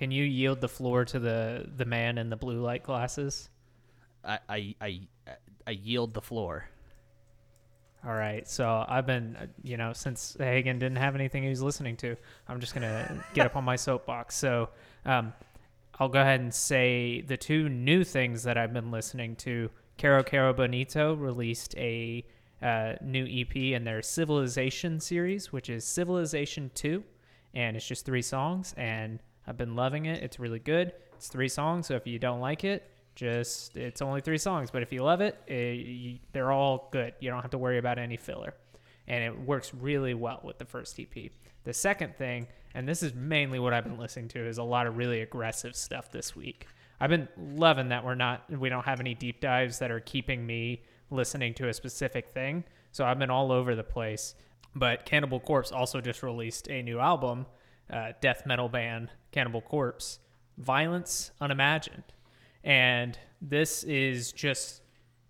Can 0.00 0.10
you 0.10 0.24
yield 0.24 0.62
the 0.62 0.68
floor 0.68 1.04
to 1.04 1.18
the 1.18 1.68
the 1.76 1.84
man 1.84 2.16
in 2.16 2.30
the 2.30 2.36
blue 2.36 2.62
light 2.62 2.82
glasses? 2.82 3.50
I 4.24 4.38
I 4.48 4.74
I, 4.80 5.00
I 5.66 5.70
yield 5.72 6.14
the 6.14 6.22
floor. 6.22 6.64
All 8.02 8.14
right. 8.14 8.48
So 8.48 8.82
I've 8.88 9.04
been, 9.04 9.36
you 9.62 9.76
know, 9.76 9.92
since 9.92 10.38
Hagen 10.40 10.78
didn't 10.78 10.96
have 10.96 11.14
anything 11.14 11.42
he 11.42 11.50
was 11.50 11.60
listening 11.60 11.98
to, 11.98 12.16
I'm 12.48 12.58
just 12.60 12.74
going 12.74 12.82
to 12.88 13.24
get 13.34 13.44
up 13.44 13.56
on 13.56 13.64
my 13.64 13.76
soapbox. 13.76 14.36
So 14.36 14.70
um, 15.04 15.34
I'll 15.98 16.08
go 16.08 16.22
ahead 16.22 16.40
and 16.40 16.54
say 16.54 17.20
the 17.20 17.36
two 17.36 17.68
new 17.68 18.02
things 18.02 18.44
that 18.44 18.56
I've 18.56 18.72
been 18.72 18.90
listening 18.90 19.36
to. 19.36 19.68
Kero 19.98 20.26
Kero 20.26 20.56
Bonito 20.56 21.12
released 21.12 21.76
a 21.76 22.24
uh, 22.62 22.94
new 23.02 23.26
EP 23.26 23.54
in 23.54 23.84
their 23.84 24.00
Civilization 24.00 24.98
series, 24.98 25.52
which 25.52 25.68
is 25.68 25.84
Civilization 25.84 26.70
2. 26.74 27.04
And 27.52 27.76
it's 27.76 27.86
just 27.86 28.06
three 28.06 28.22
songs. 28.22 28.72
And 28.78 29.20
I've 29.50 29.56
been 29.56 29.74
loving 29.74 30.06
it. 30.06 30.22
It's 30.22 30.38
really 30.38 30.60
good. 30.60 30.92
It's 31.16 31.26
three 31.26 31.48
songs. 31.48 31.88
So 31.88 31.96
if 31.96 32.06
you 32.06 32.20
don't 32.20 32.38
like 32.38 32.62
it, 32.62 32.88
just 33.16 33.76
it's 33.76 34.00
only 34.00 34.20
three 34.20 34.38
songs, 34.38 34.70
but 34.70 34.80
if 34.80 34.92
you 34.92 35.02
love 35.02 35.20
it, 35.20 35.36
eh, 35.48 35.72
you, 35.72 36.18
they're 36.32 36.52
all 36.52 36.88
good. 36.92 37.14
You 37.18 37.30
don't 37.30 37.42
have 37.42 37.50
to 37.50 37.58
worry 37.58 37.78
about 37.78 37.98
any 37.98 38.16
filler, 38.16 38.54
and 39.08 39.24
it 39.24 39.36
works 39.40 39.74
really 39.74 40.14
well 40.14 40.38
with 40.44 40.58
the 40.58 40.64
first 40.64 40.98
EP. 41.00 41.32
The 41.64 41.72
second 41.72 42.14
thing, 42.14 42.46
and 42.74 42.88
this 42.88 43.02
is 43.02 43.12
mainly 43.12 43.58
what 43.58 43.74
I've 43.74 43.82
been 43.82 43.98
listening 43.98 44.28
to, 44.28 44.46
is 44.46 44.58
a 44.58 44.62
lot 44.62 44.86
of 44.86 44.96
really 44.96 45.20
aggressive 45.20 45.74
stuff 45.74 46.12
this 46.12 46.36
week. 46.36 46.68
I've 47.00 47.10
been 47.10 47.26
loving 47.36 47.88
that 47.88 48.04
we're 48.04 48.14
not 48.14 48.48
we 48.56 48.68
don't 48.68 48.84
have 48.84 49.00
any 49.00 49.14
deep 49.14 49.40
dives 49.40 49.80
that 49.80 49.90
are 49.90 50.00
keeping 50.00 50.46
me 50.46 50.84
listening 51.10 51.54
to 51.54 51.68
a 51.68 51.74
specific 51.74 52.28
thing. 52.28 52.62
So 52.92 53.04
I've 53.04 53.18
been 53.18 53.30
all 53.30 53.50
over 53.50 53.74
the 53.74 53.82
place. 53.82 54.36
But 54.76 55.04
Cannibal 55.04 55.40
Corpse 55.40 55.72
also 55.72 56.00
just 56.00 56.22
released 56.22 56.70
a 56.70 56.82
new 56.82 57.00
album, 57.00 57.46
uh, 57.92 58.12
death 58.20 58.46
metal 58.46 58.68
band 58.68 59.10
Cannibal 59.32 59.60
Corpse, 59.60 60.18
Violence 60.58 61.30
Unimagined. 61.40 62.04
And 62.64 63.18
this 63.40 63.82
is 63.84 64.32
just 64.32 64.82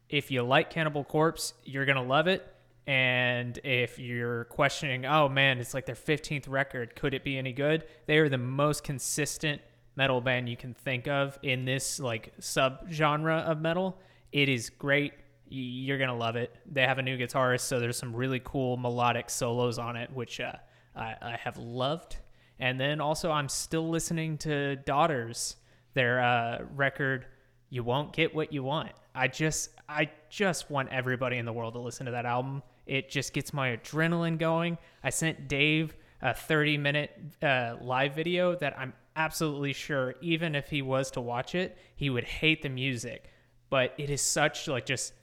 if 0.09 0.31
you 0.31 0.43
like 0.43 0.71
Cannibal 0.71 1.05
Corpse, 1.05 1.55
you're 1.65 1.87
gonna 1.87 2.03
love 2.03 2.27
it. 2.27 2.47
And 2.87 3.59
if 3.63 3.99
you're 3.99 4.45
questioning, 4.47 5.07
oh 5.07 5.29
man, 5.29 5.59
it's 5.59 5.75
like 5.75 5.87
their 5.87 5.95
15th 5.95 6.49
record, 6.49 6.97
could 6.97 7.15
it 7.15 7.23
be 7.23 7.39
any 7.39 7.53
good? 7.53 7.85
They 8.07 8.19
are 8.19 8.29
the 8.29 8.39
most 8.39 8.83
consistent 8.83 9.61
metal 9.95 10.21
band 10.21 10.49
you 10.49 10.57
can 10.57 10.75
think 10.75 11.07
of 11.07 11.39
in 11.43 11.65
this 11.65 12.01
like 12.01 12.33
sub 12.41 12.91
genre 12.91 13.39
of 13.39 13.61
metal. 13.61 13.99
It 14.33 14.49
is 14.49 14.71
great. 14.71 15.13
You're 15.49 15.99
gonna 15.99 16.17
love 16.17 16.37
it. 16.37 16.55
They 16.71 16.83
have 16.83 16.99
a 16.99 17.03
new 17.03 17.17
guitarist, 17.17 17.61
so 17.61 17.79
there's 17.79 17.99
some 17.99 18.15
really 18.15 18.41
cool 18.43 18.77
melodic 18.77 19.31
solos 19.31 19.79
on 19.79 19.97
it, 19.97 20.11
which 20.13 20.41
uh, 20.41 20.53
I, 20.97 21.15
I 21.23 21.39
have 21.43 21.57
loved. 21.59 22.17
And 22.61 22.79
then 22.79 23.01
also, 23.01 23.31
I'm 23.31 23.49
still 23.49 23.89
listening 23.89 24.37
to 24.39 24.77
Daughters, 24.77 25.57
their 25.95 26.21
uh, 26.21 26.59
record. 26.77 27.27
You 27.71 27.83
won't 27.83 28.13
get 28.13 28.35
what 28.35 28.53
you 28.53 28.63
want. 28.63 28.93
I 29.15 29.29
just, 29.29 29.71
I 29.89 30.11
just 30.29 30.71
want 30.71 30.91
everybody 30.91 31.39
in 31.39 31.47
the 31.47 31.53
world 31.53 31.73
to 31.75 31.81
listen 31.81 32.07
to 32.07 32.13
that 32.13 32.27
album. 32.27 32.63
It 32.87 33.09
just 33.09 33.33
gets 33.33 33.55
my 33.55 33.77
adrenaline 33.77 34.39
going. 34.39 34.77
I 35.03 35.11
sent 35.11 35.49
Dave 35.49 35.97
a 36.21 36.35
30 36.35 36.77
minute 36.77 37.11
uh, 37.43 37.77
live 37.81 38.15
video 38.15 38.55
that 38.57 38.79
I'm 38.79 38.93
absolutely 39.17 39.73
sure, 39.73 40.15
even 40.21 40.55
if 40.55 40.69
he 40.69 40.83
was 40.83 41.11
to 41.13 41.21
watch 41.21 41.55
it, 41.55 41.79
he 41.97 42.11
would 42.11 42.25
hate 42.25 42.63
the 42.63 42.69
music. 42.69 43.31
But 43.71 43.95
it 43.97 44.11
is 44.11 44.21
such 44.21 44.69
like 44.69 44.85
just, 44.85 45.15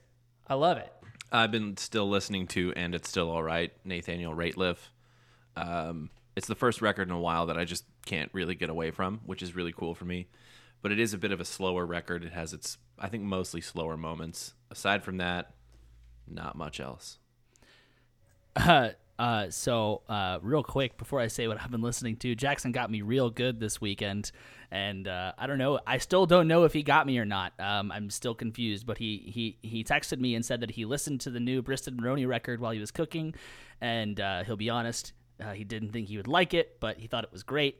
I 0.47 0.55
love 0.55 0.77
it. 0.77 0.91
I've 1.31 1.51
been 1.51 1.77
still 1.77 2.09
listening 2.09 2.47
to, 2.47 2.73
and 2.75 2.95
it's 2.95 3.09
still 3.09 3.29
all 3.29 3.43
right. 3.43 3.71
Nathaniel 3.83 4.33
Rateliff. 4.33 4.77
Um, 5.55 6.09
it's 6.37 6.45
the 6.45 6.53
first 6.53 6.83
record 6.83 7.07
in 7.09 7.15
a 7.15 7.19
while 7.19 7.47
that 7.47 7.57
I 7.57 7.65
just 7.65 7.83
can't 8.05 8.29
really 8.31 8.53
get 8.53 8.69
away 8.69 8.91
from, 8.91 9.21
which 9.25 9.41
is 9.41 9.55
really 9.55 9.73
cool 9.73 9.95
for 9.95 10.05
me. 10.05 10.27
But 10.83 10.91
it 10.91 10.99
is 10.99 11.11
a 11.11 11.17
bit 11.17 11.31
of 11.31 11.41
a 11.41 11.45
slower 11.45 11.83
record. 11.83 12.23
It 12.23 12.31
has 12.31 12.53
its, 12.53 12.77
I 12.99 13.07
think, 13.07 13.23
mostly 13.23 13.59
slower 13.59 13.97
moments. 13.97 14.53
Aside 14.69 15.03
from 15.03 15.17
that, 15.17 15.55
not 16.27 16.55
much 16.55 16.79
else. 16.79 17.17
Uh, 18.55 18.89
uh, 19.19 19.49
so 19.49 20.03
uh, 20.07 20.37
real 20.43 20.61
quick 20.61 20.99
before 20.99 21.19
I 21.19 21.25
say 21.25 21.47
what 21.47 21.59
I've 21.59 21.71
been 21.71 21.81
listening 21.81 22.17
to, 22.17 22.35
Jackson 22.35 22.71
got 22.71 22.91
me 22.91 23.01
real 23.01 23.31
good 23.31 23.59
this 23.59 23.81
weekend, 23.81 24.31
and 24.69 25.07
uh, 25.07 25.31
I 25.39 25.47
don't 25.47 25.57
know. 25.57 25.79
I 25.87 25.97
still 25.97 26.27
don't 26.27 26.47
know 26.47 26.65
if 26.65 26.73
he 26.73 26.83
got 26.83 27.07
me 27.07 27.17
or 27.17 27.25
not. 27.25 27.53
Um, 27.59 27.91
I'm 27.91 28.11
still 28.11 28.35
confused. 28.35 28.85
But 28.85 28.99
he 28.99 29.23
he 29.25 29.57
he 29.67 29.83
texted 29.83 30.19
me 30.19 30.35
and 30.35 30.45
said 30.45 30.61
that 30.61 30.69
he 30.69 30.85
listened 30.85 31.21
to 31.21 31.31
the 31.31 31.39
new 31.39 31.63
Briston 31.63 31.97
Maroney 31.99 32.27
record 32.27 32.59
while 32.59 32.73
he 32.73 32.79
was 32.79 32.91
cooking, 32.91 33.33
and 33.81 34.19
uh, 34.19 34.43
he'll 34.43 34.55
be 34.55 34.69
honest, 34.69 35.13
uh, 35.43 35.53
he 35.53 35.63
didn't 35.63 35.91
think 35.91 36.07
he 36.07 36.17
would 36.17 36.27
like 36.27 36.53
it, 36.53 36.79
but 36.79 36.97
he 36.99 37.07
thought 37.07 37.23
it 37.23 37.31
was 37.31 37.43
great. 37.43 37.79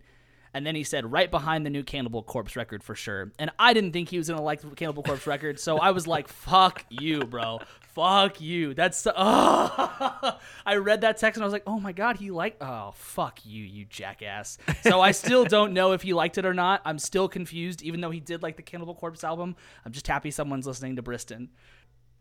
And 0.53 0.65
then 0.65 0.75
he 0.75 0.83
said 0.83 1.11
right 1.11 1.29
behind 1.29 1.65
the 1.65 1.69
new 1.69 1.83
Cannibal 1.83 2.23
Corpse 2.23 2.55
record 2.55 2.83
for 2.83 2.95
sure. 2.95 3.31
And 3.37 3.51
I 3.59 3.73
didn't 3.73 3.91
think 3.91 4.09
he 4.09 4.17
was 4.17 4.29
gonna 4.29 4.41
like 4.41 4.61
the 4.61 4.69
Cannibal 4.69 5.03
Corpse 5.03 5.27
record, 5.27 5.59
so 5.59 5.77
I 5.77 5.91
was 5.91 6.07
like, 6.07 6.27
"Fuck 6.29 6.85
you, 6.89 7.19
bro. 7.19 7.59
Fuck 7.93 8.41
you." 8.41 8.73
That's 8.73 9.05
oh. 9.05 10.39
I 10.65 10.75
read 10.77 11.01
that 11.01 11.17
text 11.17 11.37
and 11.37 11.43
I 11.43 11.45
was 11.45 11.53
like, 11.53 11.63
"Oh 11.67 11.79
my 11.79 11.91
god, 11.91 12.17
he 12.17 12.31
liked. 12.31 12.61
Oh 12.61 12.91
fuck 12.95 13.45
you, 13.45 13.63
you 13.63 13.85
jackass." 13.85 14.57
So 14.81 15.01
I 15.01 15.11
still 15.11 15.45
don't 15.57 15.73
know 15.73 15.91
if 15.91 16.01
he 16.01 16.13
liked 16.13 16.37
it 16.37 16.45
or 16.45 16.53
not. 16.53 16.81
I'm 16.85 16.97
still 16.97 17.27
confused, 17.27 17.83
even 17.83 18.01
though 18.01 18.11
he 18.11 18.19
did 18.19 18.41
like 18.41 18.55
the 18.55 18.63
Cannibal 18.63 18.95
Corpse 18.95 19.23
album. 19.23 19.55
I'm 19.85 19.91
just 19.91 20.07
happy 20.07 20.31
someone's 20.31 20.65
listening 20.65 20.95
to 20.95 21.03
Briston. 21.03 21.49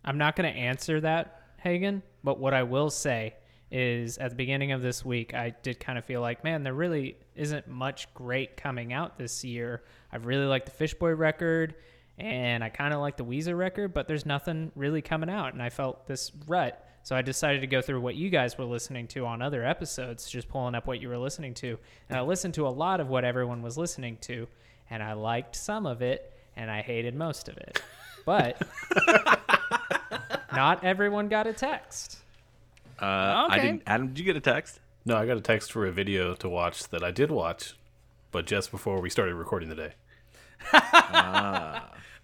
I'm 0.04 0.18
not 0.18 0.36
going 0.36 0.52
to 0.52 0.58
answer 0.58 1.00
that, 1.00 1.40
Hagen, 1.58 2.02
but 2.22 2.38
what 2.38 2.54
I 2.54 2.64
will 2.64 2.90
say 2.90 3.34
is 3.70 4.18
at 4.18 4.30
the 4.30 4.36
beginning 4.36 4.72
of 4.72 4.82
this 4.82 5.04
week, 5.04 5.34
I 5.34 5.50
did 5.62 5.80
kind 5.80 5.98
of 5.98 6.04
feel 6.04 6.20
like, 6.20 6.44
man, 6.44 6.62
there 6.62 6.74
really 6.74 7.16
isn't 7.34 7.66
much 7.68 8.12
great 8.14 8.56
coming 8.56 8.92
out 8.92 9.18
this 9.18 9.44
year. 9.44 9.82
I 10.12 10.16
really 10.16 10.46
like 10.46 10.64
the 10.64 10.70
Fishboy 10.70 11.10
record 11.10 11.74
and 12.18 12.64
I 12.64 12.68
kind 12.68 12.94
of 12.94 13.00
like 13.00 13.16
the 13.16 13.24
Weezer 13.24 13.56
record, 13.56 13.92
but 13.92 14.08
there's 14.08 14.24
nothing 14.24 14.72
really 14.74 15.02
coming 15.02 15.28
out. 15.28 15.52
And 15.52 15.62
I 15.62 15.68
felt 15.68 16.06
this 16.06 16.32
rut. 16.46 16.82
So 17.02 17.14
I 17.14 17.22
decided 17.22 17.60
to 17.60 17.66
go 17.66 17.82
through 17.82 18.00
what 18.00 18.16
you 18.16 18.30
guys 18.30 18.58
were 18.58 18.64
listening 18.64 19.06
to 19.08 19.26
on 19.26 19.42
other 19.42 19.64
episodes, 19.64 20.28
just 20.28 20.48
pulling 20.48 20.74
up 20.74 20.86
what 20.86 21.00
you 21.00 21.08
were 21.08 21.18
listening 21.18 21.54
to. 21.54 21.78
And 22.08 22.18
I 22.18 22.22
listened 22.22 22.54
to 22.54 22.66
a 22.66 22.70
lot 22.70 23.00
of 23.00 23.08
what 23.08 23.24
everyone 23.24 23.62
was 23.62 23.76
listening 23.78 24.16
to, 24.22 24.48
and 24.90 25.02
I 25.02 25.12
liked 25.12 25.54
some 25.54 25.86
of 25.86 26.02
it, 26.02 26.32
and 26.56 26.68
I 26.68 26.82
hated 26.82 27.14
most 27.14 27.48
of 27.48 27.56
it. 27.58 27.80
But 28.24 28.60
not 30.52 30.82
everyone 30.82 31.28
got 31.28 31.46
a 31.46 31.52
text. 31.52 32.18
Uh, 33.00 33.46
I 33.50 33.58
didn't. 33.58 33.82
Adam, 33.86 34.08
did 34.08 34.18
you 34.18 34.24
get 34.24 34.36
a 34.36 34.40
text? 34.40 34.80
No, 35.04 35.16
I 35.16 35.26
got 35.26 35.36
a 35.36 35.40
text 35.40 35.70
for 35.72 35.86
a 35.86 35.92
video 35.92 36.34
to 36.36 36.48
watch 36.48 36.88
that 36.88 37.04
I 37.04 37.10
did 37.10 37.30
watch, 37.30 37.74
but 38.32 38.46
just 38.46 38.70
before 38.70 39.00
we 39.00 39.08
started 39.10 39.34
recording 39.34 39.68
the 39.68 39.74
day. 39.76 39.92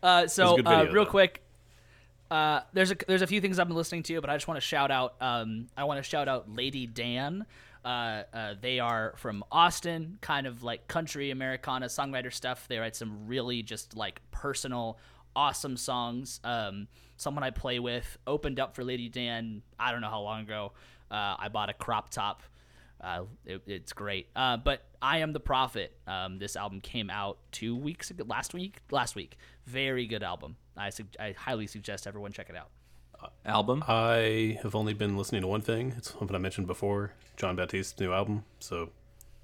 Uh, 0.02 0.26
so 0.26 0.56
good 0.56 0.66
uh, 0.66 0.78
video, 0.80 0.92
real 0.92 1.04
though. 1.04 1.10
quick, 1.10 1.42
Uh, 2.30 2.62
there's 2.72 2.90
a 2.90 2.96
there's 3.06 3.22
a 3.22 3.26
few 3.26 3.40
things 3.40 3.58
I've 3.60 3.68
been 3.68 3.76
listening 3.76 4.02
to, 4.04 4.20
but 4.20 4.30
I 4.30 4.34
just 4.36 4.48
want 4.48 4.56
to 4.56 4.66
shout 4.66 4.90
out. 4.90 5.14
Um, 5.20 5.68
I 5.76 5.84
want 5.84 6.02
to 6.02 6.08
shout 6.08 6.26
out 6.28 6.50
Lady 6.52 6.86
Dan. 6.88 7.46
Uh, 7.84 8.22
uh, 8.32 8.54
they 8.60 8.80
are 8.80 9.14
from 9.16 9.44
Austin, 9.52 10.18
kind 10.20 10.46
of 10.48 10.62
like 10.64 10.88
country 10.88 11.30
Americana 11.30 11.86
songwriter 11.86 12.32
stuff. 12.32 12.66
They 12.68 12.78
write 12.78 12.96
some 12.96 13.26
really 13.26 13.62
just 13.62 13.96
like 13.96 14.20
personal, 14.32 14.98
awesome 15.34 15.76
songs. 15.76 16.40
Um, 16.44 16.88
someone 17.16 17.44
I 17.44 17.50
play 17.50 17.78
with 17.78 18.18
opened 18.26 18.60
up 18.60 18.74
for 18.74 18.84
Lady 18.84 19.08
Dan. 19.08 19.62
I 19.78 19.92
don't 19.92 20.00
know 20.00 20.10
how 20.10 20.20
long 20.20 20.42
ago. 20.42 20.72
Uh, 21.10 21.36
I 21.38 21.48
bought 21.48 21.68
a 21.68 21.74
crop 21.74 22.10
top. 22.10 22.42
Uh, 23.00 23.24
it, 23.44 23.62
it's 23.66 23.92
great. 23.92 24.28
Uh, 24.36 24.56
but 24.56 24.82
I 25.00 25.18
am 25.18 25.32
the 25.32 25.40
prophet. 25.40 25.92
Um, 26.06 26.38
this 26.38 26.54
album 26.56 26.80
came 26.80 27.10
out 27.10 27.38
two 27.50 27.74
weeks 27.76 28.10
ago, 28.10 28.24
last 28.26 28.54
week. 28.54 28.78
Last 28.90 29.16
week, 29.16 29.36
very 29.66 30.06
good 30.06 30.22
album. 30.22 30.56
I 30.76 30.90
sug- 30.90 31.16
I 31.18 31.34
highly 31.36 31.66
suggest 31.66 32.06
everyone 32.06 32.32
check 32.32 32.48
it 32.48 32.56
out. 32.56 32.68
Album. 33.44 33.84
I 33.86 34.58
have 34.62 34.74
only 34.74 34.94
been 34.94 35.16
listening 35.16 35.42
to 35.42 35.46
one 35.46 35.60
thing. 35.60 35.94
It's 35.96 36.10
something 36.12 36.34
I 36.34 36.40
mentioned 36.40 36.66
before, 36.66 37.12
Jon 37.36 37.54
Batiste's 37.56 38.00
new 38.00 38.12
album. 38.12 38.44
So, 38.58 38.90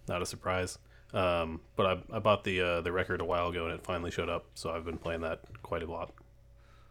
not 0.09 0.21
a 0.21 0.27
surprise. 0.27 0.79
Um, 1.15 1.61
but 1.77 1.87
I, 1.87 2.17
I 2.17 2.19
bought 2.19 2.45
the 2.45 2.61
uh, 2.61 2.81
the 2.83 2.93
record 2.93 3.21
a 3.21 3.25
while 3.25 3.49
ago 3.49 3.65
and 3.65 3.75
it 3.75 3.83
finally 3.83 4.11
showed 4.11 4.29
up. 4.29 4.45
So 4.55 4.71
I've 4.71 4.85
been 4.85 4.99
playing 4.99 5.23
that 5.23 5.41
quite 5.63 5.83
a 5.83 5.91
lot. 5.91 6.13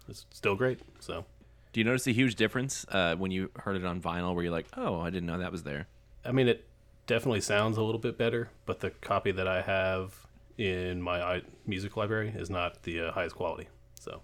It's 0.10 0.26
still 0.32 0.56
great. 0.56 0.80
So 1.00 1.26
Do 1.74 1.80
you 1.80 1.84
notice 1.84 2.08
a 2.08 2.12
huge 2.14 2.36
difference 2.36 2.86
uh, 2.90 3.16
when 3.16 3.30
you 3.32 3.52
heard 3.60 3.76
it 3.76 3.86
on 3.86 4.02
vinyl, 4.02 4.34
where 4.34 4.44
you're 4.44 4.52
like, 4.54 4.68
"Oh, 4.76 5.00
I 5.00 5.10
didn't 5.12 5.28
know 5.28 5.38
that 5.38 5.52
was 5.52 5.64
there." 5.64 5.88
I 6.26 6.32
mean, 6.32 6.48
it 6.48 6.66
definitely 7.06 7.42
sounds 7.42 7.78
a 7.78 7.84
little 7.84 8.00
bit 8.00 8.18
better, 8.18 8.50
but 8.66 8.80
the 8.80 8.90
copy 8.90 9.32
that 9.32 9.48
I 9.48 9.62
have 9.62 10.26
in 10.58 11.02
my 11.02 11.44
music 11.68 11.96
library 11.96 12.34
is 12.36 12.50
not 12.50 12.84
the 12.84 13.00
uh, 13.02 13.12
highest 13.12 13.36
quality. 13.36 13.68
So 14.00 14.22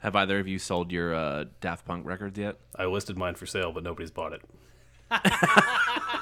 Have 0.00 0.16
either 0.16 0.38
of 0.38 0.48
you 0.48 0.58
sold 0.58 0.90
your 0.90 1.14
uh, 1.14 1.44
Daft 1.60 1.84
Punk 1.84 2.06
records 2.06 2.38
yet? 2.38 2.56
I 2.74 2.86
listed 2.86 3.18
mine 3.18 3.34
for 3.34 3.44
sale, 3.46 3.70
but 3.72 3.82
nobody's 3.82 4.10
bought 4.10 4.32
it. 4.32 4.42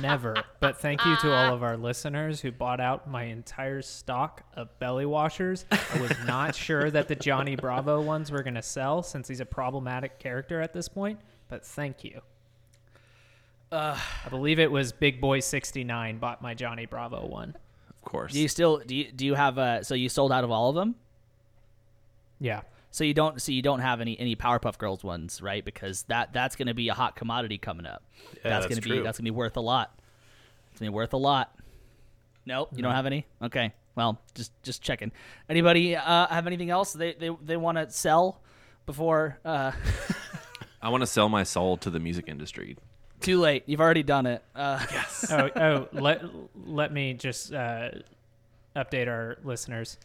Never. 0.00 0.44
But 0.60 0.78
thank 0.78 1.04
you 1.04 1.16
to 1.16 1.32
uh, 1.32 1.36
all 1.48 1.54
of 1.54 1.62
our 1.62 1.76
listeners 1.76 2.40
who 2.40 2.52
bought 2.52 2.80
out 2.80 3.10
my 3.10 3.24
entire 3.24 3.82
stock 3.82 4.44
of 4.54 4.78
belly 4.78 5.06
washers. 5.06 5.64
I 5.70 6.00
was 6.00 6.12
not 6.26 6.54
sure 6.54 6.90
that 6.90 7.08
the 7.08 7.16
Johnny 7.16 7.56
Bravo 7.56 8.00
ones 8.00 8.30
were 8.30 8.42
going 8.42 8.54
to 8.54 8.62
sell 8.62 9.02
since 9.02 9.28
he's 9.28 9.40
a 9.40 9.46
problematic 9.46 10.18
character 10.18 10.60
at 10.60 10.72
this 10.72 10.88
point, 10.88 11.18
but 11.48 11.64
thank 11.64 12.04
you. 12.04 12.20
I 13.72 13.96
believe 14.28 14.58
it 14.58 14.70
was 14.70 14.92
Big 14.92 15.20
Boy 15.20 15.40
69 15.40 16.18
bought 16.18 16.42
my 16.42 16.54
Johnny 16.54 16.86
Bravo 16.86 17.26
one. 17.26 17.56
Of 17.88 18.02
course. 18.02 18.32
Do 18.32 18.40
you 18.40 18.48
still 18.48 18.78
do 18.78 18.94
you, 18.96 19.12
do 19.12 19.24
you 19.26 19.34
have 19.34 19.58
a 19.58 19.84
so 19.84 19.94
you 19.94 20.08
sold 20.08 20.32
out 20.32 20.44
of 20.44 20.50
all 20.50 20.70
of 20.70 20.74
them? 20.74 20.96
Yeah. 22.40 22.62
So 22.92 23.04
you 23.04 23.14
don't 23.14 23.40
so 23.40 23.52
you 23.52 23.62
don't 23.62 23.80
have 23.80 24.00
any 24.00 24.18
any 24.18 24.34
Powerpuff 24.34 24.76
Girls 24.78 25.04
ones, 25.04 25.40
right? 25.40 25.64
Because 25.64 26.02
that 26.04 26.32
that's 26.32 26.56
going 26.56 26.68
to 26.68 26.74
be 26.74 26.88
a 26.88 26.94
hot 26.94 27.14
commodity 27.14 27.58
coming 27.58 27.86
up. 27.86 28.02
Yeah, 28.12 28.26
that's 28.42 28.42
that's 28.42 28.66
going 28.66 28.82
to 28.82 28.88
be 28.88 29.00
that's 29.00 29.18
going 29.18 29.26
to 29.26 29.30
be 29.32 29.36
worth 29.36 29.56
a 29.56 29.60
lot. 29.60 30.00
It's 30.72 30.80
going 30.80 30.88
to 30.88 30.92
be 30.92 30.96
worth 30.96 31.12
a 31.12 31.18
lot. 31.18 31.54
Nope, 32.46 32.70
you 32.74 32.82
don't 32.82 32.94
have 32.94 33.06
any. 33.06 33.26
Okay, 33.42 33.72
well, 33.94 34.20
just 34.34 34.50
just 34.62 34.82
checking. 34.82 35.12
Anybody 35.48 35.94
uh, 35.94 36.26
have 36.26 36.46
anything 36.46 36.70
else 36.70 36.92
they 36.92 37.14
they 37.14 37.30
they 37.44 37.56
want 37.56 37.78
to 37.78 37.90
sell 37.90 38.40
before? 38.86 39.38
Uh, 39.44 39.72
I 40.82 40.88
want 40.88 41.02
to 41.02 41.06
sell 41.06 41.28
my 41.28 41.44
soul 41.44 41.76
to 41.78 41.90
the 41.90 42.00
music 42.00 42.24
industry. 42.26 42.76
too 43.20 43.38
late. 43.38 43.64
You've 43.66 43.80
already 43.80 44.02
done 44.02 44.26
it. 44.26 44.42
Uh, 44.54 44.84
oh, 45.30 45.50
oh, 45.54 45.88
let 45.92 46.24
let 46.54 46.92
me 46.92 47.14
just 47.14 47.52
uh, 47.52 47.90
update 48.74 49.06
our 49.06 49.36
listeners. 49.44 49.98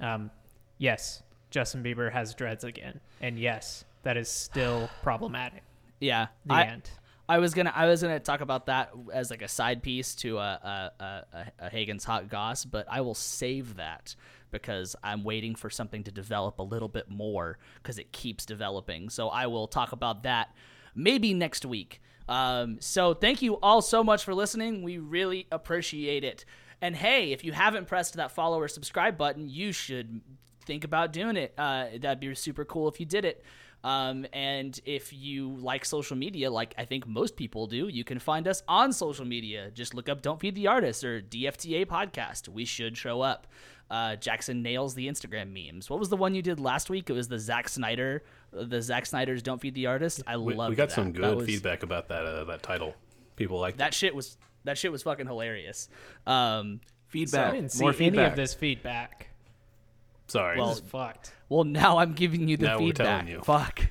Um, 0.00 0.30
yes, 0.78 1.22
Justin 1.52 1.84
Bieber 1.84 2.10
has 2.10 2.34
dreads 2.34 2.64
again, 2.64 2.98
and 3.20 3.38
yes, 3.38 3.84
that 4.02 4.16
is 4.16 4.28
still 4.28 4.90
problematic. 5.02 5.62
yeah, 6.00 6.28
The 6.46 6.54
I, 6.54 6.62
end. 6.64 6.90
I 7.28 7.38
was 7.38 7.54
gonna 7.54 7.72
I 7.74 7.86
was 7.86 8.02
gonna 8.02 8.18
talk 8.18 8.40
about 8.40 8.66
that 8.66 8.90
as 9.12 9.30
like 9.30 9.42
a 9.42 9.48
side 9.48 9.82
piece 9.82 10.14
to 10.16 10.38
a 10.38 10.90
a, 11.00 11.04
a, 11.04 11.52
a 11.60 11.70
Hagen's 11.70 12.04
hot 12.04 12.28
goss, 12.28 12.64
but 12.64 12.86
I 12.90 13.00
will 13.02 13.14
save 13.14 13.76
that 13.76 14.16
because 14.50 14.96
I'm 15.04 15.24
waiting 15.24 15.54
for 15.54 15.70
something 15.70 16.02
to 16.04 16.10
develop 16.10 16.58
a 16.58 16.62
little 16.62 16.88
bit 16.88 17.08
more 17.08 17.58
because 17.76 17.98
it 17.98 18.12
keeps 18.12 18.44
developing. 18.44 19.08
So 19.08 19.28
I 19.28 19.46
will 19.46 19.66
talk 19.66 19.92
about 19.92 20.24
that 20.24 20.54
maybe 20.94 21.32
next 21.32 21.64
week. 21.64 22.02
Um, 22.28 22.78
so 22.80 23.14
thank 23.14 23.40
you 23.40 23.54
all 23.60 23.82
so 23.82 24.04
much 24.04 24.24
for 24.24 24.34
listening. 24.34 24.82
We 24.82 24.98
really 24.98 25.46
appreciate 25.50 26.24
it. 26.24 26.44
And 26.80 26.96
hey, 26.96 27.32
if 27.32 27.44
you 27.44 27.52
haven't 27.52 27.86
pressed 27.86 28.14
that 28.14 28.32
follow 28.32 28.58
or 28.58 28.68
subscribe 28.68 29.16
button, 29.16 29.48
you 29.48 29.72
should 29.72 30.20
think 30.62 30.84
about 30.84 31.12
doing 31.12 31.36
it. 31.36 31.54
Uh, 31.58 31.86
that'd 32.00 32.20
be 32.20 32.34
super 32.34 32.64
cool 32.64 32.88
if 32.88 32.98
you 33.00 33.06
did 33.06 33.24
it. 33.24 33.44
Um, 33.84 34.26
and 34.32 34.78
if 34.84 35.12
you 35.12 35.56
like 35.56 35.84
social 35.84 36.16
media, 36.16 36.50
like 36.50 36.72
I 36.78 36.84
think 36.84 37.06
most 37.06 37.36
people 37.36 37.66
do, 37.66 37.88
you 37.88 38.04
can 38.04 38.20
find 38.20 38.46
us 38.46 38.62
on 38.68 38.92
social 38.92 39.24
media. 39.24 39.70
Just 39.74 39.92
look 39.92 40.08
up 40.08 40.22
Don't 40.22 40.38
Feed 40.38 40.54
the 40.54 40.68
Artist 40.68 41.02
or 41.02 41.20
DFTA 41.20 41.86
Podcast. 41.86 42.48
We 42.48 42.64
should 42.64 42.96
show 42.96 43.20
up. 43.22 43.48
Uh, 43.90 44.16
Jackson 44.16 44.62
nails 44.62 44.94
the 44.94 45.08
Instagram 45.08 45.52
memes. 45.52 45.90
What 45.90 45.98
was 45.98 46.08
the 46.08 46.16
one 46.16 46.32
you 46.34 46.40
did 46.42 46.60
last 46.60 46.88
week? 46.90 47.10
It 47.10 47.12
was 47.12 47.26
the 47.28 47.38
Zack 47.40 47.68
Snyder, 47.68 48.22
the 48.52 48.80
Zack 48.80 49.04
Snyder's 49.04 49.42
Don't 49.42 49.60
Feed 49.60 49.74
the 49.74 49.86
Artist. 49.86 50.22
I 50.26 50.36
We, 50.36 50.54
love 50.54 50.70
we 50.70 50.76
got 50.76 50.88
that. 50.88 50.94
some 50.94 51.12
That 51.12 51.20
good 51.20 51.36
was- 51.38 51.46
feedback 51.46 51.82
about 51.82 52.08
that 52.08 52.24
uh, 52.24 52.44
that 52.44 52.62
title. 52.62 52.94
People 53.36 53.58
like 53.58 53.78
That 53.78 53.92
shit 53.94 54.14
was 54.14 54.38
that 54.64 54.78
shit 54.78 54.92
was 54.92 55.02
fucking 55.02 55.26
hilarious. 55.26 55.88
Um, 56.26 56.80
Feedback. 57.08 57.52
I 57.52 57.56
didn't 57.56 57.72
see 57.72 57.82
More 57.84 57.94
any 57.98 58.16
of 58.18 58.36
this 58.36 58.54
feedback. 58.54 59.28
Sorry. 60.32 60.58
Well, 60.58 60.74
fucked. 60.74 61.32
well, 61.50 61.64
now 61.64 61.98
I'm 61.98 62.14
giving 62.14 62.48
you 62.48 62.56
the 62.56 62.66
Now 62.66 62.78
we're 62.80 62.92
telling 62.92 63.26
feedback. 63.26 63.28
you. 63.28 63.40
Fuck. 63.42 63.86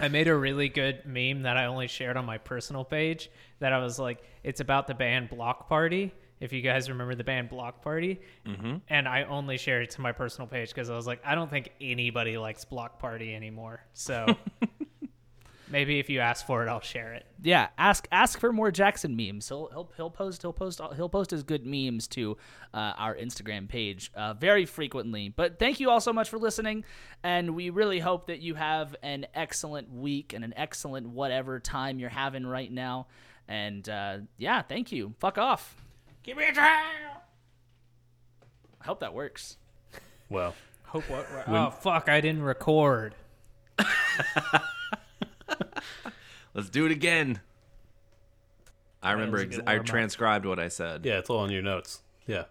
I 0.00 0.08
made 0.08 0.26
a 0.26 0.34
really 0.34 0.68
good 0.68 1.06
meme 1.06 1.42
that 1.42 1.56
I 1.56 1.66
only 1.66 1.86
shared 1.86 2.16
on 2.16 2.24
my 2.24 2.38
personal 2.38 2.82
page 2.82 3.30
that 3.60 3.72
I 3.72 3.78
was 3.78 4.00
like, 4.00 4.20
it's 4.42 4.60
about 4.60 4.88
the 4.88 4.94
band 4.94 5.30
Bloc 5.30 5.68
Party. 5.68 6.12
If 6.40 6.52
you 6.52 6.60
guys 6.60 6.88
remember 6.88 7.14
the 7.14 7.22
band 7.22 7.50
Bloc 7.50 7.82
Party, 7.82 8.20
mm-hmm. 8.44 8.78
and 8.88 9.06
I 9.06 9.22
only 9.22 9.58
shared 9.58 9.84
it 9.84 9.90
to 9.90 10.00
my 10.00 10.10
personal 10.10 10.48
page 10.48 10.70
because 10.70 10.90
I 10.90 10.96
was 10.96 11.06
like, 11.06 11.20
I 11.24 11.36
don't 11.36 11.48
think 11.48 11.70
anybody 11.80 12.36
likes 12.36 12.64
Bloc 12.64 12.98
Party 12.98 13.32
anymore. 13.32 13.80
So 13.92 14.26
maybe 15.72 15.98
if 15.98 16.08
you 16.08 16.20
ask 16.20 16.46
for 16.46 16.64
it, 16.64 16.68
I'll 16.68 16.80
share 16.80 17.14
it. 17.14 17.26
Yeah, 17.42 17.68
ask 17.78 18.06
ask 18.12 18.38
for 18.38 18.52
more 18.52 18.70
Jackson 18.70 19.16
memes. 19.16 19.48
He'll 19.48 19.68
he'll, 19.72 19.90
he'll 19.96 20.10
post 20.10 20.42
he'll 20.42 20.52
post 20.52 20.80
he'll 20.94 21.08
post 21.08 21.30
his 21.32 21.42
good 21.42 21.66
memes 21.66 22.06
to 22.08 22.36
uh, 22.72 22.92
our 22.96 23.16
Instagram 23.16 23.68
page 23.68 24.12
uh, 24.14 24.34
very 24.34 24.66
frequently. 24.66 25.30
But 25.30 25.58
thank 25.58 25.80
you 25.80 25.90
all 25.90 26.00
so 26.00 26.12
much 26.12 26.28
for 26.28 26.38
listening, 26.38 26.84
and 27.24 27.56
we 27.56 27.70
really 27.70 27.98
hope 27.98 28.26
that 28.26 28.40
you 28.40 28.54
have 28.54 28.94
an 29.02 29.26
excellent 29.34 29.90
week 29.90 30.32
and 30.34 30.44
an 30.44 30.54
excellent 30.56 31.08
whatever 31.08 31.58
time 31.58 31.98
you're 31.98 32.10
having 32.10 32.46
right 32.46 32.70
now. 32.70 33.08
And 33.48 33.88
uh, 33.88 34.18
yeah, 34.38 34.62
thank 34.62 34.92
you. 34.92 35.14
Fuck 35.18 35.38
off. 35.38 35.74
Give 36.22 36.36
me 36.36 36.44
a 36.44 36.52
try. 36.52 36.84
I 38.80 38.84
hope 38.84 39.00
that 39.00 39.14
works. 39.14 39.56
well, 40.28 40.54
Hope 40.84 41.08
what? 41.08 41.26
oh 41.48 41.70
fuck! 41.70 42.10
I 42.10 42.20
didn't 42.20 42.42
record. 42.42 43.14
Let's 46.54 46.68
do 46.70 46.86
it 46.86 46.92
again. 46.92 47.40
I 49.02 49.12
remember. 49.12 49.38
Ex- 49.38 49.58
I 49.66 49.78
transcribed 49.78 50.46
what 50.46 50.58
I 50.58 50.68
said. 50.68 51.04
yeah, 51.04 51.18
it's 51.18 51.30
all 51.30 51.44
in 51.44 51.50
your 51.50 51.62
notes. 51.62 52.02
Yeah. 52.26 52.44